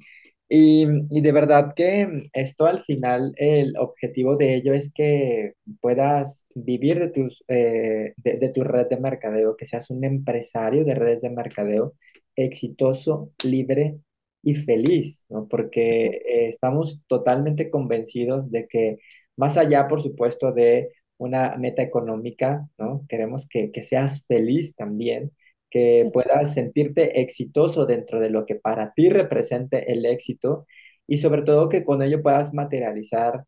Y, 0.48 0.86
y 1.10 1.20
de 1.22 1.32
verdad 1.32 1.72
que 1.74 2.28
esto 2.34 2.66
al 2.66 2.82
final, 2.82 3.32
el 3.36 3.74
objetivo 3.78 4.36
de 4.36 4.54
ello 4.56 4.74
es 4.74 4.92
que 4.92 5.54
puedas 5.80 6.46
vivir 6.54 6.98
de, 7.00 7.08
tus, 7.08 7.42
eh, 7.48 8.12
de, 8.16 8.38
de 8.38 8.48
tu 8.50 8.62
red 8.64 8.86
de 8.88 8.98
mercadeo, 8.98 9.56
que 9.56 9.64
seas 9.66 9.90
un 9.90 10.04
empresario 10.04 10.84
de 10.84 10.94
redes 10.94 11.22
de 11.22 11.30
mercadeo 11.30 11.94
exitoso, 12.36 13.32
libre 13.44 13.98
y 14.42 14.54
feliz, 14.54 15.24
¿no? 15.30 15.48
Porque 15.48 16.06
eh, 16.08 16.48
estamos 16.48 17.00
totalmente 17.06 17.70
convencidos 17.70 18.50
de 18.50 18.66
que 18.68 18.98
más 19.36 19.56
allá, 19.56 19.88
por 19.88 20.02
supuesto, 20.02 20.52
de 20.52 20.90
una 21.18 21.56
meta 21.56 21.82
económica, 21.82 22.68
¿no? 22.78 23.04
Queremos 23.08 23.48
que, 23.48 23.70
que 23.72 23.82
seas 23.82 24.26
feliz 24.26 24.74
también 24.76 25.32
que 25.72 26.10
puedas 26.12 26.54
sentirte 26.54 27.22
exitoso 27.22 27.86
dentro 27.86 28.20
de 28.20 28.30
lo 28.30 28.46
que 28.46 28.56
para 28.56 28.92
ti 28.94 29.08
represente 29.08 29.92
el 29.92 30.04
éxito 30.06 30.66
y 31.06 31.16
sobre 31.18 31.42
todo 31.42 31.68
que 31.70 31.84
con 31.84 32.02
ello 32.02 32.22
puedas 32.22 32.54
materializar 32.54 33.44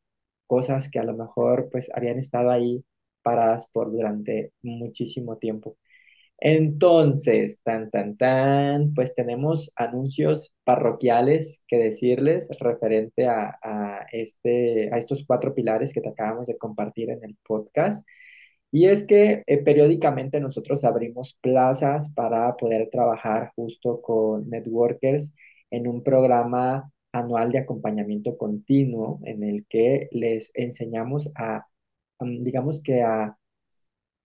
cosas 0.47 0.91
que 0.91 0.99
a 1.01 1.05
lo 1.05 1.15
mejor 1.15 1.69
pues 1.71 1.91
habían 1.95 2.19
estado 2.19 2.51
ahí 2.51 2.85
paradas 3.23 3.67
por 3.73 3.93
durante 3.93 4.53
muchísimo 4.63 5.39
tiempo. 5.39 5.77
Entonces, 6.39 7.63
tan, 7.63 7.91
tan, 7.91 8.17
tan, 8.17 8.95
pues 8.95 9.15
tenemos 9.15 9.73
anuncios 9.77 10.55
parroquiales 10.65 11.65
que 11.69 11.79
decirles 11.79 12.49
referente 12.61 13.27
a, 13.29 13.57
a, 13.63 14.07
este, 14.13 14.93
a 14.93 14.99
estos 14.99 15.25
cuatro 15.27 15.55
pilares 15.55 15.95
que 15.95 16.01
te 16.01 16.11
acabamos 16.11 16.49
de 16.49 16.59
compartir 16.59 17.11
en 17.11 17.25
el 17.25 17.37
podcast. 17.47 18.07
Y 18.75 18.87
es 18.87 19.07
que 19.07 19.45
eh, 19.47 19.59
periódicamente 19.59 20.41
nosotros 20.41 20.85
abrimos 20.85 21.35
plazas 21.41 22.11
para 22.13 22.57
poder 22.57 22.91
trabajar 22.91 23.53
justo 23.55 24.03
con 24.03 24.51
networkers 24.51 25.33
en 25.71 25.87
un 25.87 26.03
programa 26.03 26.91
anual 27.13 27.53
de 27.53 27.61
acompañamiento 27.61 28.37
continuo 28.37 29.21
en 29.25 29.45
el 29.45 29.65
que 29.69 30.09
les 30.11 30.51
enseñamos 30.55 31.31
a, 31.37 31.65
um, 32.19 32.41
digamos 32.41 32.83
que 32.83 33.03
a, 33.03 33.39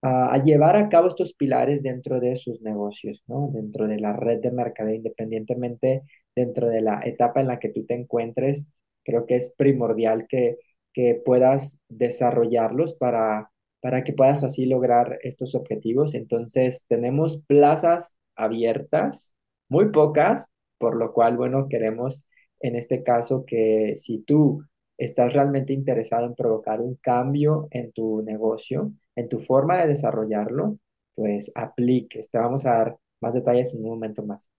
a, 0.02 0.34
a 0.34 0.43
llevar 0.43 0.78
a 0.78 0.89
cabo 0.89 1.10
estos 1.10 1.34
pilares 1.36 1.84
dentro 1.84 2.20
de 2.20 2.36
sus 2.36 2.62
negocios, 2.64 3.24
¿no? 3.28 3.52
Dentro 3.54 3.88
de 3.88 4.00
la 4.00 4.14
red 4.14 4.39
de 4.41 4.52
mercadeo, 4.52 4.95
independientemente 4.95 6.04
dentro 6.36 6.70
de 6.70 6.82
la 6.82 7.02
etapa 7.06 7.41
en 7.41 7.47
la 7.47 7.60
que 7.60 7.70
tú 7.70 7.86
te 7.86 7.93
encuentres, 7.95 8.72
creo 9.04 9.28
que 9.28 9.36
es 9.36 9.54
primordial 9.56 10.26
que, 10.28 10.58
que 10.93 11.22
puedas 11.24 11.80
desarrollarlos 11.88 12.95
para 12.95 13.52
para 13.82 14.04
que 14.04 14.14
puedas 14.14 14.44
así 14.44 14.66
lograr 14.66 15.20
estos 15.24 15.56
objetivos. 15.56 16.14
Entonces, 16.16 16.86
tenemos 16.88 17.42
plazas 17.48 18.18
abiertas, 18.36 19.36
muy 19.70 19.92
pocas, 19.92 20.52
por 20.78 20.96
lo 20.96 21.14
cual, 21.14 21.38
bueno, 21.38 21.68
queremos 21.70 22.26
en 22.62 22.76
este 22.76 23.04
caso 23.04 23.46
que 23.46 23.94
si 23.96 24.20
tú 24.20 24.64
estás 24.98 25.34
realmente 25.34 25.74
interesado 25.74 26.26
en 26.26 26.36
provocar 26.36 26.82
un 26.82 26.96
cambio 26.96 27.68
en 27.72 27.92
tu 27.92 28.22
negocio, 28.22 28.92
en 29.16 29.30
tu 29.30 29.40
forma 29.40 29.78
de 29.78 29.88
desarrollarlo, 29.88 30.78
pues 31.16 31.52
apliques. 31.56 32.30
Te 32.32 32.38
vamos 32.38 32.66
a 32.66 32.72
dar 32.72 32.98
más 33.22 33.34
detalles 33.34 33.74
en 33.74 33.84
un 33.84 33.92
momento 33.92 34.24
más. 34.24 34.50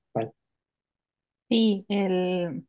Sí, 1.48 1.84
el, 1.88 2.64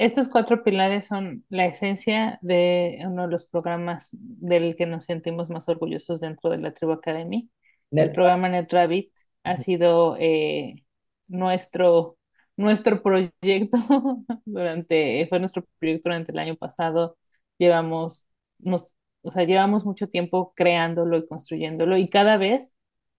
estos 0.00 0.28
cuatro 0.28 0.64
pilares 0.64 1.06
son 1.06 1.44
la 1.48 1.66
esencia 1.66 2.38
de 2.42 3.00
uno 3.06 3.22
de 3.26 3.28
los 3.32 3.44
programas 3.46 4.10
del 4.12 4.76
que 4.76 4.86
nos 4.86 5.04
sentimos 5.06 5.50
más 5.50 5.68
orgullosos 5.68 6.20
dentro 6.20 6.50
de 6.50 6.58
la 6.58 6.72
Tribu 6.74 6.92
Academy. 6.92 7.50
El 7.94 8.10
Net- 8.10 8.12
programa 8.12 8.48
NetRabbit 8.48 9.12
ha 9.44 9.58
sido 9.58 10.16
eh, 10.18 10.84
nuestro, 11.28 12.18
nuestro 12.56 13.02
proyecto 13.02 13.78
durante, 14.44 15.26
fue 15.28 15.38
nuestro 15.40 15.64
proyecto 15.78 16.08
durante 16.10 16.32
el 16.32 16.38
año 16.38 16.56
pasado. 16.56 17.18
Llevamos, 17.58 18.28
nos, 18.58 18.86
o 19.22 19.30
sea, 19.30 19.44
llevamos 19.44 19.84
mucho 19.84 20.08
tiempo 20.08 20.52
creándolo 20.56 21.16
y 21.18 21.26
construyéndolo 21.28 21.96
y 21.98 22.08
cada 22.10 22.36
vez 22.38 22.74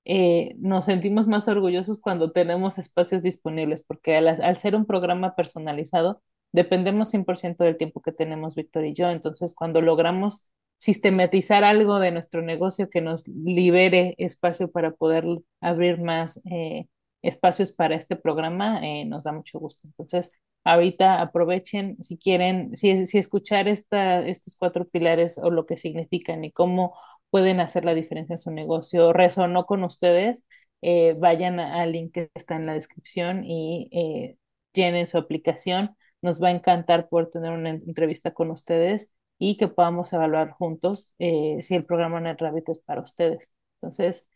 eh, 0.05 0.55
nos 0.59 0.85
sentimos 0.85 1.27
más 1.27 1.47
orgullosos 1.47 2.01
cuando 2.01 2.31
tenemos 2.31 2.77
espacios 2.79 3.21
disponibles, 3.23 3.83
porque 3.83 4.15
al, 4.17 4.27
al 4.27 4.57
ser 4.57 4.75
un 4.75 4.85
programa 4.85 5.35
personalizado, 5.35 6.21
dependemos 6.51 7.09
100% 7.09 7.63
del 7.63 7.77
tiempo 7.77 8.01
que 8.01 8.11
tenemos 8.11 8.55
Víctor 8.55 8.85
y 8.85 8.93
yo. 8.93 9.09
Entonces, 9.09 9.55
cuando 9.55 9.81
logramos 9.81 10.49
sistematizar 10.77 11.63
algo 11.63 11.99
de 11.99 12.11
nuestro 12.11 12.41
negocio 12.41 12.89
que 12.89 13.01
nos 13.01 13.27
libere 13.27 14.15
espacio 14.17 14.71
para 14.71 14.91
poder 14.91 15.25
abrir 15.61 16.01
más 16.01 16.41
eh, 16.45 16.87
espacios 17.21 17.71
para 17.71 17.95
este 17.95 18.15
programa, 18.15 18.79
eh, 18.83 19.05
nos 19.05 19.23
da 19.23 19.31
mucho 19.31 19.59
gusto. 19.59 19.87
Entonces, 19.87 20.31
ahorita 20.63 21.21
aprovechen 21.21 21.97
si 22.03 22.17
quieren, 22.17 22.75
si, 22.75 23.05
si 23.05 23.19
escuchar 23.19 23.67
esta, 23.67 24.25
estos 24.27 24.57
cuatro 24.57 24.85
pilares 24.87 25.37
o 25.37 25.51
lo 25.51 25.65
que 25.67 25.77
significan 25.77 26.43
y 26.43 26.51
cómo 26.51 26.95
pueden 27.29 27.59
hacer 27.59 27.85
la 27.85 27.93
diferencia 27.93 28.33
en 28.33 28.37
su 28.39 28.51
negocio, 28.51 29.13
resonó 29.13 29.65
con 29.67 29.83
ustedes, 29.83 30.45
eh, 30.81 31.15
vayan 31.19 31.59
al 31.59 31.91
link 31.91 32.11
que 32.13 32.31
está 32.33 32.55
en 32.55 32.65
la 32.65 32.73
descripción 32.73 33.43
y 33.45 34.35
llenen 34.73 35.07
su 35.07 35.17
aplicación. 35.17 35.95
Nos 36.21 36.41
va 36.41 36.49
a 36.49 36.51
encantar 36.51 37.09
poder 37.09 37.29
tener 37.29 37.51
una 37.51 37.69
entrevista 37.71 38.33
con 38.33 38.51
ustedes 38.51 39.13
y 39.37 39.57
que 39.57 39.67
podamos 39.67 40.11
evaluar 40.13 40.51
juntos 40.51 41.15
eh, 41.19 41.59
si 41.63 41.75
el 41.75 41.85
programa 41.85 42.19
NetRabbit 42.19 42.69
es 42.69 42.79
para 42.79 43.01
ustedes. 43.01 43.49
Entonces, 43.81 44.29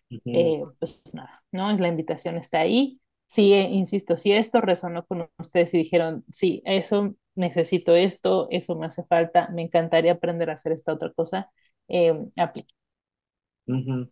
pues 0.80 1.02
nada, 1.14 1.44
¿no? 1.52 1.72
Es 1.72 1.80
la 1.80 1.88
invitación 1.88 2.38
está 2.38 2.60
ahí. 2.60 3.02
Sí, 3.28 3.54
insisto, 3.54 4.18
si 4.18 4.32
esto 4.32 4.62
resonó 4.62 5.06
con 5.06 5.28
ustedes 5.40 5.74
y 5.74 5.80
dijeron, 5.80 6.24
sí, 6.32 6.62
eso 6.66 7.16
necesito 7.36 7.96
esto, 7.96 8.48
eso 8.52 8.76
me 8.78 8.86
hace 8.88 9.04
falta, 9.06 9.50
me 9.56 9.64
encantaría 9.64 10.14
aprender 10.14 10.50
a 10.50 10.54
hacer 10.54 10.72
esta 10.74 10.94
otra 10.94 11.12
cosa, 11.14 11.50
eh, 11.88 12.14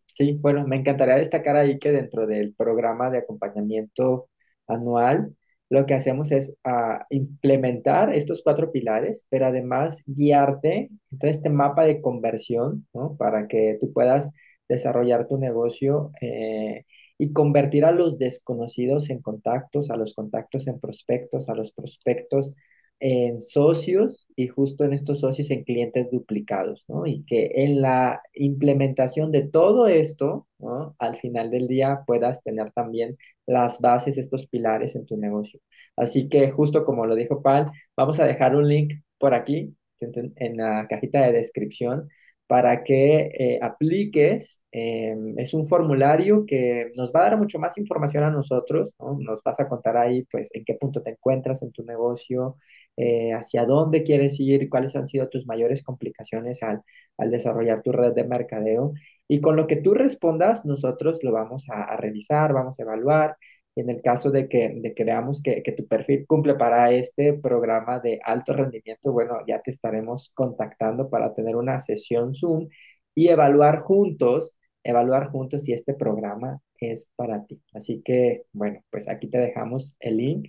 Sí, 0.08 0.34
bueno, 0.34 0.66
me 0.68 0.78
encantaría 0.78 1.16
destacar 1.16 1.56
ahí 1.56 1.78
que 1.80 1.92
dentro 1.92 2.26
del 2.26 2.54
programa 2.56 3.10
de 3.12 3.20
acompañamiento 3.20 4.30
anual, 4.68 5.36
lo 5.74 5.88
que 5.88 5.96
hacemos 5.96 6.32
es 6.32 6.56
ah, 6.64 7.08
implementar 7.10 8.14
estos 8.14 8.44
cuatro 8.44 8.72
pilares, 8.72 9.26
pero 9.32 9.48
además 9.48 10.04
guiarte 10.06 10.92
en 11.12 11.30
este 11.30 11.50
mapa 11.50 11.84
de 11.84 12.00
conversión, 12.00 12.88
¿no? 12.94 13.18
Para 13.18 13.48
que 13.48 13.78
tú 13.82 13.92
puedas 13.92 14.32
desarrollar 14.70 15.28
tu 15.28 15.40
negocio 15.40 16.12
eh, 16.22 16.86
y 17.18 17.34
convertir 17.34 17.86
a 17.86 17.92
los 17.92 18.20
desconocidos 18.20 19.10
en 19.10 19.24
contactos, 19.24 19.90
a 19.90 19.98
los 19.98 20.14
contactos 20.14 20.68
en 20.68 20.80
prospectos, 20.80 21.50
a 21.50 21.56
los 21.56 21.72
prospectos 21.72 22.56
en 23.00 23.40
socios 23.40 24.28
y 24.36 24.48
justo 24.48 24.86
en 24.86 24.94
estos 24.94 25.20
socios 25.20 25.52
en 25.52 25.64
clientes 25.64 26.10
duplicados, 26.12 26.86
¿no? 26.88 27.06
Y 27.06 27.24
que 27.26 27.52
en 27.56 27.82
la 27.82 28.22
implementación 28.34 29.32
de 29.32 29.44
todo 29.44 29.88
esto, 29.88 30.48
¿no? 30.60 30.96
Al 31.00 31.18
final 31.18 31.52
del 31.52 31.68
día 31.68 32.04
puedas 32.08 32.42
tener 32.44 32.72
también 32.72 33.18
las 33.46 33.82
bases, 33.82 34.18
estos 34.18 34.48
pilares 34.48 34.96
en 34.96 35.06
tu 35.06 35.18
negocio. 35.18 35.60
Así 35.96 36.30
que 36.30 36.52
justo 36.52 36.86
como 36.86 37.06
lo 37.06 37.16
dijo 37.16 37.42
Pal, 37.42 37.72
vamos 37.98 38.20
a 38.20 38.26
dejar 38.26 38.56
un 38.56 38.68
link 38.70 38.94
por 39.18 39.34
aquí 39.34 39.76
en 40.00 40.58
la 40.58 40.88
cajita 40.90 41.22
de 41.22 41.34
descripción 41.34 42.10
para 42.48 42.84
que 42.84 43.32
eh, 43.34 43.60
apliques. 43.62 44.62
Em, 44.72 45.38
es 45.40 45.54
un 45.54 45.66
formulario 45.66 46.46
que 46.46 46.92
nos 46.98 47.12
va 47.14 47.22
a 47.22 47.24
dar 47.30 47.38
mucho 47.38 47.60
más 47.60 47.78
información 47.78 48.24
a 48.24 48.30
nosotros, 48.32 48.94
¿no? 49.00 49.18
Nos 49.20 49.42
vas 49.44 49.60
a 49.60 49.68
contar 49.68 49.98
ahí, 49.98 50.24
pues, 50.32 50.54
en 50.54 50.64
qué 50.66 50.76
punto 50.76 51.02
te 51.02 51.12
encuentras 51.12 51.64
en 51.64 51.72
tu 51.72 51.84
negocio, 51.84 52.58
eh, 52.98 53.34
hacia 53.34 53.66
dónde 53.66 54.04
quieres 54.04 54.40
ir, 54.40 54.70
cuáles 54.70 54.96
han 54.96 55.08
sido 55.08 55.30
tus 55.30 55.46
mayores 55.48 55.84
complicaciones 55.84 56.62
al, 56.64 56.84
desarrollar 57.32 57.82
tu 57.82 57.92
red 57.92 58.14
de 58.14 58.24
mercadeo. 58.26 58.94
Y 59.28 59.42
con 59.42 59.56
lo 59.56 59.68
que 59.68 59.78
tú 59.78 59.94
respondas, 59.94 60.66
nosotros 60.66 61.20
lo 61.24 61.32
vamos 61.32 61.70
a, 61.70 61.84
a 61.84 61.98
revisar, 61.98 62.54
vamos 62.54 62.80
a 62.80 62.84
evaluar 62.84 63.38
y 63.76 63.82
en 63.82 63.90
el 63.90 64.02
caso 64.02 64.32
de 64.32 64.48
que, 64.48 64.70
de 64.82 64.94
que 64.94 65.04
veamos 65.04 65.42
que, 65.42 65.64
que, 65.64 65.72
tu 65.72 65.88
perfil 65.88 66.26
cumple 66.28 66.56
para 66.56 66.92
este 66.92 67.34
programa 67.34 68.00
de 68.00 68.20
alto 68.24 68.54
rendimiento, 68.54 69.12
bueno, 69.12 69.38
ya 69.48 69.62
te 69.62 69.72
estaremos 69.72 70.32
contactando 70.36 71.10
para 71.10 71.34
tener 71.34 71.56
una 71.56 71.80
sesión 71.80 72.34
Zoom 72.36 72.70
y 73.16 73.30
evaluar 73.30 73.82
juntos, 73.82 74.60
evaluar 74.84 75.30
juntos 75.32 75.64
si 75.64 75.74
este 75.74 75.94
programa 75.96 76.60
es 76.80 77.10
para 77.16 77.46
ti. 77.46 77.62
Así 77.74 78.02
que, 78.04 78.44
bueno, 78.54 78.84
pues 78.92 79.10
aquí 79.10 79.28
te 79.30 79.38
dejamos 79.40 79.96
el 80.00 80.18
link. 80.18 80.48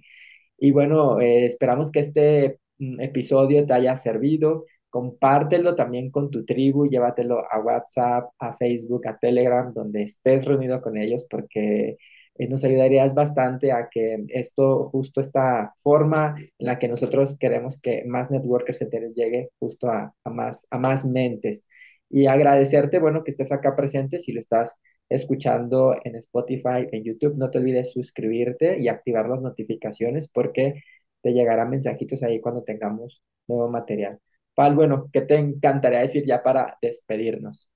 Y 0.59 0.70
bueno, 0.72 1.20
eh, 1.20 1.44
esperamos 1.46 1.90
que 1.90 2.00
este 2.00 2.59
mm, 2.78 3.00
episodio 3.00 3.66
te 3.66 3.72
haya 3.74 3.96
servido. 3.96 4.64
Compártelo 4.90 5.74
también 5.74 6.11
con 6.11 6.30
tu 6.30 6.44
tribu, 6.44 6.86
llévatelo 6.88 7.40
a 7.50 7.59
WhatsApp, 7.61 8.30
a 8.38 8.55
Facebook, 8.57 9.07
a 9.09 9.18
Telegram, 9.18 9.72
donde 9.74 10.02
estés 10.02 10.44
reunido 10.44 10.80
con 10.80 10.96
ellos, 10.96 11.26
porque 11.28 11.96
eh, 12.36 12.48
nos 12.48 12.64
ayudarías 12.64 13.14
bastante 13.14 13.72
a 13.72 13.88
que 13.90 14.24
esto, 14.28 14.86
justo 14.88 15.20
esta 15.20 15.74
forma 15.82 16.36
en 16.38 16.66
la 16.66 16.78
que 16.78 16.88
nosotros 16.88 17.36
queremos 17.38 17.80
que 17.80 18.05
más 18.07 18.30
networkers 18.30 18.82
enteros 18.82 19.14
llegue 19.14 19.50
justo 19.59 19.88
a, 19.88 20.14
a, 20.24 20.30
más, 20.30 20.66
a 20.70 20.78
más 20.78 21.05
mentes. 21.05 21.66
Y 22.11 22.26
agradecerte, 22.26 22.98
bueno, 23.00 23.24
que 23.24 23.30
estés 23.30 23.50
acá 23.52 23.74
presente, 23.76 24.18
si 24.20 24.32
lo 24.32 24.40
estás 24.40 24.78
escuchando 25.09 25.94
en 26.05 26.16
Spotify, 26.16 26.88
en 26.90 27.05
YouTube, 27.05 27.36
no 27.36 27.50
te 27.50 27.59
olvides 27.59 27.92
suscribirte 27.92 28.80
y 28.80 28.88
activar 28.88 29.28
las 29.28 29.40
notificaciones 29.42 30.28
porque 30.28 30.82
te 31.22 31.32
llegarán 31.32 31.70
mensajitos 31.70 32.22
ahí 32.22 32.40
cuando 32.40 32.62
tengamos 32.62 33.22
nuevo 33.46 33.68
material. 33.68 34.18
Pal, 34.55 34.74
bueno, 34.74 35.09
¿qué 35.12 35.22
te 35.22 35.36
encantaría 35.36 36.00
decir 36.00 36.24
ya 36.26 36.42
para 36.42 36.78
despedirnos? 36.80 37.70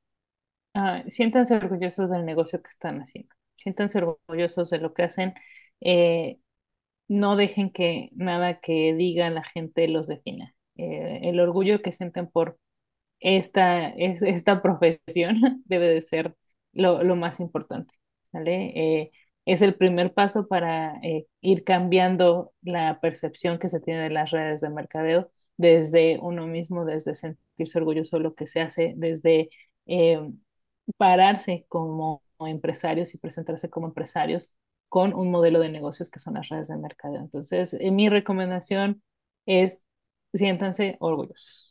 Ah, 0.75 1.03
siéntanse 1.09 1.55
orgullosos 1.57 2.11
del 2.11 2.25
negocio 2.25 2.63
que 2.63 2.69
están 2.69 3.01
haciendo 3.01 3.39
siéntanse 3.59 3.99
orgullosos 3.99 4.71
de 4.71 4.79
lo 4.79 4.95
que 4.95 5.03
hacen. 5.05 5.35
Eh, 5.81 6.39
no 7.09 7.37
dejen 7.37 7.71
que 7.73 8.11
nada 8.15 8.61
que 8.61 8.95
diga 8.95 9.31
la 9.31 9.45
gente 9.45 9.89
los 9.89 10.09
defina. 10.09 10.55
Eh, 10.77 11.21
el 11.25 11.41
orgullo 11.41 11.83
que 11.83 11.93
sienten 11.93 12.29
por 12.29 12.59
esta, 13.21 13.89
esta 13.91 14.63
profesión 14.63 15.63
debe 15.67 15.89
de 15.89 16.03
ser 16.03 16.37
lo, 16.73 17.17
más 17.17 17.41
importante. 17.41 17.95
¿vale? 18.33 18.73
Eh, 19.03 19.11
es 19.45 19.63
el 19.63 19.75
primer 19.77 20.13
paso 20.15 20.47
para 20.49 21.01
ir 21.41 21.65
cambiando 21.65 22.53
la 22.63 23.01
percepción 23.01 23.59
que 23.59 23.69
se 23.71 23.81
tiene 23.81 24.03
de 24.03 24.11
las 24.11 24.31
redes 24.31 24.61
de 24.61 24.71
mercadeo 24.71 25.31
desde 25.57 26.19
uno 26.21 26.47
mismo, 26.47 26.85
desde 26.85 27.15
sentirse 27.15 27.79
orgulloso 27.79 28.19
de 28.19 28.23
lo 28.25 28.35
que 28.35 28.47
se 28.47 28.61
hace, 28.61 28.95
desde 28.97 29.49
pararse 30.97 31.65
como 31.69 32.23
empresarios 32.41 33.15
y 33.15 33.19
presentarse 33.19 33.71
como 33.71 33.89
empresarios 33.89 34.55
con 34.89 35.15
un 35.15 35.31
modelo 35.31 35.61
de 35.61 35.69
negocios 35.71 36.11
que 36.11 36.19
son 36.19 36.35
las 36.35 36.49
redes 36.49 36.69
de 36.69 36.77
mercado. 36.77 37.17
Entonces, 37.17 37.75
eh, 37.75 37.91
mi 37.91 38.09
recomendación 38.09 39.03
es 39.47 39.83
siéntanse 40.33 40.97
orgullosos. 41.01 41.68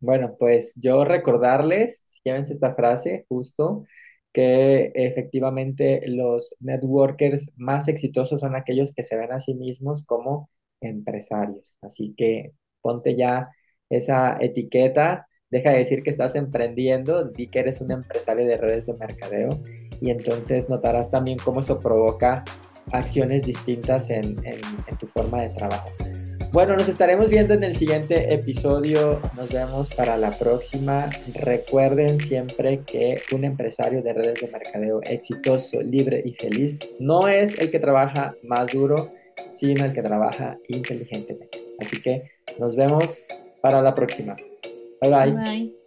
Bueno, 0.00 0.36
pues 0.38 0.74
yo 0.76 1.04
recordarles, 1.04 2.04
llévense 2.24 2.52
esta 2.52 2.74
frase 2.74 3.26
justo, 3.28 3.84
que 4.32 4.92
efectivamente 4.94 6.02
los 6.06 6.56
networkers 6.60 7.52
más 7.56 7.88
exitosos 7.88 8.40
son 8.40 8.56
aquellos 8.56 8.94
que 8.94 9.02
se 9.02 9.16
ven 9.16 9.32
a 9.32 9.38
sí 9.38 9.54
mismos 9.54 10.04
como 10.04 10.48
empresarios. 10.80 11.78
Así 11.82 12.14
que 12.16 12.52
ponte 12.80 13.16
ya 13.16 13.50
esa 13.90 14.38
etiqueta 14.40 15.28
deja 15.50 15.70
de 15.70 15.78
decir 15.78 16.02
que 16.02 16.10
estás 16.10 16.34
emprendiendo, 16.34 17.24
di 17.24 17.48
que 17.48 17.60
eres 17.60 17.80
un 17.82 17.92
empresario 17.92 18.46
de 18.46 18.56
redes 18.56 18.86
de 18.86 18.94
mercadeo 18.94 19.62
y 20.00 20.10
entonces 20.10 20.68
notarás 20.68 21.10
también 21.10 21.38
cómo 21.38 21.60
eso 21.60 21.78
provoca 21.78 22.42
acciones 22.90 23.44
distintas 23.44 24.10
en, 24.10 24.36
tu 24.98 25.06
forma 25.08 25.42
de 25.42 25.50
trabajo. 25.50 25.90
Bueno, 26.52 26.76
nos 26.76 26.86
estaremos 26.86 27.30
viendo 27.30 27.54
en 27.54 27.64
el 27.64 27.74
siguiente 27.74 28.34
episodio. 28.34 29.18
Nos 29.34 29.50
vemos 29.50 29.88
para 29.94 30.18
la 30.18 30.32
próxima. 30.32 31.08
Recuerden 31.32 32.20
siempre 32.20 32.82
que 32.84 33.22
un 33.32 33.44
empresario 33.44 34.02
de 34.02 34.12
redes 34.12 34.42
de 34.42 34.48
mercadeo 34.48 35.00
exitoso, 35.02 35.80
libre 35.80 36.22
y 36.26 36.34
feliz 36.34 36.78
no 37.00 37.26
es 37.26 37.58
el 37.58 37.70
que 37.70 37.78
trabaja 37.78 38.34
más 38.42 38.70
duro, 38.70 39.12
sino 39.50 39.86
el 39.86 39.94
que 39.94 40.02
trabaja 40.02 40.58
inteligentemente. 40.68 41.58
Así 41.80 42.02
que 42.02 42.30
nos 42.58 42.76
vemos 42.76 43.24
para 43.62 43.80
la 43.80 43.94
próxima. 43.94 44.36
Bye 45.00 45.10
bye. 45.10 45.32
Bye. 45.32 45.81